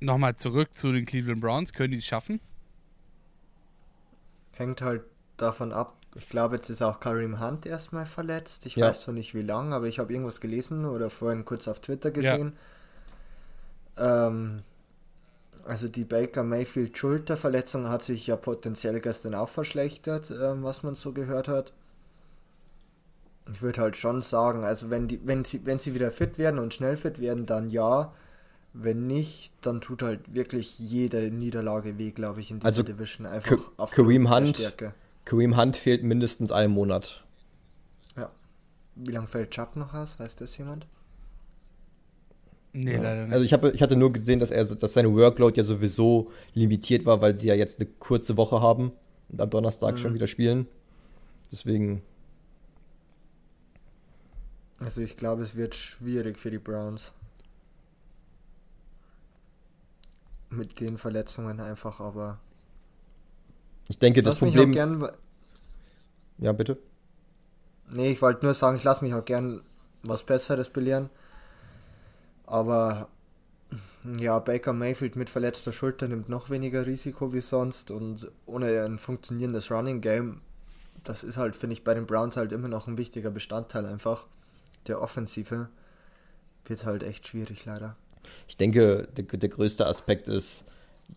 Nochmal 0.00 0.36
zurück 0.36 0.76
zu 0.76 0.92
den 0.92 1.06
Cleveland 1.06 1.40
Browns. 1.40 1.72
Können 1.72 1.92
die 1.92 1.98
es 1.98 2.04
schaffen? 2.04 2.40
Hängt 4.52 4.82
halt 4.82 5.02
davon 5.38 5.72
ab. 5.72 5.96
Ich 6.14 6.28
glaube, 6.28 6.56
jetzt 6.56 6.70
ist 6.70 6.82
auch 6.82 7.00
Kareem 7.00 7.40
Hunt 7.40 7.66
erstmal 7.66 8.06
verletzt. 8.06 8.66
Ich 8.66 8.76
ja. 8.76 8.86
weiß 8.86 9.00
zwar 9.00 9.14
nicht 9.14 9.34
wie 9.34 9.42
lange, 9.42 9.74
aber 9.74 9.86
ich 9.86 9.98
habe 9.98 10.12
irgendwas 10.12 10.40
gelesen 10.40 10.84
oder 10.84 11.10
vorhin 11.10 11.44
kurz 11.44 11.66
auf 11.68 11.80
Twitter 11.80 12.10
gesehen. 12.10 12.52
Ja. 13.96 14.28
Ähm, 14.28 14.62
also 15.66 15.88
die 15.88 16.04
Baker 16.04 16.44
Mayfield 16.44 16.96
Schulterverletzung 16.96 17.88
hat 17.88 18.02
sich 18.02 18.26
ja 18.26 18.36
potenziell 18.36 19.00
gestern 19.00 19.34
auch 19.34 19.48
verschlechtert, 19.48 20.30
ähm, 20.30 20.62
was 20.62 20.82
man 20.82 20.94
so 20.94 21.12
gehört 21.12 21.48
hat. 21.48 21.72
Ich 23.52 23.62
würde 23.62 23.80
halt 23.80 23.96
schon 23.96 24.22
sagen, 24.22 24.64
also 24.64 24.90
wenn 24.90 25.08
die, 25.08 25.20
wenn 25.24 25.44
sie, 25.44 25.64
wenn 25.64 25.78
sie 25.78 25.94
wieder 25.94 26.10
fit 26.10 26.38
werden 26.38 26.58
und 26.58 26.74
schnell 26.74 26.96
fit 26.96 27.20
werden, 27.20 27.46
dann 27.46 27.70
ja. 27.70 28.12
Wenn 28.78 29.06
nicht, 29.06 29.52
dann 29.62 29.80
tut 29.80 30.02
halt 30.02 30.34
wirklich 30.34 30.78
jede 30.78 31.30
Niederlage 31.30 31.96
weh, 31.96 32.10
glaube 32.10 32.40
ich, 32.40 32.50
in 32.50 32.58
dieser 32.58 32.66
also 32.66 32.82
Division 32.82 33.26
einfach 33.26 33.58
auf 33.78 33.90
Kareem 33.90 34.30
Hunt, 34.30 34.58
Stärke. 34.58 34.92
Kareem 35.24 35.56
Hunt 35.56 35.76
fehlt 35.76 36.04
mindestens 36.04 36.52
einen 36.52 36.74
Monat. 36.74 37.24
Ja. 38.18 38.30
Wie 38.94 39.12
lange 39.12 39.28
fällt 39.28 39.52
Chubb 39.52 39.76
noch 39.76 39.94
aus? 39.94 40.20
Weiß 40.20 40.34
das 40.36 40.58
jemand? 40.58 40.86
Nee, 42.76 42.94
ja. 42.94 43.02
leider 43.02 43.24
nicht. 43.24 43.32
Also 43.32 43.44
ich, 43.44 43.52
hab, 43.54 43.64
ich 43.64 43.82
hatte 43.82 43.96
nur 43.96 44.12
gesehen, 44.12 44.38
dass, 44.38 44.50
er, 44.50 44.62
dass 44.64 44.92
seine 44.92 45.14
Workload 45.14 45.56
ja 45.56 45.64
sowieso 45.64 46.30
limitiert 46.52 47.06
war, 47.06 47.22
weil 47.22 47.36
sie 47.36 47.48
ja 47.48 47.54
jetzt 47.54 47.80
eine 47.80 47.88
kurze 47.88 48.36
Woche 48.36 48.60
haben 48.60 48.92
und 49.30 49.40
am 49.40 49.48
Donnerstag 49.48 49.94
mhm. 49.94 49.98
schon 49.98 50.14
wieder 50.14 50.26
spielen. 50.26 50.66
Deswegen. 51.50 52.02
Also 54.78 55.00
ich 55.00 55.16
glaube, 55.16 55.42
es 55.42 55.56
wird 55.56 55.74
schwierig 55.74 56.38
für 56.38 56.50
die 56.50 56.58
Browns. 56.58 57.12
Mit 60.50 60.78
den 60.78 60.98
Verletzungen 60.98 61.60
einfach, 61.60 61.98
aber 61.98 62.38
ich 63.88 63.98
denke, 63.98 64.22
das 64.22 64.36
Problem 64.38 64.70
ist. 64.70 64.76
Gern, 64.76 65.10
ja, 66.38 66.52
bitte. 66.52 66.78
Nee, 67.90 68.12
ich 68.12 68.20
wollte 68.20 68.44
nur 68.44 68.54
sagen, 68.54 68.76
ich 68.76 68.84
lasse 68.84 69.02
mich 69.02 69.14
auch 69.14 69.24
gern 69.24 69.62
was 70.02 70.24
Besseres 70.24 70.68
belehren. 70.70 71.08
Aber 72.46 73.08
ja, 74.18 74.38
Baker 74.38 74.72
Mayfield 74.72 75.16
mit 75.16 75.28
verletzter 75.28 75.72
Schulter 75.72 76.08
nimmt 76.08 76.28
noch 76.28 76.48
weniger 76.48 76.86
Risiko 76.86 77.32
wie 77.32 77.40
sonst 77.40 77.90
und 77.90 78.30
ohne 78.46 78.84
ein 78.84 78.98
funktionierendes 78.98 79.70
Running 79.70 80.00
Game, 80.00 80.40
das 81.02 81.24
ist 81.24 81.36
halt, 81.36 81.56
finde 81.56 81.74
ich, 81.74 81.84
bei 81.84 81.94
den 81.94 82.06
Browns 82.06 82.36
halt 82.36 82.52
immer 82.52 82.68
noch 82.68 82.86
ein 82.86 82.98
wichtiger 82.98 83.30
Bestandteil 83.30 83.86
einfach. 83.86 84.26
Der 84.86 85.02
Offensive 85.02 85.68
wird 86.64 86.84
halt 86.84 87.02
echt 87.02 87.26
schwierig, 87.26 87.64
leider. 87.64 87.96
Ich 88.48 88.56
denke, 88.56 89.08
der, 89.16 89.24
der 89.24 89.48
größte 89.48 89.86
Aspekt 89.86 90.28
ist, 90.28 90.64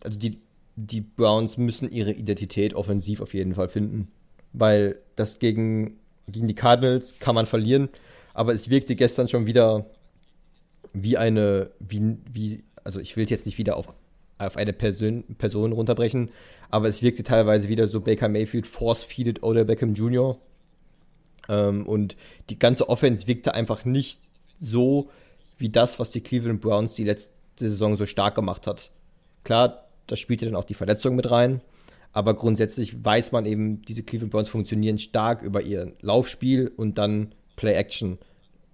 also 0.02 0.18
die, 0.18 0.40
die 0.76 1.00
Browns 1.00 1.58
müssen 1.58 1.90
ihre 1.90 2.12
Identität 2.12 2.74
offensiv 2.74 3.20
auf 3.20 3.34
jeden 3.34 3.54
Fall 3.54 3.68
finden. 3.68 4.10
Weil 4.52 4.98
das 5.16 5.38
gegen, 5.38 5.98
gegen 6.26 6.48
die 6.48 6.54
Cardinals 6.54 7.18
kann 7.18 7.34
man 7.34 7.46
verlieren, 7.46 7.88
aber 8.34 8.52
es 8.52 8.70
wirkte 8.70 8.96
gestern 8.96 9.28
schon 9.28 9.46
wieder 9.46 9.86
wie 10.92 11.16
eine, 11.16 11.70
wie, 11.78 12.16
wie, 12.32 12.64
also 12.84 13.00
ich 13.00 13.16
will 13.16 13.24
es 13.24 13.30
jetzt 13.30 13.46
nicht 13.46 13.58
wieder 13.58 13.76
auf, 13.76 13.92
auf 14.38 14.56
eine 14.56 14.72
Person, 14.72 15.24
Person 15.38 15.72
runterbrechen, 15.72 16.30
aber 16.70 16.88
es 16.88 17.02
wirkte 17.02 17.22
teilweise 17.22 17.68
wieder 17.68 17.86
so 17.86 18.00
Baker 18.00 18.28
Mayfield 18.28 18.66
force-feeded 18.66 19.42
oder 19.42 19.64
Beckham 19.64 19.94
Jr. 19.94 20.38
Ähm, 21.48 21.86
und 21.86 22.16
die 22.48 22.58
ganze 22.58 22.88
Offense 22.88 23.26
wirkte 23.26 23.54
einfach 23.54 23.84
nicht 23.84 24.20
so 24.58 25.10
wie 25.58 25.68
das, 25.68 25.98
was 25.98 26.10
die 26.12 26.20
Cleveland 26.20 26.60
Browns 26.60 26.94
die 26.94 27.04
letzte 27.04 27.32
Saison 27.56 27.96
so 27.96 28.06
stark 28.06 28.34
gemacht 28.34 28.66
hat. 28.66 28.90
Klar, 29.44 29.84
da 30.06 30.16
spielt 30.16 30.42
ja 30.42 30.46
dann 30.48 30.56
auch 30.56 30.64
die 30.64 30.74
Verletzung 30.74 31.16
mit 31.16 31.30
rein. 31.30 31.60
Aber 32.12 32.34
grundsätzlich 32.34 33.04
weiß 33.04 33.32
man 33.32 33.46
eben, 33.46 33.82
diese 33.82 34.02
Cleveland 34.02 34.32
Browns 34.32 34.48
funktionieren 34.48 34.98
stark 34.98 35.42
über 35.42 35.62
ihr 35.62 35.92
Laufspiel 36.00 36.72
und 36.76 36.98
dann 36.98 37.34
Play 37.56 37.74
Action. 37.74 38.18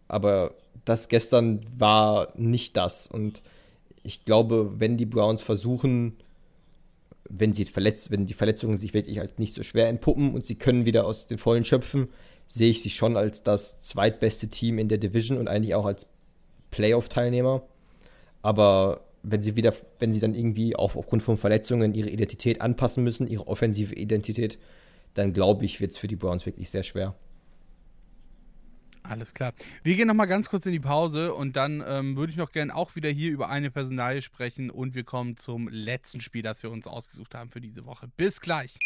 Aber 0.09 0.55
das 0.87 1.09
gestern 1.09 1.61
war 1.77 2.33
nicht 2.37 2.77
das. 2.77 3.07
Und 3.07 3.43
ich 4.03 4.25
glaube, 4.25 4.81
wenn 4.81 4.97
die 4.97 5.05
Browns 5.05 5.43
versuchen, 5.43 6.17
wenn 7.29 7.53
sie 7.53 7.65
verletzt, 7.65 8.11
wenn 8.11 8.25
die 8.25 8.35
Verletzungen 8.35 8.79
sich 8.79 8.95
wirklich 8.95 9.19
halt 9.19 9.39
nicht 9.39 9.53
so 9.53 9.63
schwer 9.63 9.89
entpuppen 9.89 10.33
und 10.33 10.47
sie 10.47 10.55
können 10.55 10.87
wieder 10.87 11.05
aus 11.05 11.27
den 11.27 11.39
Vollen 11.39 11.65
schöpfen, 11.65 12.09
sehe 12.47 12.71
ich 12.71 12.83
sie 12.83 12.91
schon 12.91 13.17
als 13.17 13.43
das 13.43 13.81
zweitbeste 13.81 14.49
Team 14.49 14.79
in 14.79 14.89
der 14.89 14.99
Division 14.99 15.39
und 15.39 15.49
eigentlich 15.49 15.75
auch 15.75 15.85
als 15.85 16.07
Playoff-Teilnehmer. 16.71 17.63
Aber 18.43 19.01
wenn 19.25 19.43
sie 19.43 19.57
wieder, 19.57 19.75
wenn 19.99 20.13
sie 20.13 20.21
dann 20.21 20.37
irgendwie 20.37 20.77
auch 20.77 20.95
aufgrund 20.95 21.25
von 21.25 21.37
Verletzungen 21.37 21.95
ihre 21.95 22.11
Identität 22.11 22.61
anpassen 22.61 23.03
müssen, 23.03 23.27
ihre 23.27 23.49
offensive 23.49 23.93
Identität, 23.93 24.57
dann 25.15 25.33
glaube 25.33 25.65
ich, 25.65 25.81
wird 25.81 25.91
es 25.91 25.99
für 25.99 26.07
die 26.07 26.15
Browns 26.15 26.47
wirklich 26.47 26.71
sehr 26.71 26.85
schwer. 26.85 27.17
Alles 29.09 29.35
klar. 29.35 29.53
Wir 29.83 29.95
gehen 29.95 30.09
nochmal 30.09 30.27
ganz 30.27 30.49
kurz 30.49 30.67
in 30.67 30.73
die 30.73 30.81
Pause 30.81 31.33
und 31.35 31.57
dann 31.57 31.83
ähm, 31.87 32.17
würde 32.17 32.33
ich 32.33 32.39
noch 32.39 32.51
gerne 32.51 32.75
auch 32.75 32.97
wieder 32.97 33.09
hier 33.09 33.31
über 33.31 33.49
eine 33.49 33.71
Personalie 33.71 34.23
sprechen 34.23 34.71
und 34.71 34.95
wir 34.95 35.05
kommen 35.05 35.37
zum 35.37 35.69
letzten 35.69 36.21
Spiel, 36.21 36.43
das 36.43 36.63
wir 36.63 36.71
uns 36.71 36.87
ausgesucht 36.87 37.35
haben 37.35 37.51
für 37.51 37.61
diese 37.61 37.87
Woche. 37.87 38.09
Bis 38.17 38.41
gleich. 38.41 38.77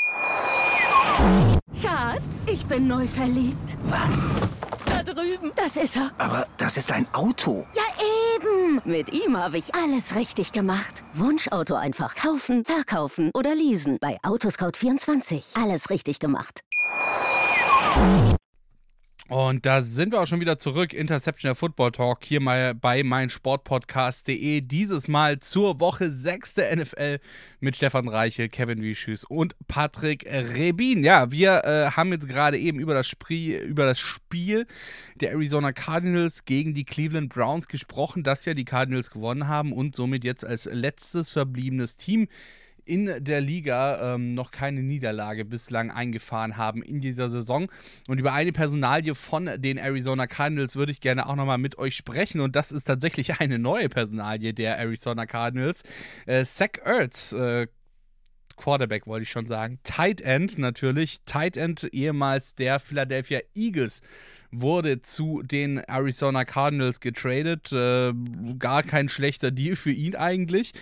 Schatz, 1.80 2.46
ich 2.46 2.64
bin 2.66 2.86
neu 2.86 3.06
verliebt. 3.06 3.76
Was? 3.84 4.28
Da 4.86 5.02
drüben. 5.02 5.52
Das 5.56 5.76
ist 5.76 5.96
er. 5.96 6.10
Aber 6.18 6.46
das 6.56 6.76
ist 6.76 6.92
ein 6.92 7.06
Auto. 7.12 7.66
Ja, 7.74 7.82
eben. 8.36 8.80
Mit 8.84 9.12
ihm 9.12 9.36
habe 9.36 9.58
ich 9.58 9.74
alles 9.74 10.14
richtig 10.14 10.52
gemacht. 10.52 11.02
Wunschauto 11.14 11.74
einfach 11.74 12.14
kaufen, 12.14 12.64
verkaufen 12.64 13.30
oder 13.34 13.54
leasen. 13.54 13.98
Bei 14.00 14.18
Autoscout24. 14.22 15.60
Alles 15.62 15.90
richtig 15.90 16.18
gemacht. 16.18 16.60
Und 19.30 19.64
da 19.64 19.82
sind 19.82 20.12
wir 20.12 20.20
auch 20.20 20.26
schon 20.26 20.40
wieder 20.40 20.58
zurück. 20.58 20.92
Interception 20.92 21.50
der 21.50 21.54
Football 21.54 21.92
Talk 21.92 22.24
hier 22.24 22.40
mal 22.40 22.74
bei 22.74 23.04
meinsportpodcast.de. 23.04 24.60
Dieses 24.60 25.06
Mal 25.06 25.38
zur 25.38 25.78
Woche 25.78 26.10
6 26.10 26.54
der 26.54 26.74
NFL 26.74 27.20
mit 27.60 27.76
Stefan 27.76 28.08
Reiche, 28.08 28.48
Kevin 28.48 28.82
Wieschüß 28.82 29.22
und 29.26 29.54
Patrick 29.68 30.26
Rebin. 30.26 31.04
Ja, 31.04 31.30
wir 31.30 31.64
äh, 31.64 31.92
haben 31.92 32.10
jetzt 32.10 32.26
gerade 32.26 32.58
eben 32.58 32.80
über 32.80 32.92
das, 32.92 33.06
Sprie, 33.06 33.54
über 33.54 33.84
das 33.84 34.00
Spiel 34.00 34.66
der 35.14 35.30
Arizona 35.30 35.70
Cardinals 35.70 36.44
gegen 36.44 36.74
die 36.74 36.84
Cleveland 36.84 37.32
Browns 37.32 37.68
gesprochen, 37.68 38.24
das 38.24 38.44
ja 38.46 38.54
die 38.54 38.64
Cardinals 38.64 39.12
gewonnen 39.12 39.46
haben 39.46 39.72
und 39.72 39.94
somit 39.94 40.24
jetzt 40.24 40.44
als 40.44 40.64
letztes 40.64 41.30
verbliebenes 41.30 41.96
Team 41.96 42.26
in 42.90 43.22
der 43.22 43.40
Liga 43.40 44.14
ähm, 44.14 44.34
noch 44.34 44.50
keine 44.50 44.82
Niederlage 44.82 45.44
bislang 45.44 45.92
eingefahren 45.92 46.56
haben 46.56 46.82
in 46.82 47.00
dieser 47.00 47.30
Saison. 47.30 47.70
Und 48.08 48.18
über 48.18 48.32
eine 48.32 48.50
Personalie 48.50 49.14
von 49.14 49.48
den 49.58 49.76
Arizona 49.76 50.26
Cardinals 50.26 50.74
würde 50.74 50.90
ich 50.90 51.00
gerne 51.00 51.28
auch 51.28 51.36
nochmal 51.36 51.58
mit 51.58 51.78
euch 51.78 51.94
sprechen. 51.94 52.40
Und 52.40 52.56
das 52.56 52.72
ist 52.72 52.84
tatsächlich 52.84 53.34
eine 53.40 53.60
neue 53.60 53.88
Personalie 53.88 54.52
der 54.52 54.76
Arizona 54.76 55.26
Cardinals. 55.26 55.84
Äh, 56.26 56.44
Zach 56.44 56.70
Ertz, 56.84 57.32
äh, 57.32 57.68
Quarterback 58.56 59.06
wollte 59.06 59.22
ich 59.22 59.30
schon 59.30 59.46
sagen. 59.46 59.78
Tight 59.84 60.20
End 60.20 60.58
natürlich. 60.58 61.22
Tight 61.24 61.56
End 61.56 61.84
ehemals 61.92 62.56
der 62.56 62.80
Philadelphia 62.80 63.38
Eagles 63.54 64.02
wurde 64.52 65.00
zu 65.00 65.42
den 65.42 65.78
Arizona 65.78 66.44
Cardinals 66.44 67.00
getradet. 67.00 67.72
Äh, 67.72 68.12
gar 68.58 68.82
kein 68.82 69.08
schlechter 69.08 69.50
Deal 69.50 69.76
für 69.76 69.92
ihn 69.92 70.16
eigentlich. 70.16 70.72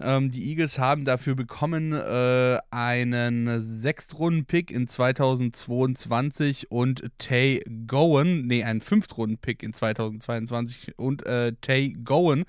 Ähm, 0.00 0.30
die 0.30 0.48
Eagles 0.50 0.78
haben 0.78 1.04
dafür 1.04 1.34
bekommen 1.34 1.92
äh, 1.92 2.58
einen 2.70 3.60
Sechstrunden-Pick 3.60 4.70
in 4.70 4.86
2022 4.86 6.70
und 6.70 7.04
Tay 7.18 7.62
Gowen, 7.86 8.46
nee, 8.46 8.64
einen 8.64 8.80
Fünftrunden-Pick 8.80 9.62
in 9.62 9.72
2022 9.72 10.98
und 10.98 11.26
äh, 11.26 11.52
Tay 11.60 11.96
Gowen 12.04 12.44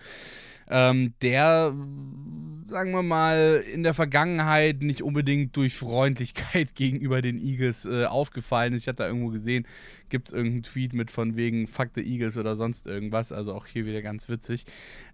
ähm, 0.69 1.13
der, 1.21 1.73
sagen 2.67 2.91
wir 2.91 3.01
mal, 3.01 3.63
in 3.71 3.83
der 3.83 3.93
Vergangenheit 3.93 4.81
nicht 4.81 5.01
unbedingt 5.01 5.55
durch 5.55 5.75
Freundlichkeit 5.75 6.75
gegenüber 6.75 7.21
den 7.21 7.39
Eagles 7.39 7.85
äh, 7.85 8.05
aufgefallen 8.05 8.73
ist. 8.73 8.83
Ich 8.83 8.87
hatte 8.87 9.03
da 9.03 9.07
irgendwo 9.07 9.29
gesehen, 9.29 9.67
gibt 10.09 10.27
es 10.27 10.33
irgendeinen 10.33 10.63
Tweet 10.63 10.93
mit 10.93 11.11
von 11.11 11.35
wegen 11.35 11.67
Fuck 11.67 11.89
the 11.95 12.01
Eagles 12.01 12.37
oder 12.37 12.55
sonst 12.55 12.87
irgendwas. 12.87 13.31
Also 13.31 13.53
auch 13.53 13.65
hier 13.65 13.85
wieder 13.85 14.01
ganz 14.01 14.29
witzig. 14.29 14.65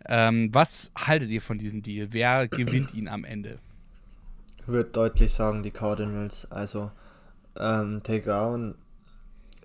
Ähm, 0.08 0.50
was 0.54 0.92
haltet 0.98 1.30
ihr 1.30 1.42
von 1.42 1.58
diesem 1.58 1.82
Deal? 1.82 2.10
Wer 2.12 2.48
gewinnt 2.48 2.94
ihn 2.94 3.08
am 3.08 3.24
Ende? 3.24 3.60
Ich 4.60 4.68
würde 4.68 4.90
deutlich 4.90 5.32
sagen, 5.32 5.64
die 5.64 5.72
Cardinals. 5.72 6.50
Also, 6.52 6.92
ähm, 7.58 8.02
Takedown 8.04 8.76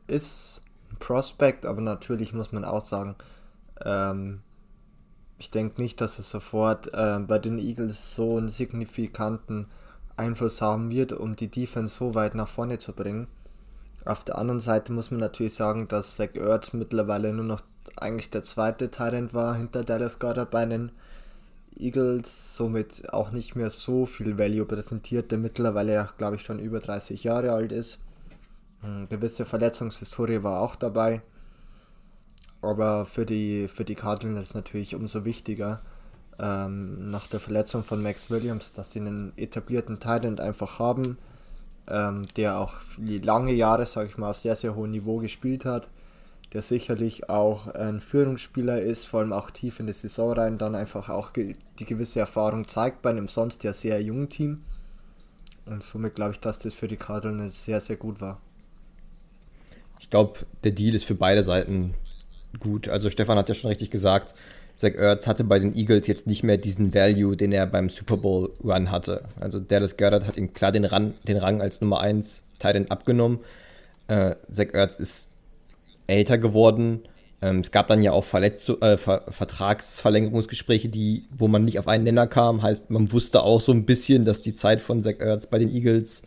ist 0.07 0.63
ein 0.91 0.97
Prospect, 0.99 1.65
aber 1.65 1.81
natürlich 1.81 2.33
muss 2.33 2.53
man 2.53 2.65
auch 2.65 2.83
sagen, 2.83 3.17
ähm, 3.85 4.43
ich 5.41 5.51
denke 5.51 5.81
nicht, 5.81 6.01
dass 6.01 6.19
es 6.19 6.31
sofort 6.31 6.93
äh, 6.93 7.19
bei 7.19 7.39
den 7.39 7.59
Eagles 7.59 8.15
so 8.15 8.37
einen 8.37 8.51
signifikanten 8.51 9.67
Einfluss 10.17 10.61
haben 10.61 10.91
wird, 10.91 11.13
um 11.13 11.35
die 11.35 11.49
Defense 11.49 11.97
so 11.97 12.15
weit 12.15 12.35
nach 12.35 12.47
vorne 12.47 12.79
zu 12.79 12.93
bringen. 12.93 13.27
Auf 14.05 14.23
der 14.23 14.37
anderen 14.39 14.61
Seite 14.61 14.93
muss 14.93 15.11
man 15.11 15.21
natürlich 15.21 15.55
sagen, 15.55 15.89
dass 15.89 16.17
Zach 16.17 16.35
Ertz 16.35 16.75
mittlerweile 16.75 17.33
nur 17.33 17.45
noch 17.45 17.63
eigentlich 17.97 18.29
der 18.31 18.43
zweite 18.43 18.91
Tyrant 18.91 19.33
war 19.33 19.55
hinter 19.55 19.83
Dallas 19.83 20.19
Goddard 20.19 20.51
bei 20.51 20.67
den 20.67 20.93
Eagles, 21.79 22.57
somit 22.57 23.13
auch 23.13 23.31
nicht 23.31 23.57
mehr 23.57 23.71
so 23.71 24.05
viel 24.05 24.39
Value 24.39 24.67
präsentiert, 24.67 25.31
der 25.31 25.39
mittlerweile 25.39 25.95
ja, 25.95 26.09
glaube 26.19 26.37
ich, 26.37 26.43
schon 26.43 26.59
über 26.59 26.81
30 26.81 27.25
Jahre 27.25 27.53
alt 27.53 27.73
ist. 27.73 27.99
Eine 28.83 29.01
hm, 29.01 29.09
gewisse 29.09 29.47
Verletzungshistorie 29.47 30.43
war 30.43 30.61
auch 30.61 30.77
dabei. 30.77 31.23
Aber 32.63 33.07
für 33.07 33.25
die, 33.25 33.69
für 33.69 33.85
die 33.85 33.95
Cardinals 33.95 34.55
natürlich 34.55 34.95
umso 34.95 35.25
wichtiger, 35.25 35.81
ähm, 36.39 37.11
nach 37.11 37.27
der 37.27 37.41
Verletzung 37.41 37.85
von 37.85 38.03
Max 38.03 38.31
Williams, 38.31 38.73
dass 38.73 38.93
sie 38.93 39.01
einen 39.01 39.33
etablierten 39.37 39.99
Titan 39.99 40.39
einfach 40.39 40.79
haben, 40.79 41.19
ähm, 41.89 42.27
der 42.37 42.59
auch 42.59 42.75
lange 42.99 43.53
Jahre, 43.53 43.87
sage 43.87 44.09
ich 44.09 44.19
mal, 44.19 44.31
auf 44.31 44.39
sehr, 44.39 44.57
sehr 44.57 44.75
hohem 44.75 44.91
Niveau 44.91 45.19
gespielt 45.19 45.65
hat, 45.65 45.89
der 46.53 46.63
sicherlich 46.63 47.29
auch 47.29 47.69
ein 47.69 48.01
Führungsspieler 48.01 48.81
ist, 48.83 49.07
vor 49.07 49.21
allem 49.21 49.33
auch 49.33 49.51
tief 49.51 49.81
in 49.81 49.87
die 49.87 49.93
Saison 49.93 50.33
rein, 50.33 50.59
dann 50.59 50.75
einfach 50.75 51.09
auch 51.09 51.31
die 51.31 51.85
gewisse 51.85 52.21
Erfahrung 52.21 52.67
zeigt 52.67 53.03
bei 53.03 53.11
einem 53.11 53.29
sonst 53.29 53.63
ja 53.63 53.73
sehr 53.73 54.03
jungen 54.03 54.29
Team. 54.29 54.63
Und 55.67 55.83
somit 55.83 56.15
glaube 56.15 56.33
ich, 56.33 56.41
dass 56.41 56.59
das 56.59 56.75
für 56.75 56.89
die 56.89 56.97
Cardinals 56.97 57.65
sehr, 57.65 57.81
sehr 57.81 57.97
gut 57.97 58.21
war. 58.21 58.41
Ich 60.01 60.11
glaube, 60.11 60.41
der 60.65 60.73
Deal 60.73 60.95
ist 60.95 61.05
für 61.05 61.15
beide 61.15 61.43
Seiten 61.43 61.95
gut. 62.59 62.89
Also 62.89 63.11
Stefan 63.11 63.39
hat 63.39 63.49
ja 63.49 63.55
schon 63.55 63.69
richtig 63.69 63.91
gesagt, 63.91 64.35
Zach 64.77 64.95
Ertz 64.95 65.27
hatte 65.27 65.45
bei 65.45 65.59
den 65.59 65.77
Eagles 65.77 66.07
jetzt 66.07 66.27
nicht 66.27 66.43
mehr 66.43 66.57
diesen 66.57 66.95
Value, 66.95 67.37
den 67.37 67.53
er 67.53 67.67
beim 67.67 67.91
Super 67.91 68.17
Bowl 68.17 68.51
Run 68.65 68.91
hatte. 68.91 69.25
Also 69.39 69.61
Dallas 69.61 69.99
Goddard 69.99 70.27
hat 70.27 70.39
ihm 70.39 70.55
klar 70.55 70.73
den, 70.73 70.87
Ran, 70.87 71.13
den 71.29 71.37
Rang 71.37 71.61
als 71.61 71.83
Nummer 71.83 72.01
1 72.01 72.43
Titan 72.59 72.87
abgenommen. 72.87 73.41
Äh, 74.09 74.37
Zach 74.51 74.69
Ertz 74.73 74.99
ist 74.99 75.31
älter 76.07 76.39
geworden. 76.39 77.01
Ähm, 77.43 77.61
es 77.61 77.71
gab 77.73 77.89
dann 77.89 78.03
ja 78.03 78.13
auch 78.13 78.25
Verletz 78.25 78.69
äh, 78.69 78.97
Ver 78.97 79.25
Vertragsverlängerungsgespräche, 79.29 80.89
die, 80.89 81.25
wo 81.37 81.47
man 81.47 81.65
nicht 81.65 81.79
auf 81.79 81.87
einen 81.87 82.05
Nenner 82.05 82.27
kam. 82.27 82.63
Heißt, 82.63 82.91
man 82.91 83.13
wusste 83.13 83.43
auch 83.43 83.61
so 83.61 83.73
ein 83.73 83.85
bisschen, 83.85 84.25
dass 84.25 84.41
die 84.41 84.55
Zeit 84.55 84.81
von 84.81 85.03
Zach 85.03 85.19
Ertz 85.19 85.47
bei 85.47 85.59
den 85.59 85.71
Eagles 85.71 86.23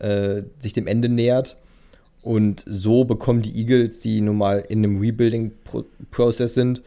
äh, 0.00 0.42
sich 0.58 0.74
dem 0.74 0.86
Ende 0.86 1.08
nähert. 1.08 1.56
Und 2.26 2.64
so 2.66 3.04
bekommen 3.04 3.42
die 3.42 3.56
Eagles, 3.56 4.00
die 4.00 4.20
nun 4.20 4.36
mal 4.36 4.58
in 4.68 4.80
einem 4.80 4.98
Rebuilding-Prozess 4.98 6.54
sind, 6.54 6.82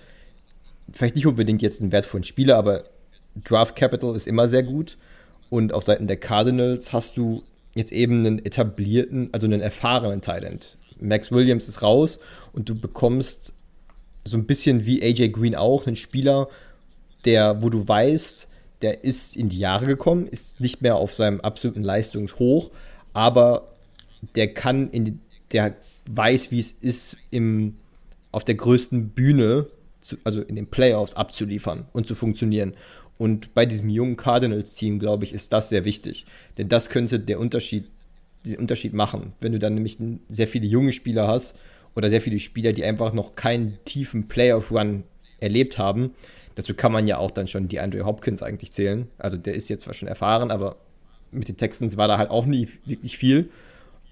vielleicht 0.91 1.15
nicht 1.15 1.27
unbedingt 1.27 1.61
jetzt 1.61 1.79
einen 1.79 1.93
wertvollen 1.93 2.25
Spieler, 2.25 2.57
aber 2.57 2.83
Draft 3.45 3.77
Capital 3.77 4.17
ist 4.17 4.27
immer 4.27 4.49
sehr 4.49 4.63
gut. 4.63 4.97
Und 5.49 5.71
auf 5.71 5.85
Seiten 5.85 6.07
der 6.07 6.17
Cardinals 6.17 6.91
hast 6.91 7.15
du 7.15 7.43
jetzt 7.73 7.93
eben 7.93 8.25
einen 8.25 8.45
etablierten, 8.45 9.29
also 9.31 9.47
einen 9.47 9.61
erfahrenen 9.61 10.19
Talent. 10.19 10.77
Max 10.99 11.31
Williams 11.31 11.69
ist 11.69 11.81
raus 11.81 12.19
und 12.51 12.67
du 12.67 12.75
bekommst 12.75 13.53
so 14.25 14.35
ein 14.35 14.45
bisschen 14.45 14.85
wie 14.85 15.01
AJ 15.01 15.29
Green 15.29 15.55
auch 15.55 15.87
einen 15.87 15.95
Spieler, 15.95 16.49
der, 17.23 17.61
wo 17.61 17.69
du 17.69 17.87
weißt, 17.87 18.49
der 18.81 19.05
ist 19.05 19.37
in 19.37 19.47
die 19.47 19.59
Jahre 19.59 19.85
gekommen, 19.85 20.27
ist 20.27 20.59
nicht 20.59 20.81
mehr 20.81 20.97
auf 20.97 21.13
seinem 21.13 21.39
absoluten 21.39 21.81
Leistungshoch, 21.81 22.71
aber 23.13 23.69
der 24.35 24.53
kann 24.53 24.89
in 24.89 25.21
der 25.51 25.75
weiß, 26.07 26.51
wie 26.51 26.59
es 26.59 26.71
ist, 26.71 27.17
im, 27.31 27.75
auf 28.31 28.43
der 28.43 28.55
größten 28.55 29.09
Bühne, 29.09 29.67
zu, 30.01 30.17
also 30.23 30.41
in 30.41 30.55
den 30.55 30.67
Playoffs, 30.67 31.13
abzuliefern 31.13 31.85
und 31.93 32.07
zu 32.07 32.15
funktionieren. 32.15 32.73
Und 33.17 33.53
bei 33.53 33.65
diesem 33.65 33.89
jungen 33.89 34.15
Cardinals-Team, 34.15 34.99
glaube 34.99 35.25
ich, 35.25 35.33
ist 35.33 35.51
das 35.51 35.69
sehr 35.69 35.83
wichtig. 35.85 36.25
Denn 36.57 36.69
das 36.69 36.89
könnte 36.89 37.19
der 37.19 37.39
Unterschied, 37.39 37.85
den 38.45 38.57
Unterschied 38.57 38.93
machen. 38.93 39.33
Wenn 39.41 39.51
du 39.51 39.59
dann 39.59 39.73
nämlich 39.73 39.97
sehr 40.29 40.47
viele 40.47 40.67
junge 40.67 40.93
Spieler 40.93 41.27
hast 41.27 41.57
oder 41.95 42.09
sehr 42.09 42.21
viele 42.21 42.39
Spieler, 42.39 42.71
die 42.71 42.85
einfach 42.85 43.13
noch 43.13 43.35
keinen 43.35 43.77
tiefen 43.83 44.27
Playoff-Run 44.29 45.03
erlebt 45.39 45.77
haben. 45.77 46.11
Dazu 46.55 46.73
kann 46.73 46.91
man 46.91 47.07
ja 47.07 47.17
auch 47.17 47.31
dann 47.31 47.47
schon 47.47 47.67
die 47.67 47.79
Andrew 47.79 48.05
Hopkins 48.05 48.41
eigentlich 48.41 48.71
zählen. 48.71 49.07
Also 49.17 49.37
der 49.37 49.53
ist 49.53 49.69
jetzt 49.69 49.83
zwar 49.83 49.93
schon 49.93 50.07
erfahren, 50.07 50.51
aber 50.51 50.77
mit 51.31 51.47
den 51.47 51.57
Texans 51.57 51.97
war 51.97 52.07
da 52.07 52.17
halt 52.17 52.29
auch 52.29 52.45
nie 52.45 52.67
wirklich 52.85 53.17
viel. 53.17 53.49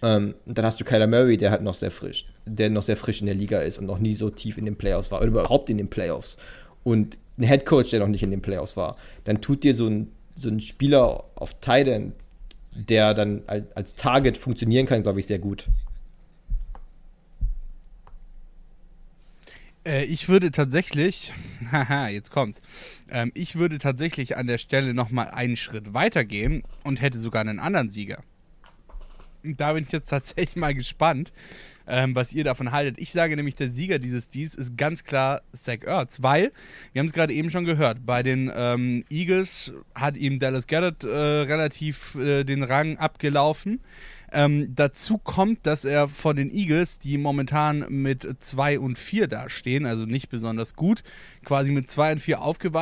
Ähm, 0.03 0.35
dann 0.45 0.65
hast 0.65 0.79
du 0.79 0.85
Kyler 0.85 1.07
Murray, 1.07 1.37
der 1.37 1.51
halt 1.51 1.63
noch 1.63 1.73
sehr 1.73 1.89
frisch, 1.89 2.25
der 2.45 2.69
noch 2.69 2.83
sehr 2.83 2.97
frisch 2.97 3.19
in 3.19 3.25
der 3.25 3.35
Liga 3.35 3.59
ist 3.61 3.79
und 3.79 3.85
noch 3.85 3.97
nie 3.97 4.13
so 4.13 4.29
tief 4.29 4.57
in 4.57 4.65
den 4.65 4.75
Playoffs 4.75 5.11
war 5.11 5.19
oder 5.19 5.27
überhaupt 5.27 5.69
in 5.69 5.77
den 5.77 5.89
Playoffs. 5.89 6.37
Und 6.83 7.17
ein 7.37 7.43
Head 7.43 7.65
Coach, 7.65 7.89
der 7.89 7.99
noch 7.99 8.07
nicht 8.07 8.23
in 8.23 8.31
den 8.31 8.41
Playoffs 8.41 8.77
war. 8.77 8.97
Dann 9.23 9.41
tut 9.41 9.63
dir 9.63 9.73
so 9.73 9.87
ein, 9.87 10.11
so 10.35 10.49
ein 10.49 10.59
Spieler 10.59 11.23
auf 11.35 11.59
Titan, 11.59 12.13
der 12.73 13.13
dann 13.15 13.41
als 13.47 13.95
Target 13.95 14.37
funktionieren 14.37 14.85
kann, 14.85 15.01
glaube 15.01 15.19
ich, 15.19 15.25
sehr 15.25 15.39
gut. 15.39 15.67
Äh, 19.83 20.05
ich 20.05 20.29
würde 20.29 20.51
tatsächlich, 20.51 21.33
haha, 21.71 22.09
jetzt 22.09 22.29
kommt's. 22.29 22.61
Ähm, 23.09 23.31
ich 23.33 23.55
würde 23.55 23.79
tatsächlich 23.79 24.37
an 24.37 24.45
der 24.45 24.59
Stelle 24.59 24.93
nochmal 24.93 25.29
einen 25.29 25.55
Schritt 25.55 25.95
weiter 25.95 26.23
gehen 26.23 26.63
und 26.83 27.01
hätte 27.01 27.19
sogar 27.19 27.41
einen 27.41 27.59
anderen 27.59 27.89
Sieger 27.89 28.23
da 29.55 29.73
bin 29.73 29.85
ich 29.85 29.91
jetzt 29.91 30.09
tatsächlich 30.09 30.55
mal 30.55 30.73
gespannt, 30.73 31.31
ähm, 31.87 32.15
was 32.15 32.33
ihr 32.33 32.43
davon 32.43 32.71
haltet. 32.71 32.99
Ich 32.99 33.11
sage 33.11 33.35
nämlich, 33.35 33.55
der 33.55 33.69
Sieger 33.69 33.99
dieses 33.99 34.29
Deals 34.29 34.55
ist 34.55 34.77
ganz 34.77 35.03
klar 35.03 35.41
Zach 35.53 35.83
Ertz, 35.85 36.21
weil, 36.21 36.51
wir 36.91 36.99
haben 36.99 37.07
es 37.07 37.13
gerade 37.13 37.33
eben 37.33 37.49
schon 37.49 37.65
gehört, 37.65 38.05
bei 38.05 38.23
den 38.23 38.51
ähm, 38.53 39.05
Eagles 39.09 39.73
hat 39.95 40.17
ihm 40.17 40.39
Dallas 40.39 40.67
Goddard 40.67 41.03
äh, 41.03 41.07
relativ 41.07 42.15
äh, 42.15 42.43
den 42.43 42.63
Rang 42.63 42.97
abgelaufen. 42.97 43.79
Ähm, 44.29 44.75
dazu 44.75 45.17
kommt, 45.17 45.65
dass 45.65 45.85
er 45.85 46.09
von 46.09 46.35
den 46.35 46.51
Eagles, 46.51 46.99
die 46.99 47.17
momentan 47.17 47.85
mit 47.89 48.27
2 48.39 48.79
und 48.79 48.97
4 48.97 49.27
dastehen, 49.27 49.85
also 49.85 50.05
nicht 50.05 50.29
besonders 50.29 50.73
gut, 50.73 51.01
quasi 51.45 51.71
mit 51.71 51.89
2 51.89 52.13
und 52.13 52.19
4 52.19 52.39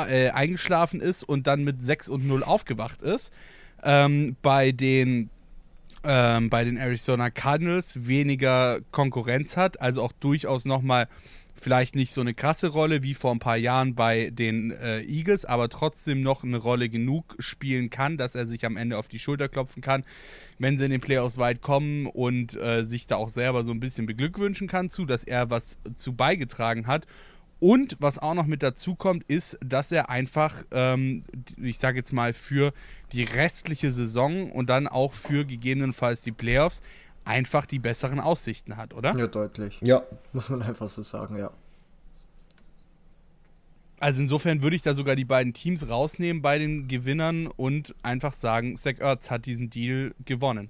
äh, 0.10 0.30
eingeschlafen 0.32 1.02
ist 1.02 1.24
und 1.24 1.46
dann 1.46 1.64
mit 1.64 1.84
6 1.84 2.10
und 2.10 2.28
0 2.28 2.44
aufgewacht 2.44 3.04
ist. 3.04 3.32
Ähm, 3.84 4.36
bei 4.42 4.72
den 4.72 5.30
ähm, 6.06 6.50
bei 6.50 6.64
den 6.64 6.78
Arizona 6.78 7.30
Cardinals 7.30 8.08
weniger 8.08 8.80
Konkurrenz 8.92 9.58
hat, 9.58 9.82
also 9.82 10.02
auch 10.02 10.12
durchaus 10.14 10.66
nochmal 10.66 11.08
vielleicht 11.56 11.96
nicht 11.96 12.12
so 12.12 12.22
eine 12.22 12.34
krasse 12.34 12.68
Rolle 12.68 13.02
wie 13.02 13.14
vor 13.14 13.32
ein 13.32 13.40
paar 13.40 13.58
Jahren 13.58 13.96
bei 13.96 14.30
den 14.30 14.72
äh, 14.72 15.02
Eagles, 15.02 15.46
aber 15.46 15.70
trotzdem 15.70 16.22
noch 16.22 16.44
eine 16.44 16.58
Rolle 16.58 16.90
genug 16.90 17.36
spielen 17.40 17.90
kann, 17.90 18.18
dass 18.18 18.36
er 18.36 18.46
sich 18.46 18.66
am 18.66 18.78
Ende 18.78 18.98
auf 18.98 19.08
die 19.08 19.20
Schulter 19.20 19.50
klopfen 19.50 19.82
kann, 19.82 20.04
wenn 20.60 20.78
sie 20.78 20.86
in 20.86 20.92
den 20.92 21.02
Playoffs 21.02 21.38
weit 21.38 21.62
kommen 21.62 22.08
und 22.08 22.56
äh, 22.56 22.84
sich 22.84 23.08
da 23.08 23.16
auch 23.16 23.30
selber 23.30 23.64
so 23.64 23.72
ein 23.72 23.80
bisschen 23.80 24.06
beglückwünschen 24.06 24.68
kann 24.68 24.90
zu, 24.90 25.06
dass 25.06 25.24
er 25.24 25.50
was 25.50 25.78
zu 25.96 26.14
beigetragen 26.14 26.88
hat. 26.88 27.08
Und 27.66 27.98
was 28.00 28.20
auch 28.20 28.36
noch 28.36 28.46
mit 28.46 28.62
dazu 28.62 28.94
kommt, 28.94 29.24
ist, 29.24 29.58
dass 29.60 29.92
er 29.92 30.12
einfach, 30.12 30.64
ähm, 30.70 31.24
ich 31.58 31.80
sage 31.80 31.98
jetzt 31.98 32.14
mal, 32.14 32.32
für 32.32 32.74
die 33.12 33.24
restliche 33.24 33.90
Saison 33.90 34.52
und 34.52 34.70
dann 34.70 34.88
auch 34.88 35.14
für 35.14 35.46
gegebenenfalls 35.46 36.22
die 36.22 36.32
Playoffs 36.32 36.84
einfach 37.24 37.66
die 37.66 37.80
besseren 37.80 38.20
Aussichten 38.20 38.78
hat, 38.78 38.94
oder? 38.94 39.18
Ja, 39.18 39.26
deutlich. 39.26 39.80
Ja. 39.84 40.04
Muss 40.32 40.48
man 40.50 40.62
einfach 40.62 40.88
so 40.90 41.02
sagen, 41.02 41.40
ja. 41.40 41.50
Also 44.00 44.22
insofern 44.22 44.62
würde 44.62 44.76
ich 44.76 44.84
da 44.84 44.94
sogar 44.94 45.16
die 45.16 45.26
beiden 45.26 45.56
Teams 45.56 45.90
rausnehmen 45.90 46.44
bei 46.44 46.60
den 46.60 46.88
Gewinnern 46.88 47.48
und 47.48 47.96
einfach 48.04 48.34
sagen, 48.34 48.78
Zach 48.78 49.00
Ertz 49.00 49.32
hat 49.32 49.48
diesen 49.48 49.72
Deal 49.72 50.14
gewonnen. 50.24 50.70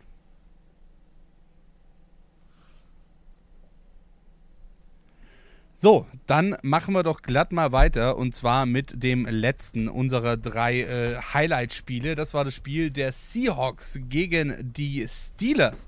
So, 5.86 6.08
dann 6.26 6.58
machen 6.64 6.96
wir 6.96 7.04
doch 7.04 7.22
glatt 7.22 7.52
mal 7.52 7.72
weiter 7.72 8.18
und 8.18 8.34
zwar 8.36 8.66
mit 8.66 9.04
dem 9.04 9.28
letzten 9.28 9.88
unserer 9.88 10.36
drei 10.36 10.82
äh, 10.82 11.16
Highlight-Spiele. 11.16 12.16
Das 12.16 12.34
war 12.34 12.44
das 12.44 12.56
Spiel 12.56 12.90
der 12.90 13.12
Seahawks 13.12 14.00
gegen 14.10 14.74
die 14.74 15.06
Steelers. 15.08 15.86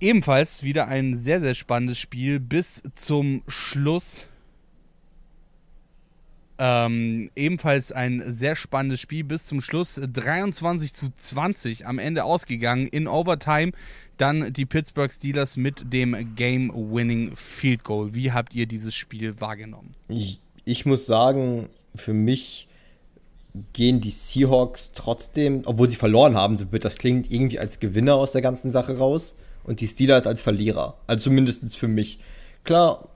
Ebenfalls 0.00 0.64
wieder 0.64 0.88
ein 0.88 1.22
sehr, 1.22 1.40
sehr 1.40 1.54
spannendes 1.54 2.00
Spiel 2.00 2.40
bis 2.40 2.82
zum 2.96 3.44
Schluss. 3.46 4.26
Ähm, 6.58 7.30
ebenfalls 7.36 7.92
ein 7.92 8.24
sehr 8.26 8.56
spannendes 8.56 8.98
Spiel 8.98 9.22
bis 9.22 9.46
zum 9.46 9.60
Schluss. 9.60 10.00
23 10.02 10.94
zu 10.94 11.12
20 11.16 11.86
am 11.86 12.00
Ende 12.00 12.24
ausgegangen 12.24 12.88
in 12.88 13.06
Overtime. 13.06 13.70
Dann 14.20 14.52
die 14.52 14.66
Pittsburgh 14.66 15.10
Steelers 15.10 15.56
mit 15.56 15.94
dem 15.94 16.34
Game-Winning 16.36 17.36
Field 17.36 17.84
Goal. 17.84 18.14
Wie 18.14 18.32
habt 18.32 18.52
ihr 18.52 18.66
dieses 18.66 18.94
Spiel 18.94 19.40
wahrgenommen? 19.40 19.94
Ich, 20.08 20.40
ich 20.66 20.84
muss 20.84 21.06
sagen, 21.06 21.70
für 21.94 22.12
mich 22.12 22.68
gehen 23.72 24.02
die 24.02 24.10
Seahawks 24.10 24.92
trotzdem, 24.94 25.62
obwohl 25.64 25.88
sie 25.88 25.96
verloren 25.96 26.36
haben, 26.36 26.58
so 26.58 26.70
wird 26.70 26.84
das 26.84 26.98
klingt, 26.98 27.32
irgendwie 27.32 27.58
als 27.58 27.80
Gewinner 27.80 28.16
aus 28.16 28.32
der 28.32 28.42
ganzen 28.42 28.70
Sache 28.70 28.98
raus 28.98 29.34
und 29.64 29.80
die 29.80 29.86
Steelers 29.86 30.26
als 30.26 30.42
Verlierer. 30.42 30.98
Also 31.06 31.24
zumindest 31.24 31.74
für 31.78 31.88
mich. 31.88 32.18
Klar, 32.64 33.08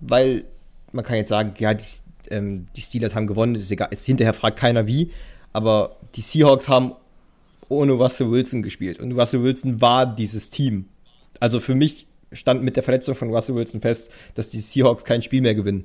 weil 0.00 0.44
man 0.92 1.04
kann 1.04 1.16
jetzt 1.16 1.30
sagen, 1.30 1.54
ja, 1.58 1.74
die, 1.74 1.84
ähm, 2.30 2.68
die 2.76 2.80
Steelers 2.80 3.16
haben 3.16 3.26
gewonnen, 3.26 3.56
ist 3.56 3.72
egal, 3.72 3.88
ist, 3.90 4.06
hinterher 4.06 4.32
fragt 4.32 4.60
keiner 4.60 4.86
wie, 4.86 5.10
aber 5.52 5.96
die 6.14 6.20
Seahawks 6.20 6.68
haben 6.68 6.92
ohne 7.68 7.92
Russell 7.92 8.30
Wilson 8.30 8.62
gespielt 8.62 9.00
und 9.00 9.12
Russell 9.12 9.42
Wilson 9.42 9.80
war 9.80 10.06
dieses 10.06 10.50
Team. 10.50 10.86
Also 11.40 11.60
für 11.60 11.74
mich 11.74 12.06
stand 12.32 12.62
mit 12.62 12.76
der 12.76 12.82
Verletzung 12.82 13.14
von 13.14 13.32
Russell 13.32 13.54
Wilson 13.54 13.80
fest, 13.80 14.10
dass 14.34 14.48
die 14.48 14.60
Seahawks 14.60 15.04
kein 15.04 15.22
Spiel 15.22 15.40
mehr 15.40 15.54
gewinnen. 15.54 15.84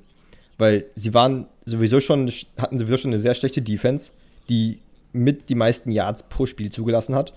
Weil 0.57 0.85
sie 0.95 1.13
waren 1.13 1.47
sowieso 1.65 2.01
schon, 2.01 2.29
hatten 2.57 2.77
sowieso 2.77 2.97
schon 2.97 3.11
eine 3.11 3.19
sehr 3.19 3.33
schlechte 3.33 3.61
Defense, 3.61 4.11
die 4.49 4.79
mit 5.13 5.49
die 5.49 5.55
meisten 5.55 5.91
Yards 5.91 6.23
pro 6.23 6.45
Spiel 6.45 6.71
zugelassen 6.71 7.15
hat. 7.15 7.33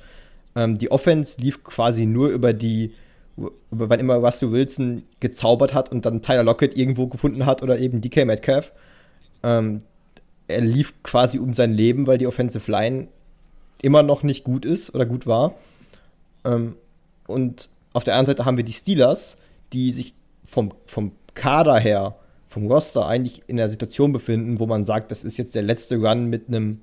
Ähm, 0.57 0.77
die 0.77 0.91
Offense 0.91 1.41
lief 1.41 1.63
quasi 1.63 2.07
nur 2.07 2.29
über 2.31 2.53
die, 2.53 2.93
über 3.37 3.89
wann 3.89 4.01
immer 4.01 4.17
Russell 4.17 4.53
Wilson 4.53 5.05
gezaubert 5.21 5.73
hat 5.73 5.91
und 5.91 6.05
dann 6.05 6.23
Tyler 6.23 6.43
Lockett 6.43 6.77
irgendwo 6.77 7.07
gefunden 7.07 7.47
hat 7.47 7.63
oder 7.63 7.79
eben 7.79 8.01
DK 8.01 8.27
Metcalf. 8.27 8.73
Ähm, 9.43 9.83
er 10.49 10.61
lief 10.61 10.95
quasi 11.03 11.39
um 11.39 11.55
sein 11.55 11.73
Leben, 11.73 12.07
weil 12.07 12.19
die 12.19 12.27
Offensive 12.27 12.71
Line 12.71 13.09
immer 13.83 14.03
noch 14.03 14.23
nicht 14.23 14.45
gut 14.45 14.65
ist 14.65 14.95
oder 14.95 15.07
gut 15.07 15.27
war. 15.27 15.55
Ähm, 16.45 16.77
und 17.27 17.69
auf 17.93 18.05
der 18.05 18.15
anderen 18.15 18.37
Seite 18.37 18.47
haben 18.47 18.57
wir 18.57 18.65
die 18.65 18.73
Steelers, 18.73 19.37
die 19.73 19.93
sich 19.93 20.15
vom, 20.45 20.73
vom 20.87 21.13
Kader 21.35 21.79
her, 21.79 22.17
vom 22.49 22.67
Roster 22.67 23.07
eigentlich 23.07 23.43
in 23.47 23.57
der 23.57 23.69
Situation 23.69 24.13
befinden, 24.13 24.61
wo 24.61 24.67
man 24.67 24.85
sagt, 24.85 25.11
das 25.11 25.25
ist 25.25 25.37
jetzt 25.37 25.55
der 25.55 25.63
letzte 25.63 25.97
Run 25.97 26.27
mit 26.27 26.49
einem 26.49 26.81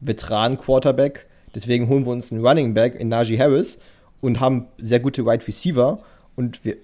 Veteran-Quarterback 0.00 1.26
Deswegen 1.56 1.88
holen 1.88 2.04
wir 2.04 2.12
uns 2.12 2.30
einen 2.30 2.44
Running 2.46 2.74
Back 2.74 3.00
in 3.00 3.08
Najee 3.08 3.38
Harris 3.38 3.78
und 4.20 4.40
haben 4.40 4.66
sehr 4.76 5.00
gute 5.00 5.22
Wide 5.22 5.30
right 5.30 5.48
Receiver 5.48 6.00
und 6.36 6.62
wir 6.66 6.76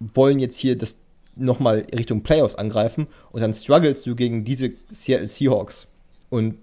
wollen 0.00 0.38
jetzt 0.38 0.58
hier 0.58 0.76
das 0.76 0.98
nochmal 1.34 1.86
Richtung 1.96 2.22
Playoffs 2.22 2.54
angreifen 2.54 3.06
und 3.32 3.40
dann 3.40 3.54
struggles 3.54 4.02
du 4.02 4.14
gegen 4.14 4.44
diese 4.44 4.72
Seattle 4.90 5.28
Seahawks. 5.28 5.86
Und 6.28 6.56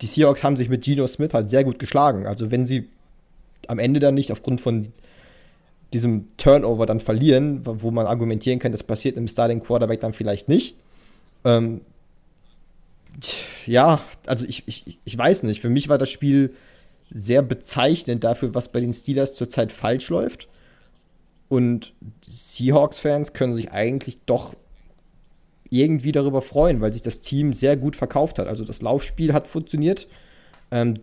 die 0.00 0.06
Seahawks 0.06 0.44
haben 0.44 0.56
sich 0.56 0.68
mit 0.68 0.84
Geno 0.84 1.06
Smith 1.06 1.32
halt 1.32 1.50
sehr 1.50 1.64
gut 1.64 1.78
geschlagen. 1.78 2.26
Also 2.26 2.50
wenn 2.50 2.66
sie 2.66 2.88
am 3.68 3.78
Ende 3.78 4.00
dann 4.00 4.14
nicht 4.14 4.32
aufgrund 4.32 4.60
von 4.60 4.92
diesem 5.92 6.26
Turnover 6.36 6.86
dann 6.86 7.00
verlieren, 7.00 7.60
wo 7.64 7.90
man 7.90 8.06
argumentieren 8.06 8.58
kann, 8.58 8.72
das 8.72 8.82
passiert 8.82 9.16
im 9.16 9.28
Starting 9.28 9.60
Quarterback 9.60 10.00
dann 10.00 10.12
vielleicht 10.12 10.48
nicht. 10.48 10.76
Ähm, 11.44 11.80
ja, 13.66 14.00
also 14.26 14.44
ich, 14.44 14.64
ich, 14.66 14.98
ich 15.04 15.16
weiß 15.16 15.44
nicht. 15.44 15.60
Für 15.60 15.70
mich 15.70 15.88
war 15.88 15.98
das 15.98 16.10
Spiel 16.10 16.54
sehr 17.10 17.42
bezeichnend 17.42 18.24
dafür, 18.24 18.54
was 18.54 18.72
bei 18.72 18.80
den 18.80 18.92
Steelers 18.92 19.34
zurzeit 19.34 19.72
falsch 19.72 20.08
läuft. 20.10 20.48
Und 21.48 21.92
Seahawks-Fans 22.26 23.32
können 23.32 23.54
sich 23.54 23.70
eigentlich 23.70 24.18
doch 24.26 24.54
irgendwie 25.70 26.12
darüber 26.12 26.42
freuen, 26.42 26.80
weil 26.80 26.92
sich 26.92 27.02
das 27.02 27.20
Team 27.20 27.52
sehr 27.52 27.76
gut 27.76 27.96
verkauft 27.96 28.38
hat. 28.38 28.46
Also 28.46 28.64
das 28.64 28.82
Laufspiel 28.82 29.32
hat 29.32 29.46
funktioniert. 29.46 30.08
Ähm, 30.70 31.00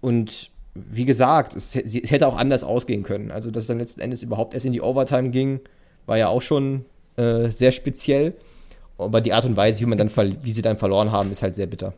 und 0.00 0.50
wie 0.74 1.04
gesagt, 1.04 1.56
es, 1.56 1.74
es, 1.74 2.10
hätte 2.10 2.26
auch 2.26 2.36
anders 2.36 2.62
ausgehen 2.62 3.02
können. 3.02 3.30
Also, 3.30 3.50
dass 3.50 3.64
es 3.64 3.68
dann 3.68 3.78
letzten 3.78 4.00
Endes 4.00 4.22
überhaupt 4.22 4.54
erst 4.54 4.66
in 4.66 4.72
die 4.72 4.80
Overtime 4.80 5.30
ging, 5.30 5.60
war 6.06 6.18
ja 6.18 6.28
auch 6.28 6.42
schon 6.42 6.84
äh, 7.16 7.50
sehr 7.50 7.72
speziell. 7.72 8.34
Aber 8.96 9.20
die 9.20 9.32
Art 9.32 9.44
und 9.44 9.56
Weise, 9.56 9.80
wie, 9.80 9.86
man 9.86 9.98
dann, 9.98 10.10
wie 10.42 10.52
sie 10.52 10.62
dann 10.62 10.76
verloren 10.76 11.12
haben, 11.12 11.30
ist 11.30 11.42
halt 11.42 11.54
sehr 11.54 11.66
bitter. 11.66 11.94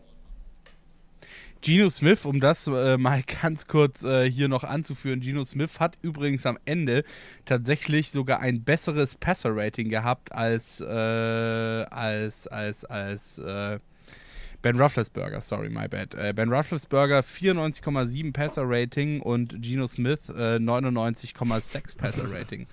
Geno 1.62 1.90
Smith, 1.90 2.24
um 2.24 2.40
das 2.40 2.66
äh, 2.68 2.96
mal 2.96 3.22
ganz 3.42 3.66
kurz 3.66 4.02
äh, 4.02 4.30
hier 4.30 4.48
noch 4.48 4.64
anzuführen, 4.64 5.20
Geno 5.20 5.44
Smith 5.44 5.78
hat 5.78 5.98
übrigens 6.00 6.46
am 6.46 6.58
Ende 6.64 7.04
tatsächlich 7.44 8.11
sogar 8.11 8.40
ein 8.40 8.64
besseres 8.64 9.14
Passer-Rating 9.14 9.90
gehabt 9.90 10.32
als, 10.32 10.80
äh, 10.80 10.84
als, 10.86 12.46
als, 12.46 12.84
als 12.86 13.38
äh, 13.38 13.78
Ben 14.62 14.80
Rufflesberger, 14.80 15.40
sorry, 15.40 15.68
my 15.68 15.88
bad. 15.88 16.14
Äh, 16.14 16.32
ben 16.34 16.52
Rufflesberger 16.52 17.20
94,7 17.20 18.32
Passer-Rating 18.32 19.20
und 19.20 19.61
Geno 19.61 19.86
Smith 19.86 20.28
99,6 20.28 21.76
äh, 21.76 21.96
Passer-Rating. 21.96 22.66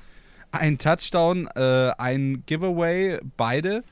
Ein 0.51 0.77
Touchdown, 0.77 1.47
ein 1.49 2.43
Giveaway, 2.45 3.19
beide. 3.35 3.83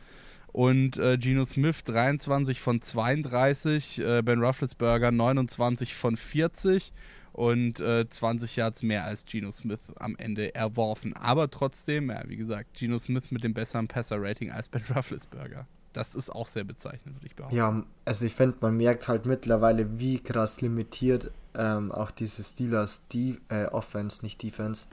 Und 0.56 0.98
äh, 1.00 1.18
Geno 1.18 1.44
Smith 1.44 1.84
23 1.84 2.62
von 2.62 2.82
32, 2.82 4.00
äh, 4.00 4.22
Ben 4.22 4.42
Rufflesberger 4.42 5.12
29 5.12 5.94
von 5.94 6.16
40 6.16 6.94
und 7.34 7.82
äh, 7.82 8.08
20 8.08 8.56
Yards 8.56 8.82
mehr 8.82 9.04
als 9.04 9.26
Geno 9.26 9.52
Smith 9.52 9.82
am 9.98 10.16
Ende 10.16 10.56
erworfen. 10.56 11.12
Aber 11.12 11.52
trotzdem, 11.52 12.10
ja, 12.10 12.24
wie 12.28 12.38
gesagt, 12.38 12.74
Geno 12.74 12.98
Smith 13.00 13.32
mit 13.32 13.44
dem 13.44 13.54
besseren 13.54 13.90
Passer-Rating 13.90 14.50
als 14.50 14.70
Ben 14.70 14.82
Rufflesberger. 14.96 15.68
Das 15.92 16.16
ist 16.16 16.30
auch 16.30 16.48
sehr 16.48 16.64
bezeichnend, 16.64 17.18
würde 17.18 17.28
ich 17.28 17.36
behaupten. 17.36 17.58
Ja, 17.58 17.84
also 18.06 18.24
ich 18.24 18.34
finde, 18.34 18.56
man 18.62 18.78
merkt 18.78 19.10
halt 19.10 19.26
mittlerweile, 19.26 20.00
wie 20.00 20.20
krass 20.20 20.62
limitiert 20.62 21.32
ähm, 21.54 21.92
auch 21.92 22.12
diese 22.12 22.46
Steelers 22.46 23.02
die 23.12 23.40
äh, 23.50 23.66
Offense, 23.66 24.22
nicht 24.22 24.42
Defense, 24.42 24.86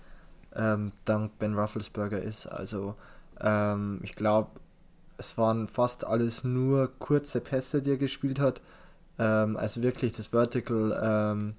ähm, 0.56 0.90
dank 1.04 1.38
Ben 1.38 1.56
Rufflesberger 1.56 2.20
ist. 2.20 2.46
Also 2.46 2.96
ähm, 3.40 4.00
ich 4.02 4.16
glaube, 4.16 4.50
es 5.18 5.38
waren 5.38 5.68
fast 5.68 6.06
alles 6.06 6.44
nur 6.44 6.90
kurze 6.98 7.40
Pässe, 7.40 7.82
die 7.82 7.90
er 7.90 7.96
gespielt 7.96 8.40
hat. 8.40 8.60
Ähm, 9.18 9.56
also 9.56 9.82
wirklich 9.82 10.12
das 10.12 10.28
Vertical 10.28 10.98
ähm, 11.02 11.54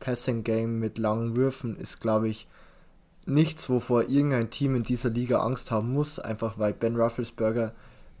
Passing 0.00 0.44
Game 0.44 0.78
mit 0.78 0.98
langen 0.98 1.36
Würfen 1.36 1.76
ist, 1.76 2.00
glaube 2.00 2.28
ich, 2.28 2.46
nichts, 3.26 3.68
wovor 3.68 4.08
irgendein 4.08 4.50
Team 4.50 4.74
in 4.74 4.84
dieser 4.84 5.10
Liga 5.10 5.40
Angst 5.40 5.70
haben 5.70 5.92
muss, 5.92 6.18
einfach 6.18 6.58
weil 6.58 6.72
Ben 6.72 6.96
Rufflesberger 6.96 7.72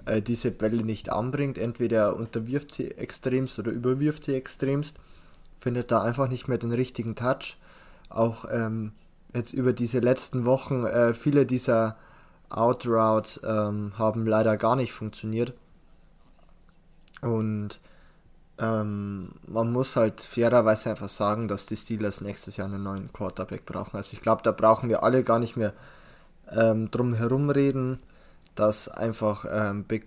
äh, 0.04 0.20
diese 0.20 0.50
Bälle 0.50 0.82
nicht 0.82 1.10
anbringt. 1.10 1.58
Entweder 1.58 1.98
er 1.98 2.16
unterwirft 2.16 2.74
sie 2.74 2.90
extremst 2.90 3.58
oder 3.58 3.70
überwirft 3.70 4.24
sie 4.24 4.34
extremst, 4.34 4.98
findet 5.60 5.90
da 5.90 6.02
einfach 6.02 6.28
nicht 6.28 6.48
mehr 6.48 6.58
den 6.58 6.72
richtigen 6.72 7.14
Touch. 7.14 7.56
auch 8.08 8.46
ähm, 8.50 8.92
jetzt 9.34 9.52
über 9.52 9.72
diese 9.72 10.00
letzten 10.00 10.44
Wochen 10.44 10.84
äh, 10.84 11.12
viele 11.14 11.46
dieser 11.46 11.96
Outroutes 12.50 13.40
ähm, 13.44 13.92
haben 13.98 14.26
leider 14.26 14.56
gar 14.56 14.76
nicht 14.76 14.92
funktioniert. 14.92 15.52
Und 17.20 17.80
ähm, 18.58 19.30
man 19.46 19.72
muss 19.72 19.96
halt 19.96 20.20
fairerweise 20.20 20.90
einfach 20.90 21.08
sagen, 21.08 21.48
dass 21.48 21.66
die 21.66 21.76
Steelers 21.76 22.20
nächstes 22.20 22.56
Jahr 22.56 22.68
einen 22.68 22.82
neuen 22.82 23.12
Quarterback 23.12 23.66
brauchen. 23.66 23.96
Also 23.96 24.14
ich 24.14 24.20
glaube, 24.20 24.42
da 24.42 24.52
brauchen 24.52 24.88
wir 24.88 25.02
alle 25.02 25.22
gar 25.22 25.38
nicht 25.38 25.56
mehr 25.56 25.72
ähm, 26.50 26.90
drum 26.90 27.14
herum 27.14 27.50
reden, 27.50 28.00
dass 28.54 28.88
einfach 28.88 29.44
ähm, 29.50 29.84
Big 29.84 30.06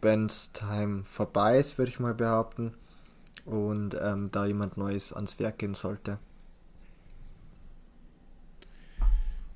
Ben's 0.00 0.50
Time 0.52 1.04
vorbei 1.04 1.58
ist, 1.58 1.78
würde 1.78 1.90
ich 1.90 2.00
mal 2.00 2.14
behaupten. 2.14 2.74
Und 3.44 3.96
ähm, 4.00 4.30
da 4.32 4.46
jemand 4.46 4.76
Neues 4.76 5.12
ans 5.12 5.38
Werk 5.38 5.58
gehen 5.58 5.74
sollte. 5.74 6.18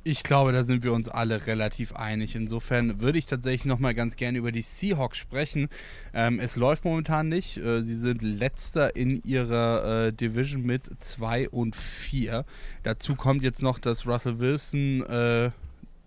Ich 0.09 0.23
glaube, 0.23 0.53
da 0.53 0.63
sind 0.63 0.85
wir 0.85 0.93
uns 0.93 1.09
alle 1.09 1.49
relativ 1.49 1.93
einig. 1.93 2.37
Insofern 2.37 3.01
würde 3.01 3.19
ich 3.19 3.27
tatsächlich 3.27 3.65
noch 3.65 3.81
mal 3.81 3.93
ganz 3.93 4.15
gerne 4.15 4.39
über 4.39 4.53
die 4.53 4.63
Seahawks 4.63 5.19
sprechen. 5.19 5.69
Ähm, 6.15 6.39
es 6.39 6.55
läuft 6.55 6.85
momentan 6.85 7.29
nicht. 7.29 7.57
Äh, 7.57 7.83
sie 7.83 7.97
sind 7.97 8.23
letzter 8.23 8.95
in 8.95 9.21
ihrer 9.25 10.07
äh, 10.07 10.13
Division 10.13 10.63
mit 10.63 10.83
2 11.01 11.49
und 11.49 11.75
4. 11.75 12.45
Dazu 12.85 13.17
kommt 13.17 13.43
jetzt 13.43 13.63
noch, 13.63 13.81
dass 13.81 14.07
Russell 14.07 14.39
Wilson, 14.39 15.03
äh, 15.07 15.51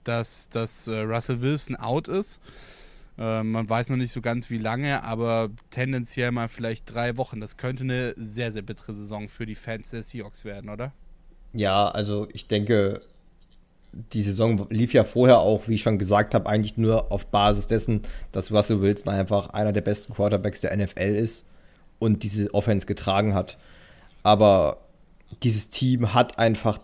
dass, 0.05 0.47
dass 0.47 0.87
äh, 0.87 1.01
Russell 1.01 1.41
Wilson 1.41 1.75
out 1.75 2.07
ist. 2.07 2.39
Äh, 3.17 3.43
man 3.43 3.69
weiß 3.69 3.89
noch 3.89 3.97
nicht 3.97 4.13
so 4.13 4.21
ganz 4.21 4.49
wie 4.49 4.59
lange, 4.59 5.03
aber 5.03 5.49
tendenziell 5.71 6.31
mal 6.31 6.47
vielleicht 6.47 6.85
drei 6.85 7.17
Wochen. 7.17 7.41
Das 7.41 7.57
könnte 7.57 7.83
eine 7.83 8.13
sehr, 8.15 8.53
sehr 8.53 8.61
bittere 8.61 8.93
Saison 8.93 9.27
für 9.27 9.45
die 9.45 9.55
Fans 9.55 9.89
der 9.89 10.03
Seahawks 10.03 10.45
werden, 10.45 10.69
oder? 10.69 10.93
Ja, 11.51 11.89
also 11.89 12.29
ich 12.31 12.47
denke, 12.47 13.01
die 13.91 14.21
Saison 14.21 14.67
lief 14.69 14.93
ja 14.93 15.03
vorher 15.03 15.39
auch, 15.39 15.67
wie 15.67 15.75
ich 15.75 15.81
schon 15.81 15.97
gesagt 15.97 16.35
habe, 16.35 16.47
eigentlich 16.47 16.77
nur 16.77 17.11
auf 17.11 17.27
Basis 17.27 17.67
dessen, 17.67 18.01
dass 18.31 18.51
Russell 18.51 18.81
Wilson 18.81 19.11
einfach 19.11 19.49
einer 19.49 19.73
der 19.73 19.81
besten 19.81 20.13
Quarterbacks 20.13 20.61
der 20.61 20.75
NFL 20.75 21.15
ist 21.15 21.45
und 21.97 22.23
diese 22.23 22.53
Offense 22.53 22.85
getragen 22.85 23.33
hat. 23.33 23.57
Aber 24.23 24.77
dieses 25.43 25.69
Team 25.69 26.13
hat 26.13 26.37
einfach 26.37 26.79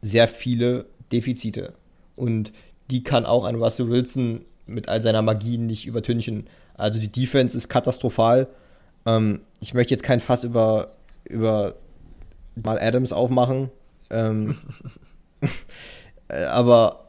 sehr 0.00 0.28
viele 0.28 0.86
Defizite 1.12 1.74
und 2.16 2.52
die 2.90 3.02
kann 3.02 3.26
auch 3.26 3.44
ein 3.44 3.54
Russell 3.54 3.88
Wilson 3.88 4.44
mit 4.66 4.88
all 4.88 5.02
seiner 5.02 5.22
Magie 5.22 5.58
nicht 5.58 5.86
übertünchen. 5.86 6.48
Also 6.74 6.98
die 6.98 7.10
Defense 7.10 7.56
ist 7.56 7.68
katastrophal. 7.68 8.48
Ähm, 9.06 9.40
ich 9.60 9.74
möchte 9.74 9.94
jetzt 9.94 10.02
kein 10.02 10.20
Fass 10.20 10.44
über, 10.44 10.94
über 11.24 11.76
mal 12.56 12.78
Adams 12.78 13.12
aufmachen. 13.12 13.70
Ähm, 14.10 14.56
Äh, 15.40 15.46
aber 16.28 17.06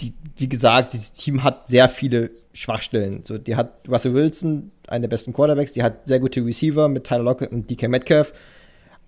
die, 0.00 0.14
wie 0.36 0.48
gesagt, 0.48 0.92
dieses 0.92 1.12
Team 1.12 1.44
hat 1.44 1.68
sehr 1.68 1.88
viele 1.88 2.30
Schwachstellen. 2.52 3.24
So, 3.26 3.38
die 3.38 3.56
hat 3.56 3.88
Russell 3.88 4.14
Wilson, 4.14 4.72
einen 4.88 5.02
der 5.02 5.08
besten 5.08 5.32
Quarterbacks, 5.32 5.72
die 5.72 5.82
hat 5.82 6.06
sehr 6.06 6.20
gute 6.20 6.44
Receiver 6.44 6.88
mit 6.88 7.04
Tyler 7.04 7.22
Lockett 7.22 7.52
und 7.52 7.70
DK 7.70 7.88
Metcalf. 7.88 8.32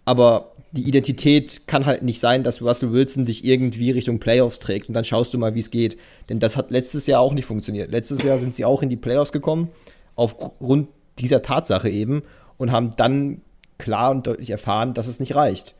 Aber 0.05 0.53
die 0.72 0.88
Identität 0.88 1.66
kann 1.66 1.86
halt 1.86 2.03
nicht 2.03 2.20
sein, 2.20 2.42
dass 2.42 2.61
Russell 2.61 2.92
Wilson 2.92 3.26
dich 3.26 3.45
irgendwie 3.45 3.90
Richtung 3.90 4.18
Playoffs 4.18 4.59
trägt 4.59 4.88
und 4.88 4.95
dann 4.95 5.05
schaust 5.05 5.32
du 5.32 5.38
mal, 5.38 5.55
wie 5.55 5.61
es 5.61 5.70
geht. 5.70 5.97
Denn 6.28 6.40
das 6.40 6.57
hat 6.57 6.70
letztes 6.70 7.07
Jahr 7.07 7.20
auch 7.20 7.32
nicht 7.32 7.45
funktioniert. 7.45 7.90
Letztes 7.90 8.22
Jahr 8.22 8.38
sind 8.38 8.55
sie 8.55 8.64
auch 8.64 8.82
in 8.82 8.88
die 8.88 8.97
Playoffs 8.97 9.32
gekommen, 9.32 9.70
aufgrund 10.16 10.88
dieser 11.18 11.42
Tatsache 11.42 11.88
eben, 11.88 12.22
und 12.57 12.72
haben 12.72 12.95
dann 12.97 13.40
klar 13.78 14.11
und 14.11 14.26
deutlich 14.26 14.51
erfahren, 14.51 14.95
dass 14.95 15.07
es 15.07 15.20
nicht 15.20 15.34
reicht. 15.34 15.74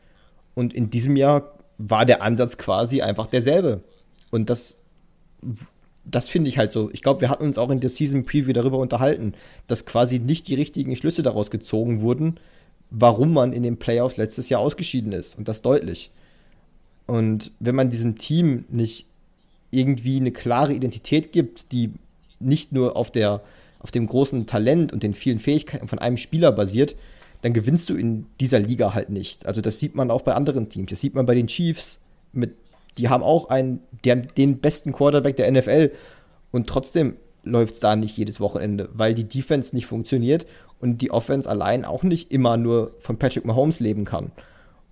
Und 0.53 0.73
in 0.73 0.89
diesem 0.89 1.15
Jahr 1.17 1.54
war 1.77 2.05
der 2.05 2.21
Ansatz 2.21 2.57
quasi 2.57 3.01
einfach 3.01 3.27
derselbe. 3.27 3.81
Und 4.31 4.49
das, 4.49 4.77
das 6.05 6.29
finde 6.29 6.49
ich 6.49 6.57
halt 6.57 6.71
so. 6.71 6.89
Ich 6.91 7.01
glaube, 7.01 7.21
wir 7.21 7.29
hatten 7.29 7.43
uns 7.43 7.57
auch 7.57 7.69
in 7.69 7.79
der 7.79 7.89
Season 7.89 8.25
Preview 8.25 8.53
darüber 8.53 8.77
unterhalten, 8.77 9.33
dass 9.67 9.85
quasi 9.85 10.19
nicht 10.19 10.47
die 10.47 10.55
richtigen 10.55 10.95
Schlüsse 10.95 11.23
daraus 11.23 11.51
gezogen 11.51 12.01
wurden, 12.01 12.39
warum 12.89 13.33
man 13.33 13.53
in 13.53 13.63
den 13.63 13.77
Playoffs 13.77 14.17
letztes 14.17 14.49
Jahr 14.49 14.61
ausgeschieden 14.61 15.11
ist. 15.11 15.37
Und 15.37 15.47
das 15.47 15.61
deutlich. 15.61 16.11
Und 17.07 17.51
wenn 17.59 17.75
man 17.75 17.89
diesem 17.89 18.17
Team 18.17 18.65
nicht 18.69 19.07
irgendwie 19.71 20.17
eine 20.17 20.31
klare 20.31 20.73
Identität 20.73 21.31
gibt, 21.31 21.71
die 21.71 21.91
nicht 22.39 22.71
nur 22.71 22.95
auf, 22.95 23.11
der, 23.11 23.41
auf 23.79 23.91
dem 23.91 24.07
großen 24.07 24.45
Talent 24.47 24.93
und 24.93 25.03
den 25.03 25.13
vielen 25.13 25.39
Fähigkeiten 25.39 25.87
von 25.87 25.99
einem 25.99 26.17
Spieler 26.17 26.51
basiert, 26.51 26.95
dann 27.45 27.53
gewinnst 27.53 27.91
du 27.91 27.93
in 27.93 28.25
dieser 28.39 28.59
Liga 28.59 28.95
halt 28.95 29.11
nicht. 29.11 29.45
Also 29.45 29.61
das 29.61 29.79
sieht 29.79 29.93
man 29.93 30.09
auch 30.09 30.23
bei 30.23 30.33
anderen 30.33 30.67
Teams. 30.67 30.89
Das 30.89 30.99
sieht 30.99 31.13
man 31.13 31.27
bei 31.27 31.35
den 31.35 31.45
Chiefs. 31.45 31.99
Mit, 32.33 32.55
die 32.97 33.07
haben 33.07 33.21
auch 33.21 33.49
einen, 33.49 33.81
haben 34.07 34.27
den 34.35 34.57
besten 34.57 34.91
Quarterback 34.91 35.35
der 35.35 35.51
NFL 35.51 35.91
und 36.49 36.65
trotzdem 36.65 37.17
läuft 37.43 37.75
es 37.75 37.79
da 37.81 37.95
nicht 37.95 38.17
jedes 38.17 38.39
Wochenende, 38.39 38.89
weil 38.93 39.13
die 39.13 39.25
Defense 39.25 39.75
nicht 39.75 39.85
funktioniert 39.85 40.47
und 40.81 41.03
die 41.03 41.11
Offense 41.11 41.47
allein 41.47 41.85
auch 41.85 42.01
nicht 42.01 42.31
immer 42.31 42.57
nur 42.57 42.95
von 42.97 43.19
Patrick 43.19 43.45
Mahomes 43.45 43.79
leben 43.79 44.05
kann. 44.05 44.31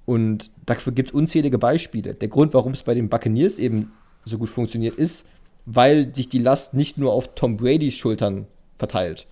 Und 0.06 0.52
dafür 0.68 0.94
gibt 0.94 1.10
es 1.10 1.16
unzählige 1.16 1.58
Beispiele. 1.58 2.14
Der 2.14 2.28
Grund, 2.28 2.54
warum 2.54 2.74
es 2.74 2.84
bei 2.84 2.94
den 2.94 3.10
Buccaneers 3.10 3.58
eben 3.58 3.94
so 4.26 4.38
gut 4.38 4.52
funktioniert, 4.52 4.94
ist, 4.94 5.26
weil 5.66 6.14
sich 6.14 6.30
die 6.30 6.38
Last 6.38 6.76
nicht 6.76 7.00
nur 7.00 7.14
auf 7.14 7.34
Tom 7.34 7.58
Bradys 7.58 7.96
Schultern 7.96 8.46
verteilt. 8.78 9.26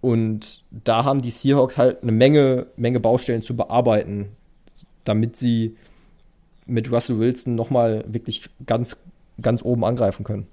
Und 0.00 0.64
da 0.70 1.04
haben 1.04 1.22
die 1.22 1.30
Seahawks 1.30 1.76
halt 1.76 2.02
eine 2.02 2.12
Menge, 2.12 2.66
Menge 2.76 3.00
Baustellen 3.00 3.42
zu 3.42 3.54
bearbeiten, 3.54 4.28
damit 5.04 5.36
sie 5.36 5.76
mit 6.66 6.90
Russell 6.90 7.18
Wilson 7.18 7.54
nochmal 7.54 8.04
wirklich 8.06 8.48
ganz, 8.66 8.96
ganz 9.42 9.62
oben 9.62 9.84
angreifen 9.84 10.24
können. 10.24 10.46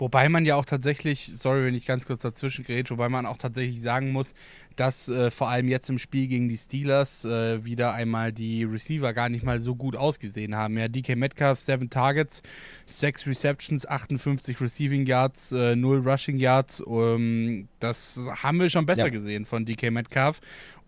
Wobei 0.00 0.30
man 0.30 0.46
ja 0.46 0.56
auch 0.56 0.64
tatsächlich, 0.64 1.30
sorry, 1.36 1.66
wenn 1.66 1.74
ich 1.74 1.84
ganz 1.84 2.06
kurz 2.06 2.22
dazwischen 2.22 2.64
gerät, 2.64 2.90
wobei 2.90 3.10
man 3.10 3.26
auch 3.26 3.36
tatsächlich 3.36 3.82
sagen 3.82 4.12
muss, 4.12 4.32
dass 4.76 5.10
äh, 5.10 5.30
vor 5.30 5.50
allem 5.50 5.68
jetzt 5.68 5.90
im 5.90 5.98
Spiel 5.98 6.26
gegen 6.26 6.48
die 6.48 6.56
Steelers 6.56 7.26
äh, 7.26 7.62
wieder 7.66 7.92
einmal 7.92 8.32
die 8.32 8.64
Receiver 8.64 9.12
gar 9.12 9.28
nicht 9.28 9.44
mal 9.44 9.60
so 9.60 9.76
gut 9.76 9.96
ausgesehen 9.96 10.56
haben. 10.56 10.78
Ja, 10.78 10.88
DK 10.88 11.16
Metcalf, 11.16 11.60
7 11.60 11.90
Targets, 11.90 12.42
6 12.86 13.26
Receptions, 13.26 13.86
58 13.86 14.58
Receiving 14.58 15.04
Yards, 15.04 15.52
äh, 15.52 15.76
0 15.76 15.98
Rushing 15.98 16.38
Yards. 16.38 16.82
Ähm, 16.88 17.68
das 17.78 18.20
haben 18.42 18.58
wir 18.58 18.70
schon 18.70 18.86
besser 18.86 19.04
ja. 19.04 19.10
gesehen 19.10 19.44
von 19.44 19.66
DK 19.66 19.90
Metcalf. 19.90 20.40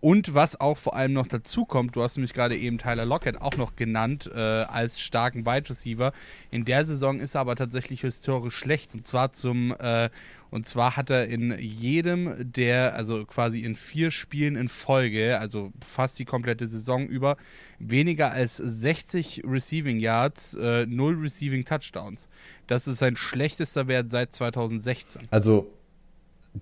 Und 0.03 0.33
was 0.33 0.59
auch 0.59 0.77
vor 0.77 0.97
allem 0.97 1.13
noch 1.13 1.27
dazu 1.27 1.63
kommt, 1.63 1.95
du 1.95 2.03
hast 2.03 2.17
nämlich 2.17 2.33
gerade 2.33 2.57
eben 2.57 2.77
Tyler 2.77 3.05
Lockett 3.05 3.39
auch 3.41 3.55
noch 3.55 3.77
genannt 3.77 4.29
äh, 4.35 4.37
als 4.37 4.99
starken 4.99 5.45
Wide 5.45 5.69
Receiver. 5.69 6.11
In 6.51 6.65
der 6.65 6.85
Saison 6.85 7.21
ist 7.21 7.35
er 7.35 7.41
aber 7.41 7.55
tatsächlich 7.55 8.01
historisch 8.01 8.53
schlecht. 8.53 8.93
Und 8.95 9.07
zwar 9.07 9.31
zum 9.31 9.73
äh, 9.79 10.09
und 10.49 10.67
zwar 10.67 10.97
hat 10.97 11.09
er 11.09 11.27
in 11.27 11.57
jedem 11.57 12.35
der, 12.51 12.95
also 12.95 13.23
quasi 13.23 13.61
in 13.61 13.75
vier 13.75 14.11
Spielen 14.11 14.57
in 14.57 14.67
Folge, 14.67 15.39
also 15.39 15.71
fast 15.79 16.19
die 16.19 16.25
komplette 16.25 16.67
Saison 16.67 17.07
über, 17.07 17.37
weniger 17.79 18.31
als 18.31 18.57
60 18.57 19.43
Receiving 19.47 19.99
Yards, 19.99 20.53
äh, 20.55 20.85
null 20.85 21.15
Receiving 21.15 21.63
Touchdowns. 21.63 22.27
Das 22.67 22.89
ist 22.89 22.97
sein 22.97 23.15
schlechtester 23.15 23.87
Wert 23.87 24.11
seit 24.11 24.35
2016. 24.35 25.21
Also, 25.31 25.71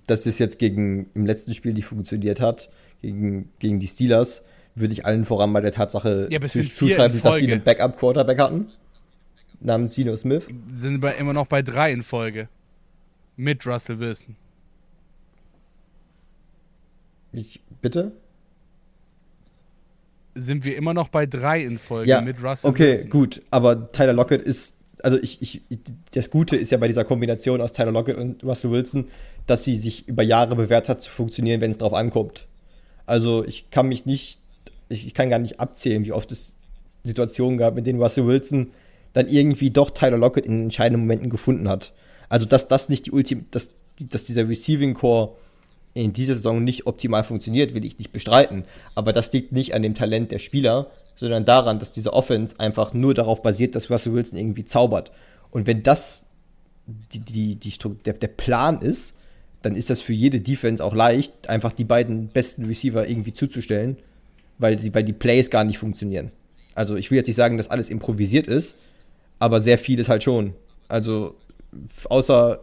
dass 0.06 0.28
es 0.28 0.38
jetzt 0.38 0.60
gegen 0.60 1.10
im 1.16 1.26
letzten 1.26 1.56
Spiel 1.56 1.74
nicht 1.74 1.88
funktioniert 1.88 2.40
hat, 2.40 2.70
gegen, 3.02 3.50
gegen 3.60 3.80
die 3.80 3.88
Steelers, 3.88 4.44
würde 4.76 4.94
ich 4.94 5.06
allen 5.06 5.26
voran 5.26 5.52
bei 5.54 5.62
der 5.62 5.72
Tatsache 5.72 6.28
ja, 6.30 6.40
zuschreiben, 6.42 7.22
dass 7.22 7.38
sie 7.38 7.52
einen 7.52 7.64
Backup-Quarterback 7.64 8.40
hatten. 8.40 8.68
Namens 9.60 9.94
Gino 9.94 10.16
Smith. 10.16 10.48
Sind 10.68 11.02
wir 11.02 11.16
immer 11.16 11.34
noch 11.34 11.48
bei 11.48 11.62
drei 11.62 11.92
in 11.92 12.02
Folge. 12.02 12.50
Mit 13.38 13.66
Russell 13.66 14.00
Wilson. 14.00 14.36
Ich, 17.34 17.62
bitte? 17.82 18.12
Sind 20.34 20.66
wir 20.66 20.76
immer 20.78 20.94
noch 20.94 21.10
bei 21.10 21.26
drei 21.26 21.62
in 21.62 21.78
Folge 21.78 22.10
ja, 22.10 22.22
mit 22.22 22.42
Russell 22.42 22.70
okay, 22.70 22.92
Wilson. 22.92 23.02
Okay, 23.02 23.10
gut. 23.10 23.42
Aber 23.52 23.92
Tyler 23.92 24.14
Lockett 24.14 24.42
ist, 24.42 24.78
also 25.04 25.18
ich, 25.22 25.42
ich, 25.42 25.62
das 26.14 26.30
Gute 26.30 26.56
ist 26.56 26.72
ja 26.72 26.78
bei 26.78 26.88
dieser 26.88 27.04
Kombination 27.04 27.62
aus 27.62 27.74
Tyler 27.74 27.92
Lockett 27.92 28.18
und 28.18 28.44
Russell 28.44 28.72
Wilson, 28.72 29.10
dass 29.48 29.64
sie 29.64 29.78
sich 29.78 30.08
über 30.08 30.24
Jahre 30.24 30.56
bewährt 30.56 30.90
hat 30.90 31.02
zu 31.02 31.10
funktionieren, 31.10 31.62
wenn 31.62 31.72
es 31.72 31.78
drauf 31.78 31.94
ankommt. 31.94 32.48
Also 33.06 33.44
ich 33.46 33.70
kann 33.70 33.88
mich 33.88 34.06
nicht, 34.06 34.40
ich, 34.90 35.08
ich 35.08 35.14
kann 35.14 35.30
gar 35.30 35.40
nicht 35.40 35.60
abzählen, 35.60 36.06
wie 36.06 36.14
oft 36.14 36.32
es 36.32 36.56
Situationen 37.04 37.58
gab, 37.58 37.78
in 37.78 37.84
denen 37.84 38.02
Russell 38.02 38.28
Wilson 38.28 38.72
dann 39.14 39.28
irgendwie 39.28 39.72
doch 39.72 39.90
Tyler 39.90 40.18
Lockett 40.18 40.46
in 40.46 40.64
entscheidenden 40.64 41.02
Momenten 41.02 41.30
gefunden 41.30 41.68
hat. 41.68 41.94
Also, 42.30 42.46
dass 42.46 42.68
das 42.68 42.88
nicht 42.88 43.08
die 43.08 43.12
Ultim, 43.12 43.46
dass, 43.52 43.72
dass 44.00 44.24
dieser 44.24 44.48
Receiving 44.48 44.94
Core 44.94 45.34
in 45.94 46.14
dieser 46.14 46.36
Saison 46.36 46.64
nicht 46.64 46.88
optimal 46.88 47.24
funktioniert, 47.24 47.74
will 47.74 47.84
ich 47.84 47.98
nicht 47.98 48.14
bestreiten. 48.14 48.64
Aber 48.96 49.12
das 49.12 49.34
liegt 49.34 49.52
nicht 49.52 49.76
an 49.76 49.82
dem 49.82 49.96
Talent 49.96 50.32
der 50.32 50.40
Spieler, 50.40 50.90
sondern 51.16 51.44
daran, 51.44 51.80
dass 51.80 51.92
diese 51.92 52.14
Offense 52.14 52.56
einfach 52.58 52.94
nur 52.94 53.14
darauf 53.14 53.42
basiert, 53.42 53.76
dass 53.76 53.92
Russell 53.92 54.14
Wilson 54.14 54.40
irgendwie 54.40 54.64
zaubert. 54.64 55.12
Und 55.52 55.68
wenn 55.68 55.84
das 55.84 56.26
die, 56.88 57.20
die, 57.20 57.56
die 57.56 57.74
der, 58.06 58.14
der 58.14 58.28
Plan 58.28 58.82
ist, 58.82 59.16
dann 59.62 59.76
ist 59.76 59.90
das 59.90 60.02
für 60.02 60.14
jede 60.14 60.42
Defense 60.42 60.84
auch 60.84 60.96
leicht, 60.96 61.50
einfach 61.50 61.72
die 61.72 61.84
beiden 61.84 62.28
besten 62.30 62.66
Receiver 62.66 63.08
irgendwie 63.08 63.34
zuzustellen, 63.34 63.98
weil 64.58 64.76
die, 64.76 64.94
weil 64.94 65.04
die 65.04 65.14
Plays 65.14 65.50
gar 65.50 65.64
nicht 65.64 65.78
funktionieren. 65.78 66.32
Also 66.74 66.96
ich 66.96 67.12
will 67.12 67.18
jetzt 67.18 67.28
nicht 67.28 67.36
sagen, 67.36 67.58
dass 67.58 67.70
alles 67.70 67.90
improvisiert 67.90 68.48
ist, 68.48 68.78
aber 69.40 69.60
sehr 69.60 69.78
viel 69.78 70.00
ist 70.00 70.10
halt 70.10 70.24
schon. 70.24 70.54
Also 70.88 71.36
außer 72.10 72.60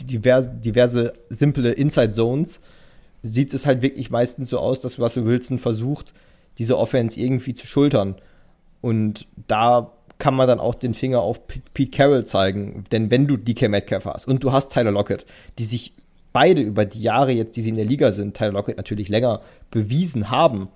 diverse, 0.00 0.50
diverse 0.50 1.12
simple 1.28 1.72
Inside 1.72 2.12
Zones 2.12 2.60
sieht 3.22 3.52
es 3.52 3.66
halt 3.66 3.82
wirklich 3.82 4.10
meistens 4.10 4.50
so 4.50 4.58
aus, 4.58 4.80
dass 4.80 4.98
Russell 4.98 5.26
Wilson 5.26 5.58
versucht, 5.58 6.12
diese 6.58 6.78
Offense 6.78 7.20
irgendwie 7.20 7.54
zu 7.54 7.66
schultern. 7.66 8.16
Und 8.80 9.26
da 9.46 9.92
kann 10.20 10.34
man 10.34 10.46
dann 10.46 10.60
auch 10.60 10.76
den 10.76 10.94
Finger 10.94 11.20
auf 11.20 11.48
Pete 11.48 11.90
Carroll 11.90 12.24
zeigen. 12.24 12.84
Denn 12.92 13.10
wenn 13.10 13.26
du 13.26 13.36
DK 13.36 13.68
Metcalf 13.68 14.04
hast 14.04 14.28
und 14.28 14.44
du 14.44 14.52
hast 14.52 14.70
Tyler 14.70 14.92
Lockett, 14.92 15.26
die 15.58 15.64
sich 15.64 15.92
beide 16.32 16.62
über 16.62 16.84
die 16.84 17.02
Jahre 17.02 17.32
jetzt, 17.32 17.56
die 17.56 17.62
sie 17.62 17.70
in 17.70 17.76
der 17.76 17.84
Liga 17.84 18.12
sind, 18.12 18.36
Tyler 18.36 18.52
Lockett 18.52 18.76
natürlich 18.76 19.08
länger 19.08 19.40
bewiesen 19.72 20.30
haben. 20.30 20.68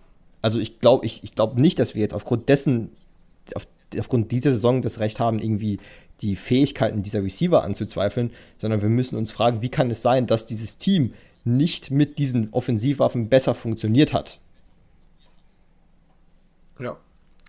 Also 0.42 0.59
ich 0.59 0.80
glaube 0.80 1.07
ich, 1.07 1.22
ich 1.22 1.36
glaub 1.36 1.57
nicht, 1.57 1.78
dass 1.78 1.95
wir 1.95 2.03
jetzt 2.03 2.14
aufgrund 2.14 2.49
dessen, 2.49 2.90
auf, 3.55 3.68
aufgrund 3.99 4.32
dieser 4.32 4.51
Saison 4.51 4.82
das 4.82 4.99
Recht 4.99 5.20
haben, 5.20 5.38
irgendwie 5.38 5.78
die 6.20 6.36
Fähigkeiten 6.36 7.03
dieser 7.03 7.22
Receiver 7.22 7.62
anzuzweifeln, 7.62 8.32
sondern 8.59 8.82
wir 8.82 8.88
müssen 8.88 9.16
uns 9.16 9.30
fragen, 9.30 9.62
wie 9.62 9.68
kann 9.68 9.90
es 9.90 10.03
sein, 10.03 10.26
dass 10.26 10.47
dieses 10.47 10.78
Team 10.78 11.14
nicht 11.45 11.90
mit 11.90 12.18
diesen 12.18 12.53
Offensivwaffen 12.53 13.28
besser 13.28 13.55
funktioniert 13.55 14.12
hat. 14.12 14.40
Ja. 16.78 16.97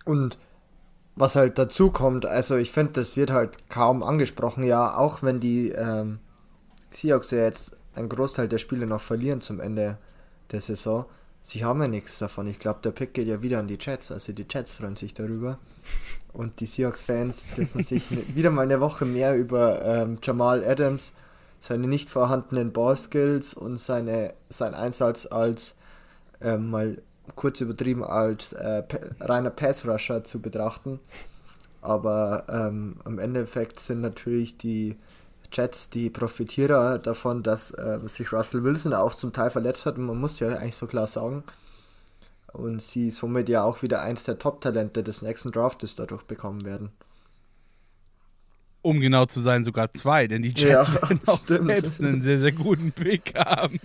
Und 0.04 0.38
was 1.16 1.34
halt 1.34 1.58
dazu 1.58 1.90
kommt, 1.90 2.26
also 2.26 2.56
ich 2.56 2.70
finde, 2.70 2.92
das 2.92 3.16
wird 3.16 3.30
halt 3.30 3.68
kaum 3.68 4.02
angesprochen, 4.02 4.64
ja, 4.64 4.96
auch 4.96 5.22
wenn 5.22 5.40
die 5.40 5.70
ähm, 5.70 6.18
Seahawks 6.90 7.30
ja 7.30 7.38
jetzt 7.38 7.72
einen 7.94 8.10
Großteil 8.10 8.48
der 8.48 8.58
Spiele 8.58 8.86
noch 8.86 9.00
verlieren 9.00 9.40
zum 9.40 9.58
Ende 9.58 9.96
der 10.52 10.60
Saison, 10.60 11.06
sie 11.42 11.64
haben 11.64 11.80
ja 11.80 11.88
nichts 11.88 12.18
davon. 12.18 12.46
Ich 12.46 12.58
glaube, 12.58 12.80
der 12.84 12.90
Pick 12.90 13.14
geht 13.14 13.28
ja 13.28 13.42
wieder 13.42 13.58
an 13.58 13.68
die 13.68 13.78
Jets, 13.80 14.12
also 14.12 14.32
die 14.32 14.46
Jets 14.48 14.72
freuen 14.72 14.96
sich 14.96 15.14
darüber. 15.14 15.58
Und 16.32 16.60
die 16.60 16.66
Seahawks-Fans 16.66 17.46
dürfen 17.56 17.82
sich 17.82 18.10
ne, 18.10 18.22
wieder 18.34 18.50
mal 18.50 18.62
eine 18.62 18.80
Woche 18.80 19.06
mehr 19.06 19.34
über 19.36 19.82
ähm, 19.84 20.18
Jamal 20.22 20.62
Adams, 20.62 21.12
seine 21.60 21.88
nicht 21.88 22.10
vorhandenen 22.10 22.72
Ballskills 22.72 23.54
und 23.54 23.78
seine, 23.78 24.34
sein 24.50 24.74
Einsatz 24.74 25.24
als 25.24 25.74
ähm, 26.42 26.70
mal 26.70 26.98
kurz 27.34 27.60
übertrieben 27.60 28.04
als 28.04 28.52
äh, 28.52 28.82
reiner 29.20 29.50
Pass-Rusher 29.50 30.24
zu 30.24 30.40
betrachten. 30.40 31.00
Aber 31.82 32.44
ähm, 32.48 32.96
im 33.04 33.18
Endeffekt 33.18 33.80
sind 33.80 34.00
natürlich 34.00 34.58
die 34.58 34.96
Jets 35.52 35.90
die 35.90 36.10
Profitierer 36.10 36.98
davon, 36.98 37.42
dass 37.42 37.72
äh, 37.72 38.00
sich 38.06 38.32
Russell 38.32 38.64
Wilson 38.64 38.92
auch 38.92 39.14
zum 39.14 39.32
Teil 39.32 39.50
verletzt 39.50 39.86
hat. 39.86 39.96
Man 39.96 40.18
muss 40.18 40.40
ja 40.40 40.48
eigentlich 40.48 40.76
so 40.76 40.86
klar 40.86 41.06
sagen. 41.06 41.44
Und 42.52 42.82
sie 42.82 43.10
somit 43.10 43.48
ja 43.48 43.62
auch 43.62 43.82
wieder 43.82 44.00
eins 44.00 44.24
der 44.24 44.38
Top-Talente 44.38 45.02
des 45.02 45.22
nächsten 45.22 45.52
Draftes 45.52 45.94
dadurch 45.94 46.22
bekommen 46.22 46.64
werden 46.64 46.90
um 48.86 49.00
genau 49.00 49.26
zu 49.26 49.40
sein, 49.40 49.64
sogar 49.64 49.92
zwei, 49.94 50.28
denn 50.28 50.42
die 50.42 50.50
Jets 50.50 50.88
ja, 50.88 50.94
werden 51.02 51.20
auch 51.26 51.42
stimmt. 51.42 51.66
selbst 51.66 52.00
einen 52.00 52.20
sehr, 52.20 52.38
sehr 52.38 52.52
guten 52.52 52.92
Pick 52.92 53.34
haben. 53.34 53.80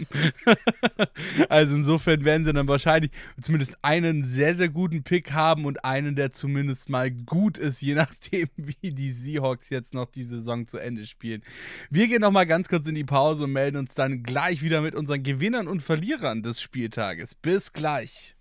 also 1.49 1.73
insofern 1.73 2.23
werden 2.23 2.43
sie 2.43 2.53
dann 2.53 2.67
wahrscheinlich 2.67 3.11
zumindest 3.41 3.79
einen 3.81 4.23
sehr, 4.23 4.55
sehr 4.55 4.69
guten 4.69 5.01
Pick 5.01 5.31
haben 5.31 5.65
und 5.65 5.83
einen, 5.83 6.15
der 6.15 6.33
zumindest 6.33 6.89
mal 6.89 7.09
gut 7.09 7.57
ist, 7.57 7.81
je 7.81 7.95
nachdem, 7.95 8.49
wie 8.57 8.91
die 8.91 9.11
Seahawks 9.11 9.69
jetzt 9.69 9.95
noch 9.95 10.11
die 10.11 10.23
Saison 10.23 10.67
zu 10.67 10.77
Ende 10.77 11.07
spielen. 11.07 11.41
Wir 11.89 12.07
gehen 12.07 12.21
nochmal 12.21 12.45
ganz 12.45 12.69
kurz 12.69 12.85
in 12.85 12.93
die 12.93 13.03
Pause 13.03 13.45
und 13.45 13.53
melden 13.53 13.77
uns 13.77 13.95
dann 13.95 14.21
gleich 14.21 14.61
wieder 14.61 14.81
mit 14.81 14.93
unseren 14.93 15.23
Gewinnern 15.23 15.67
und 15.67 15.81
Verlierern 15.81 16.43
des 16.43 16.61
Spieltages. 16.61 17.33
Bis 17.33 17.73
gleich. 17.73 18.35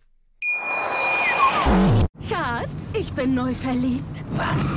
Schatz, 2.28 2.92
ich 2.92 3.10
bin 3.12 3.34
neu 3.34 3.54
verliebt. 3.54 4.24
Was? 4.32 4.76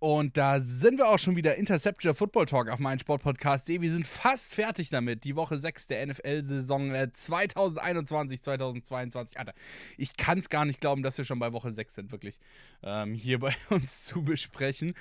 Und 0.00 0.36
da 0.36 0.60
sind 0.60 0.98
wir 0.98 1.08
auch 1.08 1.18
schon 1.18 1.34
wieder 1.34 1.56
Interception 1.56 2.14
Football 2.14 2.46
Talk 2.46 2.68
auf 2.68 2.78
meinem 2.78 3.00
Sportpodcast.de. 3.00 3.80
Wir 3.80 3.90
sind 3.90 4.06
fast 4.06 4.54
fertig 4.54 4.90
damit. 4.90 5.24
Die 5.24 5.34
Woche 5.34 5.58
6 5.58 5.88
der 5.88 6.06
NFL-Saison 6.06 6.92
2021, 7.12 8.40
2022. 8.40 9.38
Alter, 9.38 9.54
ich 9.96 10.16
kann 10.16 10.38
es 10.38 10.50
gar 10.50 10.64
nicht 10.64 10.80
glauben, 10.80 11.02
dass 11.02 11.18
wir 11.18 11.24
schon 11.24 11.40
bei 11.40 11.52
Woche 11.52 11.72
6 11.72 11.96
sind, 11.96 12.12
wirklich 12.12 12.38
ähm, 12.84 13.12
hier 13.14 13.40
bei 13.40 13.52
uns 13.70 14.04
zu 14.04 14.22
besprechen. 14.22 14.94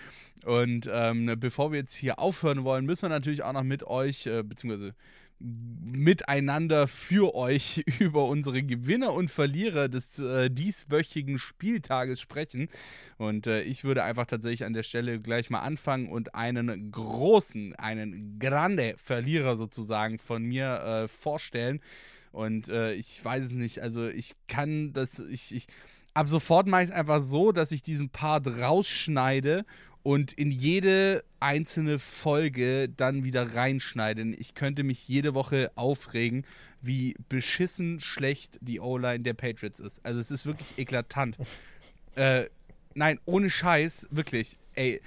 Und 0.45 0.89
ähm, 0.91 1.35
bevor 1.37 1.71
wir 1.71 1.79
jetzt 1.79 1.95
hier 1.95 2.17
aufhören 2.17 2.63
wollen, 2.63 2.85
müssen 2.85 3.03
wir 3.03 3.09
natürlich 3.09 3.43
auch 3.43 3.53
noch 3.53 3.63
mit 3.63 3.83
euch, 3.83 4.25
äh, 4.25 4.41
beziehungsweise 4.41 4.95
miteinander 5.39 6.87
für 6.87 7.35
euch 7.35 7.83
über 7.99 8.25
unsere 8.25 8.63
Gewinner 8.63 9.13
und 9.13 9.29
Verlierer 9.29 9.87
des 9.87 10.19
äh, 10.19 10.49
dieswöchigen 10.49 11.37
Spieltages 11.37 12.19
sprechen. 12.19 12.69
Und 13.17 13.47
äh, 13.47 13.61
ich 13.61 13.83
würde 13.83 14.03
einfach 14.03 14.25
tatsächlich 14.25 14.65
an 14.65 14.73
der 14.73 14.83
Stelle 14.83 15.19
gleich 15.19 15.49
mal 15.49 15.61
anfangen 15.61 16.09
und 16.09 16.35
einen 16.35 16.91
großen, 16.91 17.75
einen 17.75 18.39
grande 18.39 18.95
Verlierer 18.97 19.55
sozusagen 19.55 20.17
von 20.17 20.43
mir 20.43 20.81
äh, 20.81 21.07
vorstellen. 21.07 21.81
Und 22.31 22.69
äh, 22.69 22.93
ich 22.93 23.23
weiß 23.23 23.45
es 23.45 23.53
nicht, 23.53 23.79
also 23.79 24.07
ich 24.07 24.33
kann 24.47 24.93
das, 24.93 25.19
ich, 25.19 25.55
ich 25.55 25.67
ab 26.13 26.27
sofort 26.27 26.67
mache 26.67 26.83
ich 26.83 26.89
es 26.89 26.95
einfach 26.95 27.21
so, 27.21 27.51
dass 27.51 27.71
ich 27.71 27.83
diesen 27.83 28.09
Part 28.09 28.47
rausschneide 28.47 29.65
und 30.07 30.31
in 30.31 30.51
jede 30.51 31.21
einzelne 31.41 31.99
Folge 31.99 32.87
dann 32.87 33.25
wieder 33.25 33.55
reinschneiden. 33.55 34.33
Ich 34.39 34.53
könnte 34.53 34.83
mich 34.83 35.05
jede 35.05 35.33
Woche 35.33 35.69
aufregen, 35.75 36.45
wie 36.81 37.17
beschissen 37.27 37.99
schlecht 37.99 38.57
die 38.61 38.79
O-Line 38.79 39.19
der 39.19 39.33
Patriots 39.33 39.81
ist. 39.81 40.05
Also 40.05 40.21
es 40.21 40.31
ist 40.31 40.45
wirklich 40.45 40.77
eklatant. 40.77 41.35
äh, 42.15 42.45
nein, 42.93 43.19
ohne 43.25 43.49
Scheiß, 43.49 44.07
wirklich. 44.09 44.57
Ey, 44.75 45.01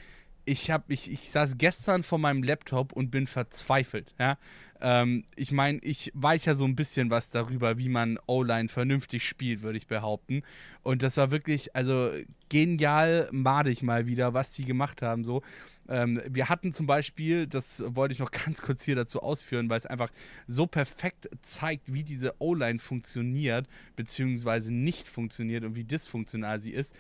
ich 0.45 0.71
hab, 0.71 0.91
ich, 0.91 1.11
ich 1.11 1.31
saß 1.31 1.57
gestern 1.57 2.03
vor 2.03 2.19
meinem 2.19 2.43
Laptop 2.43 2.93
und 2.93 3.11
bin 3.11 3.27
verzweifelt, 3.27 4.15
ja. 4.19 4.37
Ähm, 4.81 5.25
ich 5.37 5.53
meine, 5.53 5.79
ich 5.81 6.11
weiß 6.15 6.47
ja 6.47 6.55
so 6.55 6.65
ein 6.65 6.77
bisschen 6.77 7.11
was 7.11 7.31
darüber, 7.31 7.79
wie 7.79 7.89
man 7.89 8.19
O-Line 8.27 8.69
vernünftig 8.69 9.27
spielt, 9.27 9.63
würde 9.63 9.79
ich 9.79 9.87
behaupten. 9.87 10.43
Und 10.83 11.03
das 11.03 11.17
war 11.19 11.31
wirklich, 11.31 11.77
also 11.77 12.11
genial 12.49 13.29
madig 13.31 13.83
mal 13.83 14.07
wieder, 14.07 14.33
was 14.33 14.53
die 14.53 14.65
gemacht 14.65 15.03
haben. 15.03 15.25
So, 15.25 15.43
ähm, 15.89 16.23
wir 16.27 16.49
hatten 16.49 16.73
zum 16.73 16.87
Beispiel, 16.87 17.47
das 17.47 17.83
wollte 17.87 18.15
ich 18.15 18.21
noch 18.21 18.31
ganz 18.47 18.63
kurz 18.63 18.85
hier 18.85 18.97
dazu 18.97 19.21
ausführen, 19.23 19.69
weil 19.69 19.79
es 19.79 19.87
einfach 19.87 20.11
so 20.47 20.67
perfekt 20.67 21.29
zeigt, 21.43 21.93
wie 21.93 22.03
diese 22.03 22.35
O-Line 22.39 22.79
funktioniert, 22.79 23.67
beziehungsweise 23.97 24.73
nicht 24.73 25.09
funktioniert 25.09 25.65
und 25.65 25.75
wie 25.75 25.85
dysfunktional 25.85 26.61
sie 26.61 26.73
ist. 26.73 26.95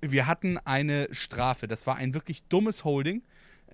Wir 0.00 0.26
hatten 0.26 0.58
eine 0.58 1.08
Strafe, 1.12 1.66
das 1.66 1.86
war 1.86 1.96
ein 1.96 2.14
wirklich 2.14 2.44
dummes 2.44 2.84
Holding 2.84 3.22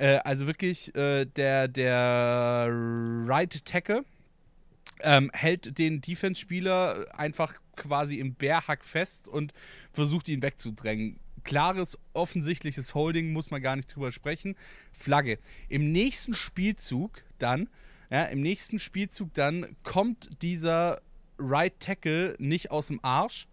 äh, 0.00 0.18
also 0.24 0.46
wirklich 0.46 0.94
äh, 0.94 1.26
der, 1.26 1.68
der 1.68 2.68
Right 2.70 3.64
Tackle 3.64 4.04
ähm, 5.02 5.30
hält 5.32 5.78
den 5.78 6.00
Defense-Spieler 6.00 7.06
einfach 7.12 7.54
quasi 7.76 8.18
im 8.18 8.34
Bärhack 8.34 8.84
fest 8.84 9.28
und 9.28 9.52
versucht 9.92 10.28
ihn 10.28 10.42
wegzudrängen. 10.42 11.20
Klares, 11.44 11.98
offensichtliches 12.12 12.94
Holding, 12.94 13.32
muss 13.32 13.50
man 13.50 13.62
gar 13.62 13.76
nicht 13.76 13.94
drüber 13.94 14.12
sprechen. 14.12 14.56
Flagge. 14.92 15.38
Im 15.68 15.92
nächsten 15.92 16.34
Spielzug 16.34 17.22
dann, 17.38 17.68
ja, 18.10 18.24
im 18.24 18.40
nächsten 18.40 18.78
Spielzug 18.78 19.32
dann 19.34 19.76
kommt 19.82 20.42
dieser 20.42 21.00
Right 21.38 21.78
Tackle 21.78 22.36
nicht 22.38 22.70
aus 22.70 22.88
dem 22.88 23.00
Arsch 23.02 23.48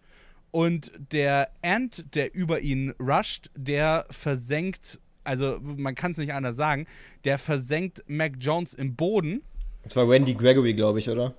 und 0.52 0.92
der 1.12 1.52
Ant, 1.62 2.06
der 2.16 2.34
über 2.34 2.62
ihn 2.62 2.94
rusht, 3.00 3.50
der 3.56 4.06
versenkt 4.10 5.00
also 5.28 5.60
man 5.62 5.94
kann 5.94 6.12
es 6.12 6.18
nicht 6.18 6.34
anders 6.34 6.56
sagen, 6.56 6.88
der 7.26 7.38
versenkt 7.38 8.04
Mac 8.08 8.34
Jones 8.40 8.74
im 8.74 8.96
Boden. 8.96 9.42
Das 9.84 9.96
war 9.96 10.10
Randy 10.10 10.34
Gregory, 10.34 10.74
glaube 10.74 11.00
ich, 11.00 11.10
oder? 11.10 11.34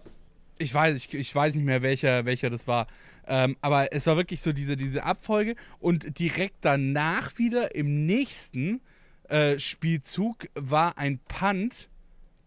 Ich 0.59 0.74
weiß, 0.74 0.97
ich, 0.97 1.14
ich 1.14 1.34
weiß 1.34 1.55
nicht 1.55 1.64
mehr, 1.64 1.82
welcher, 1.82 2.24
welcher 2.24 2.51
das 2.51 2.66
war. 2.66 2.86
Ähm, 3.26 3.57
aber 3.61 3.93
es 3.93 4.07
war 4.07 4.16
wirklich 4.16 4.41
so 4.41 4.53
diese, 4.53 4.76
diese 4.76 5.05
Abfolge 5.05 5.55
und 5.80 6.18
direkt 6.18 6.57
danach 6.62 7.39
wieder 7.39 7.74
im 7.74 8.07
nächsten 8.07 8.80
äh, 9.28 9.59
Spielzug 9.59 10.49
war 10.55 10.97
ein 10.99 11.18
Punt, 11.28 11.89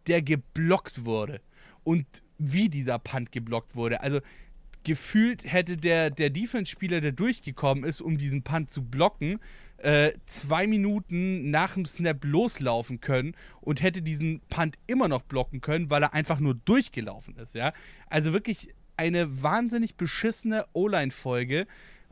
der 0.07 0.21
geblockt 0.21 1.05
wurde. 1.05 1.41
Und 1.83 2.05
wie 2.37 2.69
dieser 2.69 2.97
Punt 2.99 3.31
geblockt 3.31 3.75
wurde. 3.75 4.01
Also 4.01 4.19
gefühlt 4.83 5.43
hätte 5.43 5.77
der, 5.77 6.09
der 6.09 6.29
Defense-Spieler, 6.29 7.01
der 7.01 7.11
durchgekommen 7.11 7.83
ist, 7.83 8.01
um 8.01 8.17
diesen 8.17 8.43
Punt 8.43 8.71
zu 8.71 8.83
blocken, 8.83 9.39
äh, 9.77 10.13
zwei 10.25 10.67
Minuten 10.67 11.49
nach 11.49 11.73
dem 11.73 11.85
Snap 11.85 12.23
loslaufen 12.23 13.01
können 13.01 13.35
und 13.61 13.81
hätte 13.81 14.01
diesen 14.01 14.41
Punt 14.49 14.77
immer 14.87 15.07
noch 15.07 15.23
blocken 15.23 15.61
können, 15.61 15.89
weil 15.89 16.03
er 16.03 16.13
einfach 16.13 16.39
nur 16.39 16.53
durchgelaufen 16.53 17.35
ist, 17.37 17.55
ja. 17.55 17.73
Also 18.07 18.33
wirklich 18.33 18.69
eine 18.97 19.41
wahnsinnig 19.41 19.95
beschissene 19.95 20.65
O-Line-Folge. 20.73 21.65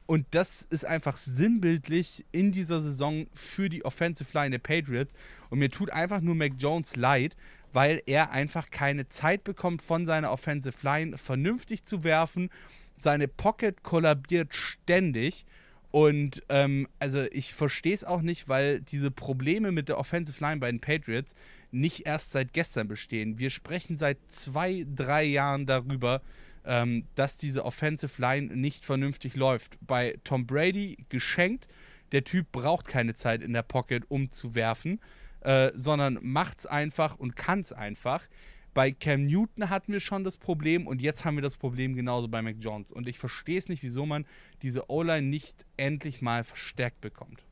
Und 0.08 0.26
das 0.32 0.64
ist 0.64 0.86
einfach 0.86 1.18
sinnbildlich 1.18 2.26
in 2.32 2.52
dieser 2.52 2.82
Saison 2.82 3.28
für 3.36 3.70
die 3.70 3.86
Offensive 3.86 4.30
Line 4.34 4.50
der 4.50 4.58
Patriots. 4.58 5.14
Und 5.52 5.60
mir 5.60 5.70
tut 5.70 5.92
einfach 5.92 6.20
nur 6.20 6.34
Mac 6.34 6.54
Jones 6.58 6.96
leid, 6.96 7.36
weil 7.74 8.02
er 8.06 8.32
einfach 8.32 8.70
keine 8.72 9.08
Zeit 9.08 9.44
bekommt 9.44 9.82
von 9.82 10.06
seiner 10.06 10.32
Offensive 10.32 10.78
Line 10.82 11.18
vernünftig 11.18 11.84
zu 11.84 12.04
werfen. 12.04 12.50
Seine 12.98 13.28
Pocket 13.28 13.84
kollabiert 13.84 14.54
ständig. 14.54 15.46
Und 15.92 16.44
ähm, 16.50 16.88
also 17.00 17.24
ich 17.32 17.54
verstehe 17.54 17.94
es 17.94 18.04
auch 18.04 18.22
nicht, 18.22 18.48
weil 18.48 18.80
diese 18.80 19.10
Probleme 19.10 19.72
mit 19.72 19.90
der 19.90 19.98
Offensive 19.98 20.44
Line 20.44 20.60
bei 20.60 20.70
den 20.70 20.82
Patriots 20.82 21.34
nicht 21.72 22.06
erst 22.06 22.32
seit 22.32 22.54
gestern 22.54 22.88
bestehen. 22.88 23.40
Wir 23.40 23.50
sprechen 23.50 23.98
seit 23.98 24.18
zwei, 24.28 24.86
drei 24.94 25.24
Jahren 25.24 25.66
darüber, 25.66 26.22
ähm, 26.66 27.06
dass 27.16 27.38
diese 27.38 27.66
Offensive 27.66 28.22
Line 28.22 28.56
nicht 28.56 28.86
vernünftig 28.86 29.36
läuft. 29.36 29.78
Bei 29.82 30.18
Tom 30.24 30.46
Brady 30.46 31.06
geschenkt. 31.10 31.68
Der 32.12 32.24
Typ 32.24 32.52
braucht 32.52 32.88
keine 32.88 33.14
Zeit 33.14 33.44
in 33.44 33.54
der 33.54 33.62
Pocket, 33.62 34.04
um 34.10 34.32
zu 34.32 34.56
werfen, 34.56 35.00
äh, 35.42 35.72
sondern 35.74 36.20
macht 36.22 36.60
es 36.60 36.66
einfach 36.66 37.16
und 37.16 37.36
kann 37.36 37.60
es 37.60 37.74
einfach. 37.74 38.28
Bei 38.74 38.92
Cam 38.92 39.26
Newton 39.26 39.70
hatten 39.70 39.92
wir 39.92 40.00
schon 40.00 40.24
das 40.24 40.38
Problem 40.38 40.86
und 40.88 41.02
jetzt 41.02 41.26
haben 41.26 41.36
wir 41.36 41.42
das 41.42 41.58
Problem 41.58 41.96
genauso 41.96 42.28
bei 42.28 42.42
Mac 42.42 42.58
Jones. 42.60 42.92
Und 42.92 43.08
ich 43.08 43.18
verstehe 43.18 43.58
es 43.58 43.68
nicht, 43.68 43.84
wieso 43.84 44.06
man 44.06 44.26
diese 44.62 44.90
O-Line 44.90 45.28
nicht 45.28 45.66
endlich 45.76 46.22
mal 46.22 46.44
verstärkt 46.44 47.02
bekommt. 47.02 47.44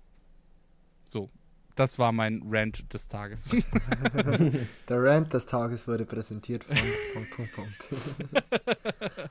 So, 1.10 1.30
das 1.78 2.00
war 2.00 2.12
mein 2.12 2.42
Rant 2.50 2.92
des 2.92 3.08
Tages. 3.08 3.50
Der 4.90 5.04
Rant 5.04 5.34
des 5.34 5.46
Tages 5.46 5.88
wurde 5.88 6.06
präsentiert 6.06 6.64
von 6.64 6.76
Punkt, 7.14 7.32
Punkt, 7.32 7.54
Punkt. 7.54 7.90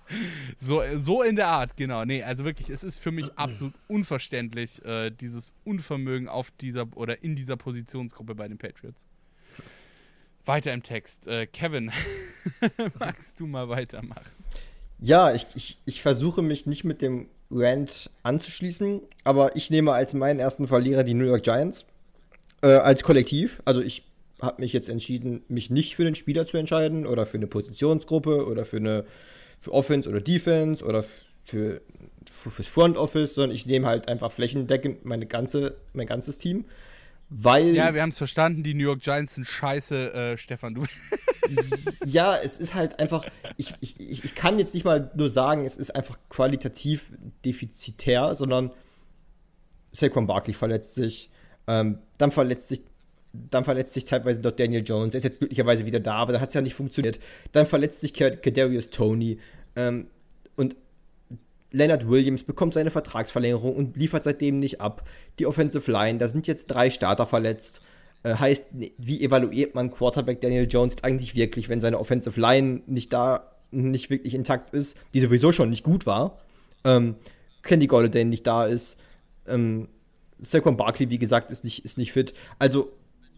so, 0.56 0.82
so 0.94 1.22
in 1.22 1.36
der 1.36 1.48
Art, 1.48 1.76
genau. 1.76 2.04
Nee, 2.04 2.22
also 2.22 2.44
wirklich, 2.44 2.70
es 2.70 2.84
ist 2.84 2.98
für 2.98 3.10
mich 3.10 3.36
absolut 3.36 3.74
unverständlich, 3.88 4.84
äh, 4.84 5.10
dieses 5.10 5.52
Unvermögen 5.64 6.28
auf 6.28 6.52
dieser 6.52 6.86
oder 6.96 7.22
in 7.22 7.34
dieser 7.34 7.56
Positionsgruppe 7.56 8.34
bei 8.34 8.46
den 8.46 8.58
Patriots. 8.58 9.06
Weiter 10.44 10.72
im 10.72 10.84
Text. 10.84 11.26
Äh, 11.26 11.46
Kevin, 11.46 11.90
magst 13.00 13.40
du 13.40 13.46
mal 13.46 13.68
weitermachen? 13.68 14.30
Ja, 15.00 15.34
ich, 15.34 15.46
ich, 15.54 15.78
ich 15.84 16.00
versuche 16.00 16.42
mich 16.42 16.66
nicht 16.66 16.84
mit 16.84 17.02
dem 17.02 17.28
Rant 17.50 18.10
anzuschließen, 18.22 19.02
aber 19.24 19.56
ich 19.56 19.70
nehme 19.70 19.92
als 19.92 20.14
meinen 20.14 20.38
ersten 20.38 20.68
Verlierer 20.68 21.02
die 21.02 21.14
New 21.14 21.26
York 21.26 21.42
Giants 21.42 21.86
äh, 22.66 22.76
als 22.78 23.02
Kollektiv. 23.02 23.62
Also 23.64 23.80
ich 23.80 24.02
habe 24.40 24.60
mich 24.60 24.72
jetzt 24.72 24.88
entschieden, 24.88 25.42
mich 25.48 25.70
nicht 25.70 25.96
für 25.96 26.04
den 26.04 26.14
Spieler 26.14 26.46
zu 26.46 26.58
entscheiden 26.58 27.06
oder 27.06 27.26
für 27.26 27.38
eine 27.38 27.46
Positionsgruppe 27.46 28.46
oder 28.46 28.64
für 28.64 28.76
eine 28.78 29.04
für 29.60 29.72
Offense 29.72 30.08
oder 30.08 30.20
Defense 30.20 30.84
oder 30.84 31.04
für, 31.44 31.80
für 32.30 32.50
fürs 32.50 32.68
Front 32.68 32.96
Office, 32.98 33.34
sondern 33.34 33.54
ich 33.54 33.66
nehme 33.66 33.86
halt 33.86 34.08
einfach 34.08 34.30
flächendeckend 34.30 35.04
meine 35.04 35.26
ganze, 35.26 35.76
mein 35.92 36.06
ganzes 36.06 36.38
Team. 36.38 36.66
Weil. 37.28 37.74
Ja, 37.74 37.92
wir 37.92 38.02
haben 38.02 38.10
es 38.10 38.18
verstanden, 38.18 38.62
die 38.62 38.74
New 38.74 38.84
York 38.84 39.00
Giants 39.00 39.34
sind 39.34 39.46
scheiße, 39.46 40.12
äh, 40.12 40.38
Stefan, 40.38 40.74
du. 40.74 40.84
ja, 42.04 42.36
es 42.36 42.58
ist 42.58 42.74
halt 42.74 43.00
einfach, 43.00 43.24
ich, 43.56 43.74
ich, 43.80 43.98
ich 43.98 44.34
kann 44.34 44.58
jetzt 44.58 44.74
nicht 44.74 44.84
mal 44.84 45.10
nur 45.16 45.28
sagen, 45.28 45.64
es 45.64 45.76
ist 45.76 45.90
einfach 45.90 46.18
qualitativ 46.28 47.12
defizitär, 47.44 48.36
sondern 48.36 48.70
Saquon 49.90 50.26
Barkley 50.26 50.54
verletzt 50.54 50.94
sich, 50.94 51.30
ähm, 51.66 51.98
dann 52.18 52.30
verletzt 52.32 52.68
sich 52.68 52.82
dann 53.50 53.64
verletzt 53.64 53.92
sich 53.92 54.04
teilweise 54.04 54.40
dort 54.40 54.58
Daniel 54.58 54.82
Jones. 54.82 55.14
Er 55.14 55.18
ist 55.18 55.24
jetzt 55.24 55.38
glücklicherweise 55.38 55.84
wieder 55.84 56.00
da, 56.00 56.14
aber 56.14 56.32
da 56.32 56.40
hat 56.40 56.48
es 56.48 56.54
ja 56.54 56.60
nicht 56.60 56.74
funktioniert. 56.74 57.18
Dann 57.52 57.66
verletzt 57.66 58.00
sich 58.00 58.14
Kadarius 58.14 58.90
Tony. 58.90 59.38
Ähm, 59.74 60.06
und 60.56 60.74
Leonard 61.70 62.08
Williams 62.08 62.44
bekommt 62.44 62.74
seine 62.74 62.90
Vertragsverlängerung 62.90 63.74
und 63.74 63.96
liefert 63.96 64.24
seitdem 64.24 64.58
nicht 64.58 64.80
ab. 64.80 65.06
Die 65.38 65.46
Offensive 65.46 65.90
Line, 65.90 66.18
da 66.18 66.28
sind 66.28 66.46
jetzt 66.46 66.66
drei 66.68 66.90
Starter 66.90 67.26
verletzt. 67.26 67.82
Äh, 68.22 68.34
heißt, 68.34 68.66
wie 68.96 69.22
evaluiert 69.22 69.74
man 69.74 69.90
Quarterback 69.90 70.40
Daniel 70.40 70.66
Jones 70.70 70.94
jetzt 70.94 71.04
eigentlich 71.04 71.34
wirklich, 71.34 71.68
wenn 71.68 71.80
seine 71.80 71.98
Offensive 71.98 72.40
Line 72.40 72.82
nicht 72.86 73.12
da, 73.12 73.50
nicht 73.70 74.08
wirklich 74.10 74.34
intakt 74.34 74.72
ist, 74.72 74.96
die 75.12 75.20
sowieso 75.20 75.52
schon 75.52 75.70
nicht 75.70 75.84
gut 75.84 76.06
war. 76.06 76.38
Ähm, 76.84 77.16
Candy 77.62 77.86
Golladay 77.86 78.24
nicht 78.24 78.46
da 78.46 78.64
ist. 78.64 78.98
Ähm, 79.46 79.88
Saquon 80.38 80.76
Barkley, 80.76 81.10
wie 81.10 81.18
gesagt, 81.18 81.50
ist 81.50 81.64
nicht, 81.64 81.84
ist 81.84 81.98
nicht 81.98 82.12
fit. 82.12 82.34
Also, 82.58 82.92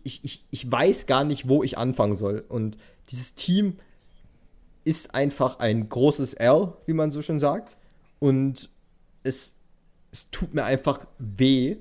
ich, 0.05 0.25
ich, 0.25 0.45
ich 0.51 0.71
weiß 0.71 1.07
gar 1.07 1.25
nicht, 1.25 1.49
wo 1.49 1.63
ich 1.63 1.79
anfangen 1.79 2.17
soll. 2.17 2.45
Und 2.49 2.77
dieses 3.11 3.35
Team 3.35 3.79
ist 4.85 5.15
einfach 5.15 5.59
ein 5.59 5.89
großes 5.89 6.35
L, 6.35 6.73
wie 6.87 6.95
man 6.95 7.11
so 7.11 7.23
schon 7.23 7.39
sagt. 7.39 7.77
Und 8.19 8.71
es, 9.23 9.55
es 10.13 10.31
tut 10.31 10.55
mir 10.55 10.65
einfach 10.65 11.07
weh, 11.19 11.77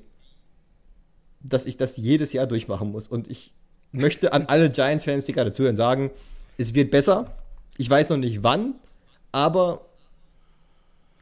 dass 1.41 1.65
ich 1.65 1.77
das 1.77 1.97
jedes 1.97 2.33
Jahr 2.33 2.47
durchmachen 2.47 2.91
muss. 2.91 3.07
Und 3.07 3.29
ich 3.29 3.53
möchte 3.91 4.33
an 4.33 4.45
alle 4.47 4.69
Giants-Fans, 4.69 5.25
die 5.25 5.33
gerade 5.33 5.51
zuhören, 5.51 5.75
sagen, 5.75 6.11
es 6.57 6.73
wird 6.73 6.91
besser. 6.91 7.33
Ich 7.77 7.89
weiß 7.89 8.09
noch 8.09 8.17
nicht 8.17 8.43
wann, 8.43 8.75
aber 9.31 9.85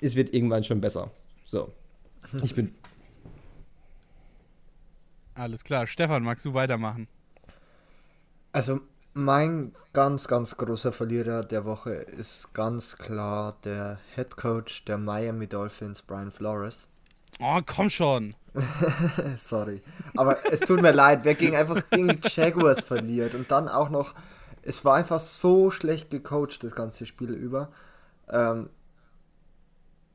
es 0.01 0.15
wird 0.15 0.33
irgendwann 0.33 0.63
schon 0.63 0.81
besser. 0.81 1.11
So. 1.43 1.71
Ich 2.43 2.55
bin. 2.55 2.73
Alles 5.35 5.63
klar. 5.63 5.85
Stefan, 5.85 6.23
magst 6.23 6.45
du 6.45 6.53
weitermachen? 6.53 7.07
Also, 8.53 8.79
mein 9.13 9.73
ganz, 9.93 10.27
ganz 10.27 10.55
großer 10.55 10.91
Verlierer 10.91 11.43
der 11.43 11.65
Woche 11.65 11.91
ist 11.91 12.53
ganz 12.53 12.97
klar 12.97 13.55
der 13.63 13.99
Head 14.15 14.37
Coach 14.37 14.85
der 14.85 14.97
Miami 14.97 15.47
Dolphins, 15.47 16.01
Brian 16.01 16.31
Flores. 16.31 16.87
Oh, 17.39 17.59
komm 17.65 17.89
schon. 17.89 18.33
Sorry. 19.43 19.81
Aber 20.15 20.45
es 20.51 20.61
tut 20.61 20.81
mir 20.81 20.91
leid, 20.91 21.21
wer 21.23 21.35
gegen 21.35 21.55
einfach 21.55 21.81
gegen 21.89 22.07
die 22.07 22.29
Jaguars 22.29 22.79
verliert 22.79 23.35
und 23.35 23.51
dann 23.51 23.67
auch 23.67 23.89
noch, 23.89 24.13
es 24.61 24.85
war 24.85 24.95
einfach 24.95 25.19
so 25.19 25.69
schlecht 25.69 26.09
gecoacht, 26.09 26.63
das 26.63 26.73
ganze 26.73 27.05
Spiel 27.05 27.31
über. 27.31 27.69
Ähm, 28.29 28.69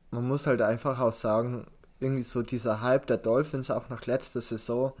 man 0.09 0.27
muss 0.27 0.47
halt 0.47 0.61
einfach 0.61 0.99
auch 0.99 1.13
sagen, 1.13 1.67
irgendwie 1.99 2.23
so 2.23 2.41
dieser 2.41 2.81
Hype 2.81 3.05
der 3.05 3.17
Dolphins 3.17 3.69
auch 3.69 3.89
nach 3.89 4.07
letzter 4.07 4.41
Saison 4.41 4.93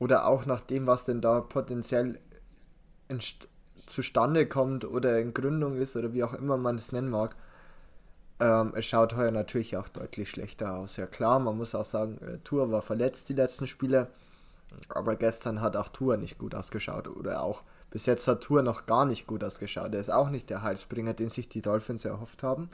oder 0.00 0.26
auch 0.26 0.46
nach 0.46 0.62
dem, 0.62 0.88
was 0.88 1.04
denn 1.04 1.20
da 1.20 1.40
potenziell 1.40 2.18
zustande 3.86 4.46
kommt 4.46 4.84
oder 4.84 5.20
in 5.20 5.34
Gründung 5.34 5.76
ist 5.76 5.94
oder 5.94 6.12
wie 6.12 6.24
auch 6.24 6.34
immer 6.34 6.56
man 6.56 6.76
es 6.76 6.90
nennen 6.90 7.10
mag, 7.10 7.36
ähm, 8.40 8.72
es 8.74 8.86
schaut 8.86 9.14
heuer 9.14 9.30
natürlich 9.30 9.76
auch 9.76 9.88
deutlich 9.88 10.30
schlechter 10.30 10.74
aus. 10.74 10.96
Ja 10.96 11.06
klar, 11.06 11.38
man 11.38 11.56
muss 11.56 11.74
auch 11.74 11.84
sagen, 11.84 12.18
äh, 12.22 12.38
Tour 12.38 12.72
war 12.72 12.82
verletzt 12.82 13.28
die 13.28 13.34
letzten 13.34 13.66
Spiele, 13.66 14.08
aber 14.88 15.16
gestern 15.16 15.60
hat 15.60 15.76
auch 15.76 15.88
Tour 15.88 16.16
nicht 16.16 16.38
gut 16.38 16.54
ausgeschaut 16.54 17.06
oder 17.06 17.42
auch 17.42 17.62
bis 17.90 18.06
jetzt 18.06 18.26
hat 18.26 18.42
Tour 18.42 18.62
noch 18.62 18.86
gar 18.86 19.04
nicht 19.04 19.26
gut 19.26 19.44
ausgeschaut. 19.44 19.92
Er 19.92 20.00
ist 20.00 20.12
auch 20.12 20.30
nicht 20.30 20.48
der 20.48 20.62
Halsbringer, 20.62 21.12
den 21.12 21.28
sich 21.28 21.48
die 21.48 21.60
Dolphins 21.60 22.04
erhofft 22.04 22.42
haben. 22.42 22.70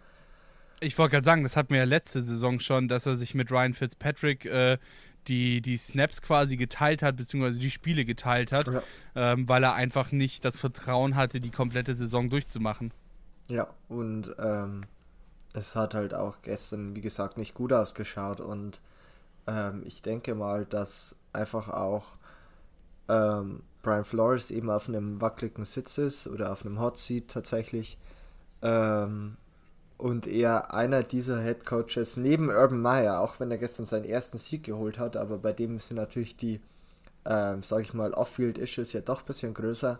Ich 0.81 0.99
wollte 0.99 1.13
gerade 1.13 1.25
sagen, 1.25 1.43
das 1.43 1.57
hatten 1.57 1.71
wir 1.71 1.79
ja 1.79 1.85
letzte 1.85 2.21
Saison 2.21 2.61
schon, 2.61 2.87
dass 2.87 3.07
er 3.07 3.17
sich 3.17 3.35
mit 3.35 3.51
Ryan 3.51 3.73
Fitzpatrick 3.73 4.45
äh, 4.45 4.77
die, 5.29 5.61
die 5.61 5.77
Snaps 5.77 6.23
quasi 6.23 6.57
geteilt 6.57 7.03
hat, 7.03 7.17
beziehungsweise 7.17 7.59
die 7.59 7.71
Spiele 7.71 8.05
geteilt 8.05 8.53
hat, 8.53 8.69
ja. 8.69 8.83
ähm, 9.15 9.49
weil 9.49 9.63
er 9.65 9.75
einfach 9.75 10.13
nicht 10.13 10.45
das 10.45 10.57
Vertrauen 10.57 11.17
hatte, 11.17 11.41
die 11.41 11.51
komplette 11.51 11.95
Saison 11.95 12.31
durchzumachen. 12.31 12.93
Ja, 13.49 13.69
und 13.89 14.35
ähm, 14.39 14.83
es 15.53 15.77
hat 15.77 15.95
halt 15.95 16.15
auch 16.15 16.43
gestern, 16.43 16.97
wie 16.97 17.01
gesagt, 17.01 17.39
nicht 17.39 17.55
gut 17.55 17.73
ausgeschaut 17.73 18.41
und 18.41 18.81
ähm, 19.47 19.83
ich 19.85 20.03
denke 20.03 20.35
mal, 20.35 20.65
dass 20.67 21.17
einfach 21.33 21.69
auch 21.69 22.17
ähm, 23.09 23.63
Brian 23.83 24.05
Flores 24.05 24.51
eben 24.51 24.71
auf 24.71 24.89
einem 24.89 25.21
wackeligen 25.21 25.65
Sitz 25.65 25.99
ist 25.99 26.27
oder 26.27 26.53
auf 26.53 26.65
einem 26.65 26.81
Hot 26.81 26.99
Seat 26.99 27.29
tatsächlich 27.29 27.99
ähm, 28.63 29.37
und 29.99 30.27
er 30.27 30.75
einer 30.75 31.03
dieser 31.03 31.43
Head 31.43 31.65
Coaches 31.65 32.17
neben 32.17 32.51
Urban 32.51 32.81
Meyer, 32.81 33.21
auch 33.21 33.41
wenn 33.41 33.51
er 33.51 33.59
gestern 33.59 33.87
seinen 33.87 34.05
ersten 34.05 34.39
Sieg 34.39 34.65
geholt 34.65 34.99
hat, 34.99 35.17
aber 35.17 35.39
bei 35.39 35.53
dem 35.53 35.79
sind 35.79 35.97
natürlich 35.97 36.37
die, 36.37 36.61
äh, 37.25 37.57
sag 37.63 37.81
ich 37.81 37.95
mal, 37.95 38.13
Off-Field-Issues 38.13 38.93
ja 38.93 39.01
doch 39.01 39.21
ein 39.21 39.27
bisschen 39.27 39.55
größer, 39.55 39.99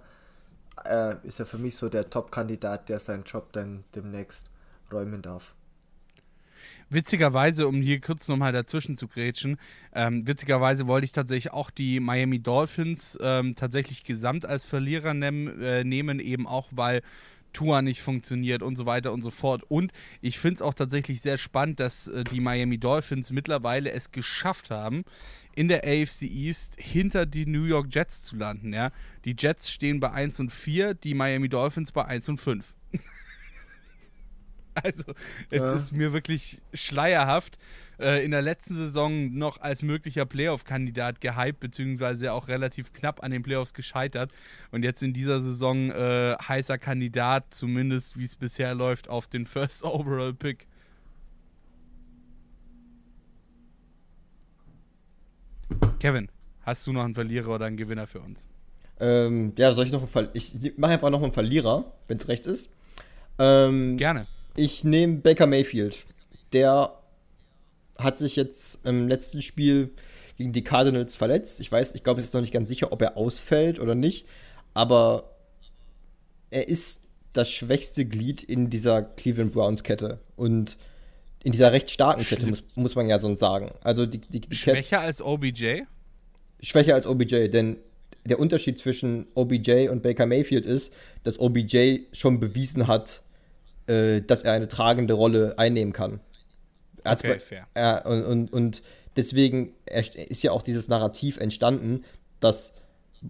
äh, 0.85 1.17
ist 1.23 1.41
er 1.41 1.47
für 1.47 1.59
mich 1.59 1.77
so 1.77 1.89
der 1.89 2.11
Top-Kandidat, 2.11 2.89
der 2.89 2.99
seinen 2.99 3.25
Job 3.25 3.53
dann 3.53 3.85
demnächst 3.95 4.51
räumen 4.93 5.23
darf. 5.23 5.55
Witzigerweise, 6.89 7.67
um 7.67 7.81
hier 7.83 8.01
kurz 8.01 8.29
nochmal 8.29 8.53
dazwischen 8.53 8.97
zu 8.97 9.09
grätschen, 9.09 9.59
ähm, 9.93 10.27
witzigerweise 10.27 10.87
wollte 10.87 11.05
ich 11.05 11.13
tatsächlich 11.13 11.53
auch 11.53 11.71
die 11.71 11.99
Miami 11.99 12.39
Dolphins 12.39 13.19
ähm, 13.21 13.57
tatsächlich 13.57 14.05
gesamt 14.05 14.47
als 14.47 14.65
Verlierer 14.65 15.13
nehm, 15.13 15.61
äh, 15.61 15.83
nehmen, 15.83 16.21
eben 16.21 16.47
auch 16.47 16.69
weil 16.71 17.03
Tour 17.57 17.81
nicht 17.81 18.03
funktioniert 18.03 18.63
und 18.63 18.77
so 18.77 18.85
weiter 18.85 19.15
und 19.15 19.23
so 19.23 19.31
fort. 19.31 19.63
Und 19.69 19.91
ich 20.21 20.39
finde 20.39 20.57
es 20.57 20.63
auch 20.63 20.75
tatsächlich 20.75 21.23
sehr 21.23 21.39
spannend, 21.39 21.81
dass 21.81 22.07
äh, 22.07 22.23
die 22.23 22.41
Miami 22.41 22.77
Dolphins 22.77 23.31
mittlerweile 23.31 23.91
es 23.93 24.13
geschafft 24.13 24.71
haben, 24.71 25.05
in 25.55 25.69
der 25.69 25.85
AFC 25.85 26.25
East 26.25 26.77
hinter 26.79 27.25
die 27.25 27.47
New 27.47 27.65
York 27.65 27.87
Jets 27.91 28.25
zu 28.25 28.37
landen. 28.37 28.75
Ja? 28.75 28.93
Die 29.25 29.35
Jets 29.39 29.71
stehen 29.71 30.01
bei 30.01 30.13
1 30.13 30.39
und 30.41 30.53
4, 30.53 30.93
die 30.93 31.15
Miami 31.15 31.49
Dolphins 31.49 31.93
bei 31.93 32.05
1 32.05 32.29
und 32.29 32.37
5. 32.37 32.75
also, 34.75 35.15
es 35.49 35.63
ja. 35.63 35.75
ist 35.75 35.93
mir 35.93 36.13
wirklich 36.13 36.61
schleierhaft, 36.75 37.57
äh, 37.99 38.25
in 38.25 38.31
der 38.31 38.43
letzten 38.43 38.75
Saison 38.75 39.33
noch 39.37 39.61
als 39.61 39.83
möglicher 39.83 40.27
Playoff-Kandidat 40.27 41.21
gehypt, 41.21 41.61
beziehungsweise 41.61 42.33
auch 42.33 42.49
relativ 42.49 42.93
knapp 42.93 43.23
an 43.23 43.31
den 43.31 43.43
Playoffs 43.43 43.75
gescheitert. 43.75 44.33
Und 44.71 44.83
jetzt 44.83 45.03
in 45.03 45.13
dieser 45.13 45.41
Saison 45.41 45.91
äh, 45.91 46.37
heißer 46.37 46.79
Kandidat, 46.79 47.47
zumindest 47.51 48.19
wie 48.19 48.25
es 48.25 48.37
bisher 48.37 48.75
läuft, 48.75 49.09
auf 49.09 49.27
den 49.27 49.47
First 49.47 49.85
Overall 49.85 50.35
Pick. 50.35 50.67
Kevin, 55.99 56.29
hast 56.63 56.87
du 56.87 56.93
noch 56.93 57.05
einen 57.05 57.15
Verlierer 57.15 57.55
oder 57.55 57.67
einen 57.67 57.77
Gewinner 57.77 58.07
für 58.07 58.21
uns? 58.21 58.47
Ähm, 59.01 59.53
ja, 59.59 59.73
soll 59.73 59.87
ich 59.87 59.93
noch 59.93 60.01
einen 60.01 60.09
Ver 60.09 60.31
Ich 60.33 60.55
mache 60.77 60.93
einfach 60.93 61.11
noch 61.11 61.23
einen 61.23 61.33
Verlierer, 61.33 61.93
wenn 62.07 62.19
es 62.19 62.29
recht 62.29 62.47
ist. 62.47 62.73
Ähm, 63.39 63.97
Gerne. 63.97 64.27
Ich 64.55 64.85
nehme 64.85 65.17
Baker 65.17 65.47
Mayfield. 65.47 66.07
Der 66.53 66.93
hat 67.99 68.19
sich 68.19 68.37
jetzt 68.37 68.85
im 68.85 69.09
letzten 69.09 69.43
Spiel 69.43 69.91
gegen 70.37 70.53
die 70.53 70.65
Cardinals 70.65 71.15
verletzt. 71.15 71.61
Ich 71.61 71.73
weiß, 71.73 71.95
ich 71.95 72.05
glaube, 72.05 72.21
es 72.21 72.27
ist 72.27 72.35
noch 72.35 72.41
nicht 72.41 72.53
ganz 72.53 72.69
sicher, 72.69 72.93
ob 72.93 73.03
er 73.03 73.17
ausfällt 73.17 73.81
oder 73.81 73.95
nicht. 73.95 74.27
Aber 74.75 75.37
er 76.51 76.69
ist 76.69 77.03
das 77.33 77.51
schwächste 77.51 78.05
Glied 78.05 78.43
in 78.43 78.71
dieser 78.71 79.03
Cleveland 79.03 79.53
Browns 79.53 79.83
Kette. 79.83 80.21
Und 80.37 80.77
in 81.43 81.53
dieser 81.53 81.73
recht 81.73 81.91
starken 81.91 82.25
Kette, 82.25 82.47
muss, 82.47 82.65
muss 82.75 82.95
man 82.95 83.09
ja 83.09 83.19
sonst 83.19 83.41
sagen. 83.41 83.73
Also 83.83 84.05
die, 84.07 84.19
die, 84.19 84.41
die 84.41 84.57
Schwächer 84.57 85.01
als 85.01 85.23
OBJ? 85.23 85.83
Schwächer 86.61 86.95
als 86.95 87.07
OBJ, 87.07 87.49
denn 87.49 87.77
der 88.25 88.41
Unterschied 88.41 88.79
zwischen 88.79 89.27
OBJ 89.35 89.89
und 89.89 90.03
Baker 90.03 90.27
Mayfield 90.27 90.67
ist, 90.67 90.93
dass 91.23 91.39
OBJ 91.39 92.01
schon 92.13 92.41
bewiesen 92.41 92.89
hat, 92.89 93.23
äh, 93.87 94.21
dass 94.21 94.43
er 94.43 94.53
eine 94.53 94.69
tragende 94.69 95.15
Rolle 95.15 95.55
einnehmen 95.59 95.93
kann. 95.93 96.21
Okay, 97.07 97.39
fair. 97.39 97.67
Er, 97.75 98.07
und, 98.07 98.25
und, 98.25 98.53
und 98.53 98.83
deswegen 99.17 99.73
ist 100.29 100.43
ja 100.43 100.53
auch 100.53 100.63
dieses 100.63 100.89
Narrativ 100.89 101.39
entstanden, 101.39 102.05
dass 102.41 102.75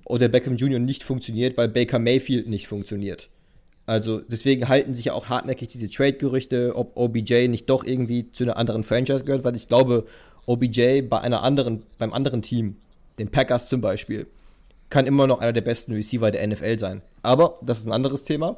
Odell 0.04 0.28
Beckham 0.28 0.56
Jr. 0.56 0.78
nicht 0.78 1.04
funktioniert, 1.04 1.56
weil 1.56 1.68
Baker 1.68 1.98
Mayfield 1.98 2.48
nicht 2.48 2.66
funktioniert. 2.66 3.28
Also 3.86 4.20
deswegen 4.20 4.68
halten 4.68 4.94
sich 4.94 5.06
ja 5.06 5.12
auch 5.12 5.28
hartnäckig 5.28 5.68
diese 5.68 5.88
Trade-Gerüchte, 5.88 6.74
ob 6.74 6.96
OBJ 6.96 7.46
nicht 7.48 7.70
doch 7.70 7.84
irgendwie 7.84 8.32
zu 8.32 8.42
einer 8.42 8.56
anderen 8.56 8.82
Franchise 8.82 9.24
gehört, 9.24 9.44
weil 9.44 9.54
ich 9.54 9.68
glaube, 9.68 10.06
OBJ 10.46 11.02
bei 11.02 11.20
einer 11.20 11.42
anderen, 11.42 11.84
beim 11.98 12.12
anderen 12.12 12.42
Team, 12.42 12.76
den 13.18 13.30
Packers 13.30 13.68
zum 13.68 13.80
Beispiel, 13.80 14.26
kann 14.90 15.06
immer 15.06 15.26
noch 15.26 15.40
einer 15.40 15.52
der 15.52 15.60
besten 15.60 15.92
Receiver 15.92 16.30
der 16.30 16.46
NFL 16.46 16.78
sein. 16.78 17.02
Aber 17.22 17.58
das 17.62 17.78
ist 17.78 17.86
ein 17.86 17.92
anderes 17.92 18.24
Thema. 18.24 18.56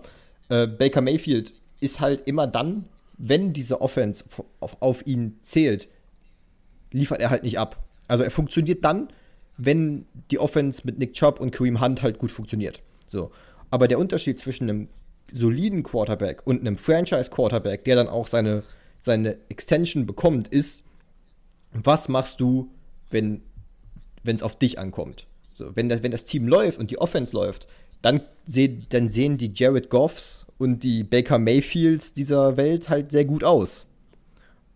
Äh, 0.49 0.67
Baker 0.67 1.03
Mayfield 1.03 1.53
ist 1.81 2.01
halt 2.01 2.27
immer 2.27 2.47
dann, 2.47 2.87
wenn 3.19 3.53
diese 3.53 3.81
Offense 3.81 4.25
auf, 4.61 4.81
auf 4.81 5.07
ihn 5.07 5.39
zählt, 5.43 5.89
liefert 6.93 7.21
er 7.21 7.31
halt 7.31 7.43
nicht 7.43 7.59
ab. 7.59 7.85
Also 8.07 8.25
er 8.25 8.31
funktioniert 8.31 8.85
dann, 8.85 9.09
wenn 9.57 10.07
die 10.31 10.39
Offense 10.39 10.83
mit 10.85 10.99
Nick 10.99 11.15
Chubb 11.15 11.41
und 11.41 11.51
Kareem 11.51 11.81
Hunt 11.81 12.03
halt 12.03 12.19
gut 12.19 12.31
funktioniert. 12.31 12.81
So. 13.07 13.33
Aber 13.71 13.89
der 13.89 13.99
Unterschied 13.99 14.39
zwischen 14.39 14.71
einem 14.71 14.89
soliden 15.33 15.83
Quarterback 15.83 16.47
und 16.47 16.61
einem 16.61 16.79
Franchise-Quarterback, 16.79 17.85
der 17.85 17.97
dann 17.97 18.09
auch 18.09 18.29
seine, 18.29 18.63
seine 19.01 19.37
Extension 19.51 20.07
bekommt, 20.07 20.49
ist, 20.49 20.85
was 21.73 22.09
machst 22.09 22.41
du, 22.41 22.71
wenn 23.11 23.43
es 24.25 24.43
auf 24.43 24.59
dich 24.59 24.79
ankommt? 24.79 25.27
So, 25.53 25.75
wenn, 25.75 25.89
das, 25.89 26.03
wenn 26.03 26.13
das 26.13 26.25
Team 26.25 26.47
läuft 26.47 26.79
und 26.79 26.91
die 26.91 26.99
Offense 26.99 27.35
läuft, 27.35 27.67
dann, 28.03 28.21
seh, 28.45 28.81
dann 28.89 29.09
sehen 29.09 29.39
die 29.39 29.53
Jared 29.55 29.91
Goffs 29.91 30.47
und 30.59 30.83
die 30.83 31.05
Baker 31.05 31.39
Mayfields 31.39 32.13
dieser 32.13 32.57
Welt 32.57 32.89
halt 32.89 33.11
sehr 33.11 33.25
gut 33.25 33.45
aus. 33.45 33.87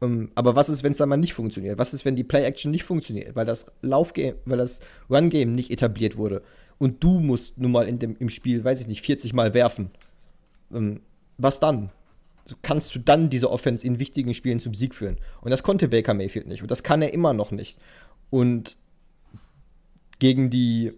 Um, 0.01 0.13
ähm, 0.13 0.31
aber 0.35 0.57
was 0.57 0.69
ist, 0.69 0.83
wenn 0.83 0.93
es 0.93 0.99
dann 0.99 1.09
mal 1.09 1.17
nicht 1.17 1.35
funktioniert? 1.35 1.79
Was 1.79 1.95
ist, 1.95 2.05
wenn 2.05 2.17
die 2.17 2.25
Play-Action 2.25 2.71
nicht 2.71 2.83
funktioniert? 2.83 3.37
Weil 3.37 3.47
das 3.47 3.67
Laufgame, 3.83 4.35
weil 4.45 4.59
das 4.59 4.81
Run-Game 5.09 5.55
nicht 5.55 5.71
etabliert 5.71 6.17
wurde. 6.17 6.43
Und 6.79 7.05
du 7.05 7.21
musst 7.21 7.59
nun 7.59 7.71
mal 7.71 7.89
in 7.89 8.01
dem, 8.01 8.17
im 8.19 8.29
Spiel, 8.29 8.65
weiß 8.65 8.81
ich 8.81 8.89
nicht, 8.89 9.07
40 9.07 9.33
Mal 9.33 9.55
werfen. 9.55 9.91
Um, 10.71 10.77
ähm, 10.77 11.01
was 11.39 11.61
dann? 11.61 11.91
Kannst 12.63 12.95
du 12.95 12.99
dann 12.99 13.31
diese 13.31 13.51
Offense 13.51 13.87
in 13.87 14.01
wichtigen 14.01 14.35
Spielen 14.35 14.59
zum 14.59 14.75
Sieg 14.75 14.95
führen? 14.95 15.19
Und 15.41 15.51
das 15.51 15.63
konnte 15.63 15.89
Baker 15.89 16.15
Mayfield 16.15 16.49
nicht. 16.49 16.63
Und 16.63 16.71
das 16.71 16.83
kann 16.83 17.03
er 17.03 17.15
immer 17.15 17.33
noch 17.33 17.53
nicht. 17.53 17.79
Und 18.31 18.77
gegen 20.19 20.51
die, 20.51 20.93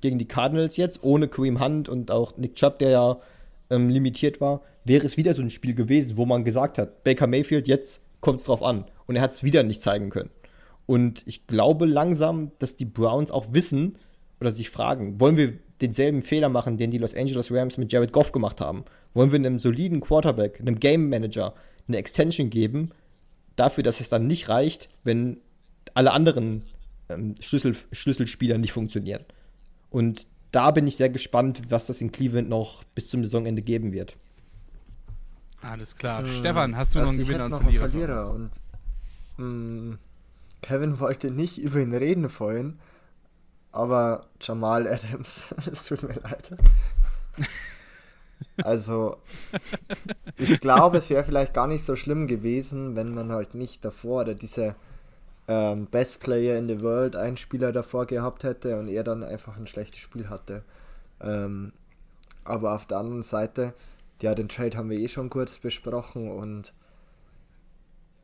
gegen 0.00 0.18
die 0.18 0.28
Cardinals 0.28 0.76
jetzt, 0.76 1.02
ohne 1.02 1.28
Kareem 1.28 1.60
Hunt 1.60 1.88
und 1.88 2.10
auch 2.10 2.36
Nick 2.36 2.54
Chubb, 2.56 2.78
der 2.78 2.90
ja 2.90 3.20
ähm, 3.70 3.88
limitiert 3.88 4.40
war, 4.40 4.62
wäre 4.84 5.06
es 5.06 5.16
wieder 5.16 5.34
so 5.34 5.42
ein 5.42 5.50
Spiel 5.50 5.74
gewesen, 5.74 6.16
wo 6.16 6.26
man 6.26 6.44
gesagt 6.44 6.78
hat, 6.78 7.04
Baker 7.04 7.26
Mayfield, 7.26 7.68
jetzt 7.68 8.04
kommt 8.20 8.40
es 8.40 8.46
drauf 8.46 8.62
an. 8.62 8.84
Und 9.06 9.16
er 9.16 9.22
hat 9.22 9.32
es 9.32 9.42
wieder 9.42 9.62
nicht 9.62 9.80
zeigen 9.80 10.10
können. 10.10 10.30
Und 10.86 11.22
ich 11.26 11.46
glaube 11.46 11.86
langsam, 11.86 12.52
dass 12.58 12.76
die 12.76 12.84
Browns 12.84 13.30
auch 13.30 13.52
wissen 13.52 13.96
oder 14.40 14.50
sich 14.50 14.70
fragen, 14.70 15.20
wollen 15.20 15.36
wir 15.36 15.54
denselben 15.80 16.22
Fehler 16.22 16.48
machen, 16.48 16.76
den 16.76 16.90
die 16.90 16.98
Los 16.98 17.14
Angeles 17.14 17.52
Rams 17.52 17.76
mit 17.76 17.92
Jared 17.92 18.12
Goff 18.12 18.32
gemacht 18.32 18.60
haben? 18.60 18.84
Wollen 19.14 19.30
wir 19.30 19.36
einem 19.36 19.58
soliden 19.58 20.00
Quarterback, 20.00 20.60
einem 20.60 20.80
Game 20.80 21.08
Manager 21.08 21.54
eine 21.86 21.98
Extension 21.98 22.50
geben, 22.50 22.90
dafür, 23.56 23.84
dass 23.84 24.00
es 24.00 24.08
dann 24.08 24.26
nicht 24.26 24.48
reicht, 24.48 24.88
wenn 25.04 25.38
alle 25.94 26.12
anderen 26.12 26.62
ähm, 27.08 27.34
Schlüssel, 27.40 27.76
Schlüsselspieler 27.92 28.58
nicht 28.58 28.72
funktionieren. 28.72 29.24
Und 29.90 30.26
da 30.52 30.70
bin 30.70 30.86
ich 30.86 30.96
sehr 30.96 31.10
gespannt, 31.10 31.62
was 31.70 31.86
das 31.86 32.00
in 32.00 32.12
Cleveland 32.12 32.48
noch 32.48 32.84
bis 32.94 33.08
zum 33.08 33.24
Saisonende 33.24 33.62
geben 33.62 33.92
wird. 33.92 34.16
Alles 35.60 35.96
klar. 35.96 36.22
Hm, 36.22 36.32
Stefan, 36.32 36.76
hast 36.76 36.94
du 36.94 37.00
noch 37.00 37.08
einen 37.08 37.18
Gewinner 37.18 37.46
und 37.46 37.54
Verlierer? 37.54 37.88
Verlierer 37.88 38.30
und, 38.30 38.50
mh, 39.36 39.44
hm, 39.44 39.98
Kevin 40.62 41.00
wollte 41.00 41.32
nicht 41.32 41.58
über 41.58 41.80
ihn 41.80 41.94
reden 41.94 42.28
vorhin, 42.28 42.78
aber 43.72 44.26
Jamal 44.40 44.86
Adams, 44.86 45.54
es 45.70 45.86
tut 45.86 46.02
mir 46.02 46.14
leid. 46.14 46.56
Also, 48.62 49.16
ich 50.36 50.60
glaube, 50.60 50.98
es 50.98 51.10
wäre 51.10 51.24
vielleicht 51.24 51.54
gar 51.54 51.66
nicht 51.66 51.84
so 51.84 51.96
schlimm 51.96 52.26
gewesen, 52.26 52.96
wenn 52.96 53.14
man 53.14 53.32
halt 53.32 53.54
nicht 53.54 53.84
davor 53.84 54.22
oder 54.22 54.34
diese 54.34 54.76
ähm, 55.48 55.86
Best 55.86 56.20
Player 56.20 56.56
in 56.58 56.68
the 56.68 56.82
World 56.82 57.16
einen 57.16 57.38
Spieler 57.38 57.72
davor 57.72 58.06
gehabt 58.06 58.44
hätte 58.44 58.78
und 58.78 58.88
er 58.88 59.02
dann 59.02 59.24
einfach 59.24 59.56
ein 59.56 59.66
schlechtes 59.66 60.00
Spiel 60.00 60.28
hatte. 60.28 60.62
Ähm, 61.20 61.72
aber 62.44 62.74
auf 62.74 62.86
der 62.86 62.98
anderen 62.98 63.22
Seite, 63.22 63.74
ja, 64.22 64.34
den 64.34 64.48
Trade 64.48 64.76
haben 64.76 64.90
wir 64.90 64.98
eh 64.98 65.08
schon 65.08 65.30
kurz 65.30 65.58
besprochen 65.58 66.30
und 66.30 66.72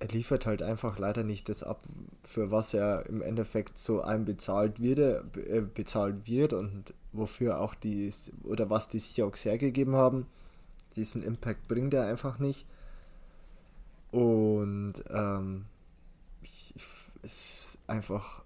er 0.01 0.09
liefert 0.09 0.45
halt 0.45 0.62
einfach 0.62 0.99
leider 0.99 1.22
nicht 1.22 1.49
das 1.49 1.62
ab, 1.62 1.83
für 2.22 2.51
was 2.51 2.75
er 2.75 3.07
im 3.07 3.22
Endeffekt 3.22 3.79
so 3.79 4.03
einem 4.03 4.27
bezahlt 4.27 4.81
wird, 4.81 4.99
äh, 5.37 5.62
bezahlt 5.62 6.29
wird 6.29 6.53
und 6.53 6.93
wofür 7.12 7.61
auch 7.61 7.75
die 7.75 8.12
oder 8.43 8.68
was 8.68 8.89
die 8.89 8.99
Seahawks 8.99 9.45
hergegeben 9.45 9.95
haben. 9.95 10.27
Diesen 10.97 11.22
Impact 11.22 11.68
bringt 11.68 11.95
er 11.95 12.07
einfach 12.07 12.39
nicht. 12.39 12.66
Und 14.11 14.95
ähm, 15.11 15.64
ist 17.25 17.79
einfach 17.87 18.43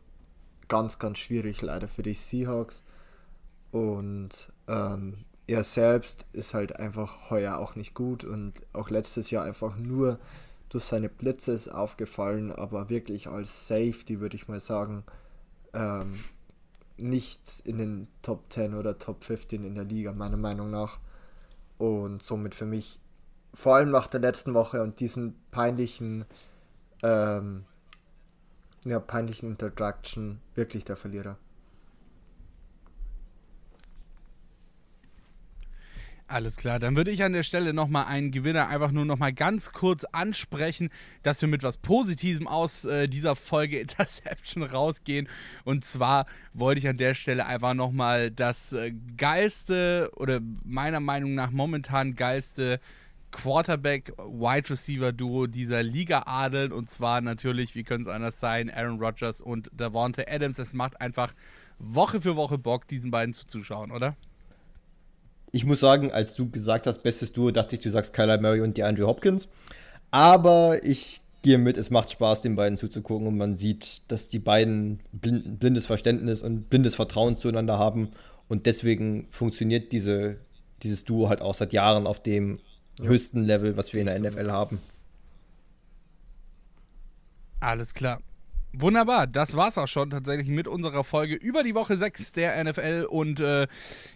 ganz, 0.68 0.98
ganz 0.98 1.18
schwierig 1.18 1.60
leider 1.62 1.88
für 1.88 2.02
die 2.02 2.14
Seahawks. 2.14 2.82
Und 3.70 4.52
ähm, 4.66 5.24
er 5.46 5.64
selbst 5.64 6.26
ist 6.32 6.54
halt 6.54 6.76
einfach 6.78 7.30
heuer 7.30 7.58
auch 7.58 7.74
nicht 7.74 7.94
gut 7.94 8.24
und 8.24 8.54
auch 8.72 8.90
letztes 8.90 9.30
Jahr 9.30 9.44
einfach 9.44 9.76
nur 9.76 10.18
durch 10.68 10.84
seine 10.84 11.08
Blitzes 11.08 11.68
aufgefallen, 11.68 12.52
aber 12.52 12.90
wirklich 12.90 13.26
als 13.28 13.66
Safety 13.66 14.20
würde 14.20 14.36
ich 14.36 14.48
mal 14.48 14.60
sagen, 14.60 15.04
ähm, 15.72 16.22
nicht 16.98 17.62
in 17.64 17.78
den 17.78 18.08
Top 18.22 18.52
10 18.52 18.74
oder 18.74 18.98
Top 18.98 19.24
15 19.24 19.64
in 19.64 19.74
der 19.74 19.84
Liga, 19.84 20.12
meiner 20.12 20.36
Meinung 20.36 20.70
nach. 20.70 20.98
Und 21.78 22.22
somit 22.22 22.54
für 22.54 22.66
mich, 22.66 23.00
vor 23.54 23.76
allem 23.76 23.90
nach 23.90 24.08
der 24.08 24.20
letzten 24.20 24.52
Woche 24.52 24.82
und 24.82 25.00
diesen 25.00 25.36
peinlichen 25.50 26.24
ähm, 27.02 27.64
der 28.84 29.00
peinlichen 29.00 29.50
Introduction 29.50 30.40
wirklich 30.54 30.84
der 30.84 30.96
Verlierer. 30.96 31.36
Alles 36.30 36.56
klar, 36.56 36.78
dann 36.78 36.94
würde 36.94 37.10
ich 37.10 37.24
an 37.24 37.32
der 37.32 37.42
Stelle 37.42 37.72
nochmal 37.72 38.04
einen 38.04 38.30
Gewinner 38.30 38.68
einfach 38.68 38.90
nur 38.90 39.06
nochmal 39.06 39.32
ganz 39.32 39.72
kurz 39.72 40.04
ansprechen, 40.04 40.90
dass 41.22 41.40
wir 41.40 41.48
mit 41.48 41.62
was 41.62 41.78
Positivem 41.78 42.46
aus 42.46 42.84
äh, 42.84 43.08
dieser 43.08 43.34
Folge 43.34 43.80
Interception 43.80 44.62
rausgehen. 44.62 45.26
Und 45.64 45.86
zwar 45.86 46.26
wollte 46.52 46.80
ich 46.80 46.88
an 46.88 46.98
der 46.98 47.14
Stelle 47.14 47.46
einfach 47.46 47.72
nochmal 47.72 48.30
das 48.30 48.74
äh, 48.74 48.92
geilste 49.16 50.10
oder 50.16 50.40
meiner 50.64 51.00
Meinung 51.00 51.34
nach 51.34 51.50
momentan 51.50 52.14
geilste 52.14 52.78
Quarterback-Wide 53.30 54.70
Receiver-Duo 54.70 55.46
dieser 55.46 55.82
Liga 55.82 56.24
adeln. 56.26 56.72
Und 56.72 56.90
zwar 56.90 57.20
natürlich, 57.20 57.74
wie 57.74 57.84
könnte 57.84 58.10
es 58.10 58.14
anders 58.14 58.40
sein, 58.40 58.70
Aaron 58.70 58.98
Rodgers 58.98 59.40
und 59.40 59.70
Davante 59.76 60.26
Adams. 60.28 60.58
Es 60.58 60.72
macht 60.72 61.00
einfach 61.00 61.34
Woche 61.78 62.20
für 62.20 62.36
Woche 62.36 62.58
Bock, 62.58 62.88
diesen 62.88 63.10
beiden 63.10 63.34
zuzuschauen, 63.34 63.90
oder? 63.90 64.16
Ich 65.52 65.64
muss 65.64 65.80
sagen, 65.80 66.12
als 66.12 66.34
du 66.34 66.50
gesagt 66.50 66.86
hast, 66.86 67.02
bestes 67.02 67.32
Duo, 67.32 67.50
dachte 67.50 67.76
ich, 67.76 67.82
du 67.82 67.90
sagst 67.90 68.12
Kyler 68.12 68.40
Murray 68.40 68.60
und 68.60 68.76
DeAndre 68.76 69.06
Hopkins. 69.06 69.48
Aber 70.10 70.84
ich 70.84 71.20
gehe 71.42 71.58
mit, 71.58 71.76
es 71.76 71.90
macht 71.90 72.10
Spaß, 72.10 72.42
den 72.42 72.56
beiden 72.56 72.76
zuzugucken 72.76 73.26
und 73.26 73.36
man 73.36 73.54
sieht, 73.54 74.02
dass 74.08 74.28
die 74.28 74.38
beiden 74.38 75.00
blind, 75.12 75.60
blindes 75.60 75.86
Verständnis 75.86 76.42
und 76.42 76.68
blindes 76.68 76.96
Vertrauen 76.96 77.36
zueinander 77.36 77.78
haben 77.78 78.10
und 78.48 78.66
deswegen 78.66 79.28
funktioniert 79.30 79.92
diese, 79.92 80.36
dieses 80.82 81.04
Duo 81.04 81.28
halt 81.28 81.40
auch 81.40 81.54
seit 81.54 81.72
Jahren 81.72 82.06
auf 82.06 82.22
dem. 82.22 82.60
Höchsten 83.00 83.42
Level, 83.42 83.76
was 83.76 83.92
wir 83.92 84.00
in 84.00 84.06
der 84.06 84.18
NFL 84.18 84.50
haben. 84.50 84.80
Alles 87.60 87.94
klar. 87.94 88.20
Wunderbar, 88.74 89.26
das 89.26 89.56
war's 89.56 89.78
auch 89.78 89.88
schon 89.88 90.10
tatsächlich 90.10 90.48
mit 90.48 90.68
unserer 90.68 91.02
Folge 91.02 91.34
über 91.34 91.62
die 91.62 91.74
Woche 91.74 91.96
6 91.96 92.32
der 92.32 92.62
NFL. 92.62 93.06
Und 93.08 93.40
äh, 93.40 93.66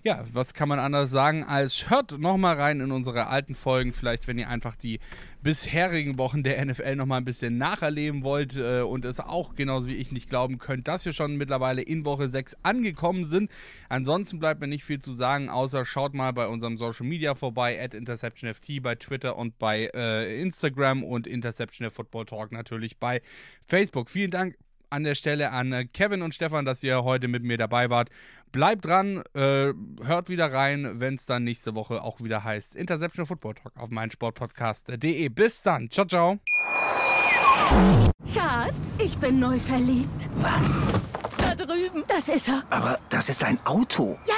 ja, 0.04 0.24
was 0.30 0.52
kann 0.52 0.68
man 0.68 0.78
anders 0.78 1.10
sagen 1.10 1.42
als 1.42 1.88
hört 1.88 2.18
nochmal 2.18 2.56
rein 2.56 2.80
in 2.80 2.92
unsere 2.92 3.28
alten 3.28 3.54
Folgen. 3.54 3.94
Vielleicht, 3.94 4.28
wenn 4.28 4.38
ihr 4.38 4.50
einfach 4.50 4.76
die 4.76 5.00
bisherigen 5.42 6.18
Wochen 6.18 6.42
der 6.42 6.64
NFL 6.64 6.96
nochmal 6.96 7.20
ein 7.20 7.24
bisschen 7.24 7.58
nacherleben 7.58 8.22
wollt 8.22 8.56
äh, 8.56 8.80
und 8.80 9.04
es 9.04 9.20
auch 9.20 9.54
genauso 9.54 9.88
wie 9.88 9.96
ich 9.96 10.12
nicht 10.12 10.28
glauben 10.28 10.58
könnt, 10.58 10.88
dass 10.88 11.04
wir 11.04 11.12
schon 11.12 11.36
mittlerweile 11.36 11.82
in 11.82 12.04
Woche 12.04 12.28
6 12.28 12.56
angekommen 12.62 13.24
sind. 13.24 13.50
Ansonsten 13.88 14.38
bleibt 14.38 14.60
mir 14.60 14.68
nicht 14.68 14.84
viel 14.84 15.00
zu 15.00 15.14
sagen, 15.14 15.48
außer 15.48 15.84
schaut 15.84 16.14
mal 16.14 16.32
bei 16.32 16.46
unserem 16.46 16.76
Social 16.76 17.06
Media 17.06 17.34
vorbei, 17.34 17.82
at 17.82 17.94
InterceptionFT 17.94 18.82
bei 18.82 18.94
Twitter 18.94 19.36
und 19.36 19.58
bei 19.58 19.90
äh, 19.94 20.40
Instagram 20.40 21.02
und 21.02 21.26
Interception 21.26 21.90
Football 21.90 22.26
Talk 22.26 22.52
natürlich 22.52 22.98
bei 22.98 23.20
Facebook. 23.66 24.10
Vielen 24.10 24.30
Dank 24.30 24.56
an 24.92 25.04
der 25.04 25.14
Stelle 25.14 25.50
an 25.50 25.72
äh, 25.72 25.86
Kevin 25.86 26.22
und 26.22 26.34
Stefan, 26.34 26.64
dass 26.64 26.84
ihr 26.84 27.02
heute 27.02 27.26
mit 27.26 27.42
mir 27.42 27.56
dabei 27.56 27.88
wart. 27.90 28.10
Bleibt 28.52 28.84
dran, 28.84 29.22
äh, 29.34 29.72
hört 30.04 30.28
wieder 30.28 30.52
rein, 30.52 31.00
wenn 31.00 31.14
es 31.14 31.24
dann 31.24 31.44
nächste 31.44 31.74
Woche 31.74 32.02
auch 32.02 32.20
wieder 32.20 32.44
heißt 32.44 32.76
Interception 32.76 33.24
Football 33.24 33.54
Talk 33.54 33.72
auf 33.76 33.88
meinsportpodcast.de. 33.88 35.28
Bis 35.30 35.62
dann. 35.62 35.90
Ciao, 35.90 36.06
ciao. 36.06 36.38
Schatz, 38.32 38.98
ich 38.98 39.16
bin 39.16 39.38
neu 39.40 39.58
verliebt. 39.58 40.28
Was? 40.36 40.82
Da 41.38 41.54
drüben. 41.54 42.04
Das 42.06 42.28
ist 42.28 42.48
er. 42.48 42.62
Aber 42.68 42.98
das 43.08 43.30
ist 43.30 43.42
ein 43.42 43.58
Auto. 43.64 44.18
Ja, 44.26 44.34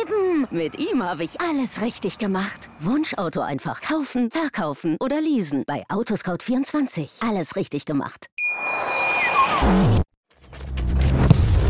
eben. 0.00 0.46
Mit 0.50 0.78
ihm 0.78 1.02
habe 1.02 1.24
ich 1.24 1.40
alles 1.40 1.80
richtig 1.82 2.18
gemacht. 2.18 2.68
Wunschauto 2.78 3.40
einfach 3.40 3.80
kaufen, 3.80 4.30
verkaufen 4.30 4.96
oder 5.00 5.20
leasen. 5.20 5.64
Bei 5.66 5.84
Autoscout24. 5.88 7.28
Alles 7.28 7.56
richtig 7.56 7.84
gemacht. 7.84 8.26